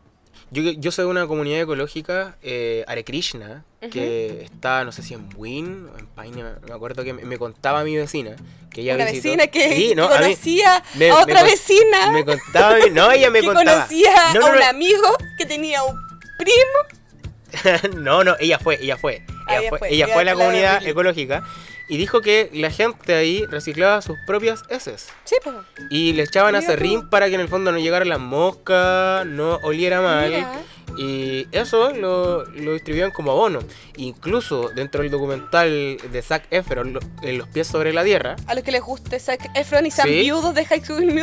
Yo, 0.51 0.63
yo 0.73 0.91
soy 0.93 1.05
de 1.07 1.11
una 1.11 1.27
comunidad 1.27 1.61
ecológica, 1.61 2.37
eh, 2.43 2.85
Hare 2.87 3.05
Krishna, 3.05 3.65
que 3.91 4.43
está, 4.45 4.85
no 4.85 4.93
sé 4.93 5.03
si 5.03 5.15
en 5.15 5.29
Win 5.37 5.89
o 5.95 5.99
en 5.99 6.07
Paine, 6.07 6.43
me 6.67 6.73
acuerdo 6.75 7.03
que 7.05 7.13
me, 7.13 7.23
me 7.25 7.39
contaba 7.39 7.83
mi 7.85 7.97
vecina. 7.97 8.37
Que 8.71 8.81
ella 8.83 8.95
una 8.95 9.05
visitó- 9.07 9.29
vecina 9.31 9.47
que, 9.49 9.75
Sí, 9.77 9.89
que 9.91 9.95
no, 9.95 10.07
a 10.07 10.19
mí 10.19 10.25
conocía 10.25 10.83
me- 10.95 11.11
a 11.11 11.21
otra 11.23 11.43
vecina 11.43 12.11
Me 12.13 12.25
contaba, 12.25 12.77
no, 12.93 13.11
ella 13.13 13.31
me 13.31 13.41
que 13.43 13.47
contaba. 13.47 13.75
conocía 13.87 14.13
No, 14.35 14.41
no, 14.41 14.47
a 14.47 14.51
un 14.57 14.63
amigo 14.63 15.17
que 15.39 15.47
tenía 15.47 15.83
un 15.83 15.97
primo. 16.39 17.95
no, 18.01 18.25
no, 18.25 18.37
ella 18.41 18.59
fue, 18.59 18.79
ella 18.83 18.97
fue. 18.97 19.23
Ah, 19.47 19.57
Ella 19.57 19.61
ella 19.61 19.69
fue, 19.71 19.79
fue, 19.79 19.89
ella 19.93 20.05
ella 20.07 20.15
fue 20.15 20.23
a 20.23 20.25
la 20.25 20.35
comunidad 20.35 20.87
ecológica 20.87 21.45
y 21.89 21.97
dijo 21.99 22.21
que 22.21 22.51
la 22.53 22.71
gente 22.71 23.15
ahí 23.15 23.45
reciclaba 23.47 24.01
sus 24.03 24.17
propias 24.27 24.63
heces. 24.71 25.09
Sí, 25.25 25.37
pues. 25.43 25.57
Y 25.91 26.13
le 26.15 26.23
echaban 26.25 26.55
a 26.55 26.61
Mira 26.61 26.73
tú. 27.03 27.11
para 27.11 27.29
que 27.29 27.35
en 27.35 27.41
el 27.41 27.49
fondo 27.49 27.73
no 27.73 27.79
llegara 27.79 28.05
la 28.05 28.19
mosca, 28.19 29.25
no 29.27 29.57
oliera 29.63 30.01
mal. 30.01 30.31
Mira. 30.31 30.53
Y 30.97 31.49
eso 31.51 31.91
lo, 31.91 32.45
lo 32.45 32.75
distribuían 32.75 33.11
como 33.11 33.33
abono. 33.33 33.59
Incluso 33.97 34.69
dentro 34.75 35.03
del 35.03 35.11
documental 35.11 35.97
de 36.11 36.23
Zac 36.23 36.45
Efron, 36.51 36.93
lo- 36.93 37.01
en 37.23 37.39
Los 37.39 37.49
pies 37.49 37.67
sobre 37.67 37.93
la 37.93 38.05
tierra, 38.05 38.37
A 38.47 38.55
los 38.55 38.63
que 38.63 38.71
les 38.71 38.83
guste 38.83 39.19
Zac 39.19 39.51
Efron 39.57 39.87
y 39.87 39.91
sean 39.91 40.07
Sí. 40.09 40.21
viudos 40.21 40.55
de 40.55 40.65
High 40.65 40.85
School 40.85 41.07
Musical, 41.07 41.21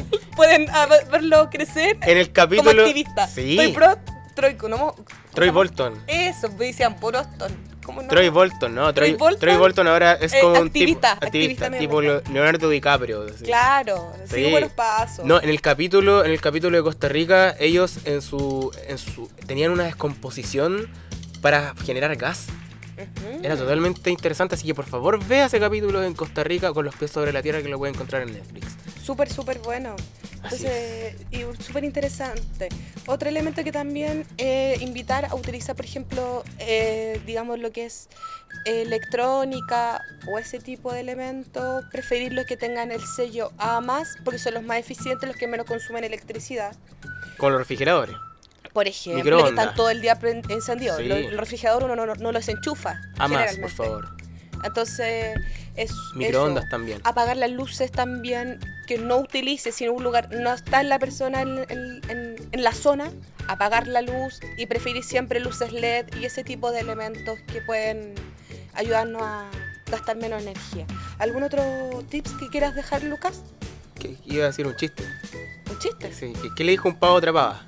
Musical. 0.00 0.04
pueden 0.36 0.68
ah, 0.70 0.86
ver- 0.86 1.06
verlo 1.10 1.48
crecer 1.50 1.96
en 2.02 2.18
el 2.18 2.26
como 2.26 2.34
capítulo... 2.34 2.82
activista. 2.82 3.26
Sí, 3.28 3.58
Estoy 3.58 3.72
pro 3.72 3.96
Troy, 4.34 4.56
¿no? 4.68 4.96
Troy 5.32 5.50
Bolton. 5.50 5.94
Eso, 6.08 6.48
pues, 6.48 6.70
decían 6.70 6.96
Boston. 7.00 7.52
¿Cómo 7.84 8.02
no? 8.02 8.08
Troy 8.08 8.28
Bolton, 8.30 8.74
¿no? 8.74 8.92
Troy, 8.92 9.10
Troy 9.10 9.18
Bolton, 9.18 9.40
Troy 9.40 9.56
Bolton 9.56 9.86
ahora 9.88 10.12
es 10.14 10.32
eh, 10.32 10.38
como 10.40 10.60
un 10.60 10.66
activista, 10.66 11.14
tipo, 11.14 11.26
activista 11.26 11.70
tipo. 11.70 12.00
Leonardo 12.02 12.68
DiCaprio. 12.68 13.26
así. 13.32 13.44
Claro, 13.44 14.12
Sí. 14.24 14.34
sigue 14.36 14.50
buenos 14.50 14.72
pasos. 14.72 15.24
No, 15.24 15.40
en 15.40 15.48
el 15.48 15.60
capítulo, 15.60 16.24
en 16.24 16.32
el 16.32 16.40
capítulo 16.40 16.76
de 16.76 16.82
Costa 16.82 17.08
Rica, 17.08 17.54
ellos 17.60 17.98
en 18.04 18.20
su, 18.22 18.72
en 18.88 18.98
su 18.98 19.28
tenían 19.46 19.70
una 19.70 19.84
descomposición 19.84 20.88
para 21.40 21.74
generar 21.84 22.16
gas. 22.16 22.46
Ujú. 22.96 23.40
Era 23.42 23.56
totalmente 23.56 24.10
interesante, 24.10 24.54
así 24.54 24.66
que 24.66 24.74
por 24.74 24.86
favor 24.86 25.24
vea 25.24 25.46
ese 25.46 25.58
capítulo 25.58 26.02
en 26.02 26.14
Costa 26.14 26.44
Rica 26.44 26.72
con 26.72 26.84
los 26.84 26.94
pies 26.94 27.10
sobre 27.10 27.32
la 27.32 27.42
tierra 27.42 27.62
que 27.62 27.68
lo 27.68 27.78
puede 27.78 27.92
encontrar 27.92 28.22
en 28.22 28.32
Netflix. 28.32 28.76
Súper, 29.02 29.30
súper 29.30 29.58
bueno. 29.58 29.96
Entonces, 30.44 31.14
y 31.30 31.40
súper 31.62 31.84
interesante. 31.84 32.68
Otro 33.06 33.28
elemento 33.28 33.64
que 33.64 33.72
también 33.72 34.26
eh, 34.38 34.76
invitar 34.80 35.26
a 35.26 35.34
utilizar, 35.34 35.74
por 35.74 35.84
ejemplo, 35.84 36.44
eh, 36.58 37.20
digamos 37.26 37.58
lo 37.58 37.72
que 37.72 37.86
es 37.86 38.08
electrónica 38.66 40.00
o 40.30 40.38
ese 40.38 40.58
tipo 40.58 40.92
de 40.92 41.00
elementos, 41.00 41.84
preferir 41.90 42.32
los 42.32 42.46
que 42.46 42.56
tengan 42.56 42.92
el 42.92 43.00
sello 43.16 43.52
A 43.58 43.80
porque 44.24 44.38
son 44.38 44.54
los 44.54 44.62
más 44.62 44.78
eficientes, 44.78 45.28
los 45.28 45.36
que 45.36 45.48
menos 45.48 45.66
consumen 45.66 46.04
electricidad. 46.04 46.76
Con 47.38 47.52
los 47.52 47.60
refrigeradores. 47.60 48.16
Por 48.72 48.88
ejemplo, 48.88 49.42
que 49.44 49.50
están 49.50 49.74
todo 49.74 49.90
el 49.90 50.00
día 50.00 50.18
encendidos. 50.48 50.96
Sí. 50.98 51.04
El 51.10 51.38
refrigerador 51.38 51.84
uno 51.84 51.94
no, 51.96 52.06
no, 52.06 52.14
no 52.14 52.32
los 52.32 52.48
enchufa. 52.48 53.00
A 53.18 53.28
más, 53.28 53.56
por 53.58 53.70
favor. 53.70 54.08
Entonces, 54.64 55.36
es 55.76 55.92
Microondas 56.14 56.64
eso. 56.64 56.70
también. 56.70 57.00
Apagar 57.04 57.36
las 57.36 57.50
luces 57.50 57.92
también, 57.92 58.58
que 58.86 58.96
no 58.98 59.18
utilice, 59.18 59.72
si 59.72 59.84
en 59.84 59.90
un 59.90 60.02
lugar 60.02 60.30
no 60.32 60.52
está 60.52 60.82
la 60.82 60.98
persona 60.98 61.42
en, 61.42 61.58
en- 61.68 62.00
en- 62.08 62.36
en 62.50 62.62
la 62.64 62.72
zona, 62.72 63.10
apagar 63.46 63.86
la 63.86 64.00
luz 64.00 64.40
y 64.56 64.64
preferir 64.66 65.04
siempre 65.04 65.38
luces 65.38 65.72
LED 65.72 66.06
y 66.18 66.24
ese 66.24 66.44
tipo 66.44 66.70
de 66.72 66.80
elementos 66.80 67.38
que 67.52 67.60
pueden 67.60 68.14
ayudarnos 68.72 69.20
a 69.22 69.50
gastar 69.90 70.16
menos 70.16 70.42
energía. 70.42 70.86
¿Algún 71.18 71.42
otro 71.42 71.62
tips 72.08 72.32
que 72.40 72.48
quieras 72.48 72.74
dejar, 72.74 73.02
Lucas? 73.02 73.42
Que 74.00 74.16
iba 74.24 74.44
a 74.44 74.46
decir 74.48 74.66
un 74.66 74.74
chiste. 74.76 75.04
¿Un 75.70 75.78
chiste? 75.78 76.10
Sí, 76.12 76.32
¿qué, 76.42 76.48
qué 76.56 76.64
le 76.64 76.72
dijo 76.72 76.88
un 76.88 76.94
pavo 76.98 77.12
a 77.14 77.16
otra 77.16 77.32
pava? 77.34 77.66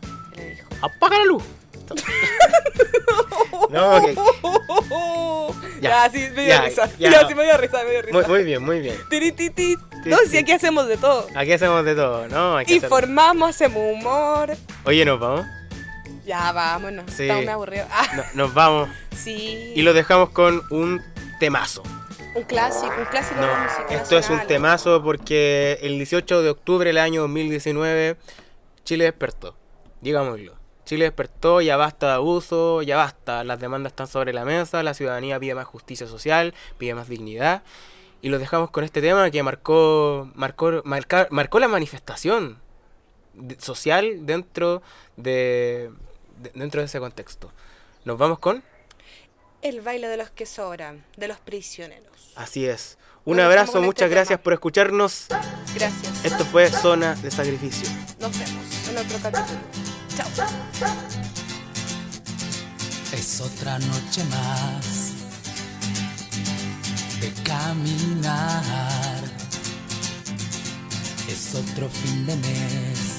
¡Apaga 0.86 1.18
la 1.18 1.24
luz! 1.24 1.42
no, 3.70 4.00
Ya, 5.80 6.06
Ya, 6.06 6.10
sí, 6.10 6.18
me 6.34 6.42
dio 6.44 6.48
ya, 6.48 6.62
risa. 6.62 6.90
ya. 6.98 7.10
Ya, 7.10 7.28
sí, 7.28 7.34
me 7.34 7.44
dio 7.44 7.56
risa, 7.58 7.84
me 7.84 7.90
dio 7.90 8.02
risa. 8.02 8.12
muy, 8.18 8.26
muy 8.26 8.44
bien, 8.44 8.62
muy 8.64 8.80
bien. 8.80 8.96
Tiri, 9.10 9.32
ti, 9.32 9.50
ti. 9.50 9.76
No, 10.06 10.16
si 10.28 10.38
aquí 10.38 10.52
hacemos 10.52 10.86
de 10.88 10.96
todo. 10.96 11.26
Aquí 11.34 11.52
hacemos 11.52 11.84
de 11.84 11.94
todo, 11.94 12.26
¿no? 12.28 12.58
Hacer- 12.58 12.76
Informamos, 12.82 13.50
hacemos 13.50 13.82
humor. 13.94 14.56
Oye, 14.84 15.04
nos 15.04 15.20
vamos. 15.20 15.44
Ya, 16.24 16.50
vámonos. 16.52 17.04
Sí. 17.14 17.24
Estamos 17.24 17.44
muy 17.44 17.52
aburridos. 17.52 17.88
Ah, 17.92 18.06
No- 18.16 18.24
nos 18.34 18.54
vamos. 18.54 18.88
sí. 19.14 19.72
Y 19.76 19.82
lo 19.82 19.92
dejamos 19.92 20.30
con 20.30 20.62
un 20.70 21.02
temazo. 21.38 21.82
Un 22.34 22.42
clásico, 22.44 22.92
un 22.98 23.04
clásico 23.06 23.40
de 23.40 23.46
No, 23.46 23.52
la 23.52 23.58
música 23.64 23.94
esto 24.02 24.18
es 24.18 24.28
un 24.30 24.46
temazo 24.46 25.02
porque 25.02 25.78
el 25.82 25.96
18 25.98 26.42
de 26.42 26.50
octubre 26.50 26.88
del 26.88 26.98
año 26.98 27.22
2019 27.22 28.16
Chile 28.84 29.04
despertó. 29.04 29.56
Digámoslo. 30.00 30.55
Chile 30.86 31.04
despertó, 31.04 31.60
ya 31.60 31.76
basta 31.76 32.06
de 32.06 32.12
abuso, 32.14 32.80
ya 32.80 32.96
basta. 32.96 33.44
Las 33.44 33.60
demandas 33.60 33.92
están 33.92 34.06
sobre 34.06 34.32
la 34.32 34.44
mesa, 34.46 34.82
la 34.82 34.94
ciudadanía 34.94 35.38
pide 35.38 35.54
más 35.54 35.66
justicia 35.66 36.06
social, 36.06 36.54
pide 36.78 36.94
más 36.94 37.08
dignidad. 37.08 37.62
Y 38.22 38.30
los 38.30 38.40
dejamos 38.40 38.70
con 38.70 38.82
este 38.84 39.02
tema 39.02 39.30
que 39.30 39.42
marcó, 39.42 40.30
marcó, 40.34 40.80
marca- 40.84 41.28
marcó 41.30 41.58
la 41.58 41.68
manifestación 41.68 42.58
social 43.58 44.24
dentro 44.24 44.80
de, 45.16 45.90
de- 46.38 46.50
dentro 46.54 46.80
de 46.80 46.86
ese 46.86 46.98
contexto. 47.00 47.52
Nos 48.04 48.16
vamos 48.16 48.38
con... 48.38 48.62
El 49.62 49.80
baile 49.80 50.06
de 50.08 50.16
los 50.16 50.30
que 50.30 50.46
sobran, 50.46 51.04
de 51.16 51.28
los 51.28 51.38
prisioneros. 51.38 52.32
Así 52.36 52.64
es. 52.66 52.96
Un 53.24 53.38
Nos 53.38 53.46
abrazo, 53.46 53.72
este 53.78 53.86
muchas 53.86 54.08
gracias 54.10 54.38
tema. 54.38 54.44
por 54.44 54.52
escucharnos. 54.52 55.26
Gracias. 55.74 56.24
Esto 56.24 56.44
fue 56.44 56.70
Zona 56.70 57.16
de 57.16 57.30
Sacrificio. 57.30 57.88
Nos 58.20 58.38
vemos 58.38 58.88
en 58.88 58.98
otro 58.98 59.18
capítulo. 59.20 59.58
Es 63.12 63.40
otra 63.42 63.78
noche 63.78 64.24
más 64.30 65.12
de 67.20 67.30
caminar. 67.42 68.62
Es 71.28 71.54
otro 71.54 71.90
fin 71.90 72.24
de 72.24 72.36
mes 72.36 73.16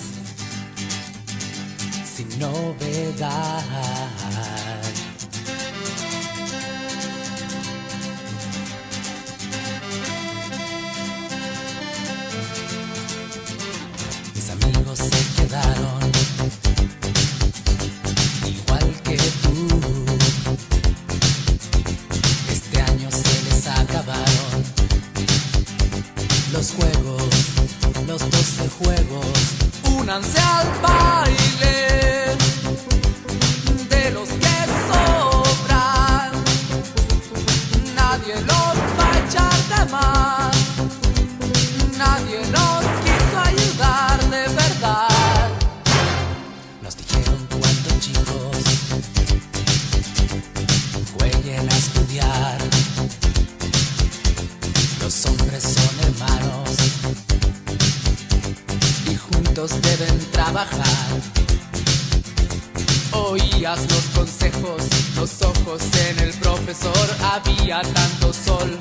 sin 2.15 2.39
novedad. 2.39 3.63
Mis 14.33 14.49
amigos 14.49 14.97
se 14.97 15.43
quedaron 15.43 15.76
los 28.67 28.79
12 28.79 28.83
juegos. 28.83 29.37
Únanse 29.99 30.39
al 30.39 30.67
baile 30.81 32.35
de 33.89 34.11
los 34.11 34.29
que 34.29 34.55
sobran. 34.87 36.31
Nadie 37.95 38.35
los 38.35 38.75
va 38.97 39.11
a 39.11 39.19
echar 39.19 39.57
de 39.71 39.91
más. 39.91 40.55
Nadie 41.97 42.39
nos 42.51 42.83
quiso 43.03 43.39
ayudar 43.45 44.19
de 44.29 44.47
verdad. 44.53 45.49
Nos 46.81 46.97
dijeron 46.97 47.47
cuando 47.49 47.99
chicos 47.99 48.63
jueguen 51.17 51.69
a 51.69 51.77
estudiar. 51.77 52.57
Los 55.01 55.25
hombres 55.25 55.63
son 55.63 55.99
hermanos 56.01 57.26
deben 59.65 60.19
trabajar. 60.31 60.85
Oías 63.11 63.79
los 63.89 64.03
consejos, 64.15 64.83
los 65.15 65.41
ojos 65.41 65.81
en 66.09 66.19
el 66.19 66.33
profesor, 66.35 67.07
había 67.23 67.81
tanto 67.81 68.31
sol 68.33 68.77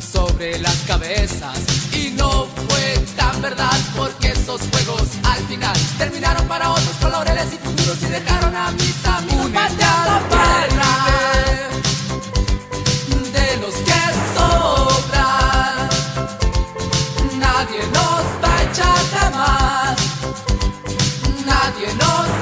sobre 0.00 0.58
las 0.60 0.76
cabezas. 0.86 1.58
Y 1.92 2.12
no 2.12 2.46
fue 2.68 3.04
tan 3.16 3.42
verdad 3.42 3.78
porque 3.94 4.28
esos 4.28 4.62
juegos 4.72 5.08
al 5.24 5.44
final 5.46 5.76
terminaron 5.98 6.48
para 6.48 6.70
otros 6.70 6.96
con 7.02 7.12
laureles 7.12 7.52
y 7.52 7.58
futuros 7.58 8.02
y 8.02 8.06
dejaron 8.06 8.56
a 8.56 8.70
mis 8.70 9.06
amigos 9.06 9.50
la 9.50 10.22
parra 10.30 10.94
de 13.30 13.56
los 13.58 13.74
que 13.74 14.00
sobran. 14.34 15.88
Nadie 17.38 17.80
nos 17.92 18.24
va 18.42 18.56
a 18.56 18.62
echar 18.62 19.23
you 21.84 21.94
know 21.98 22.33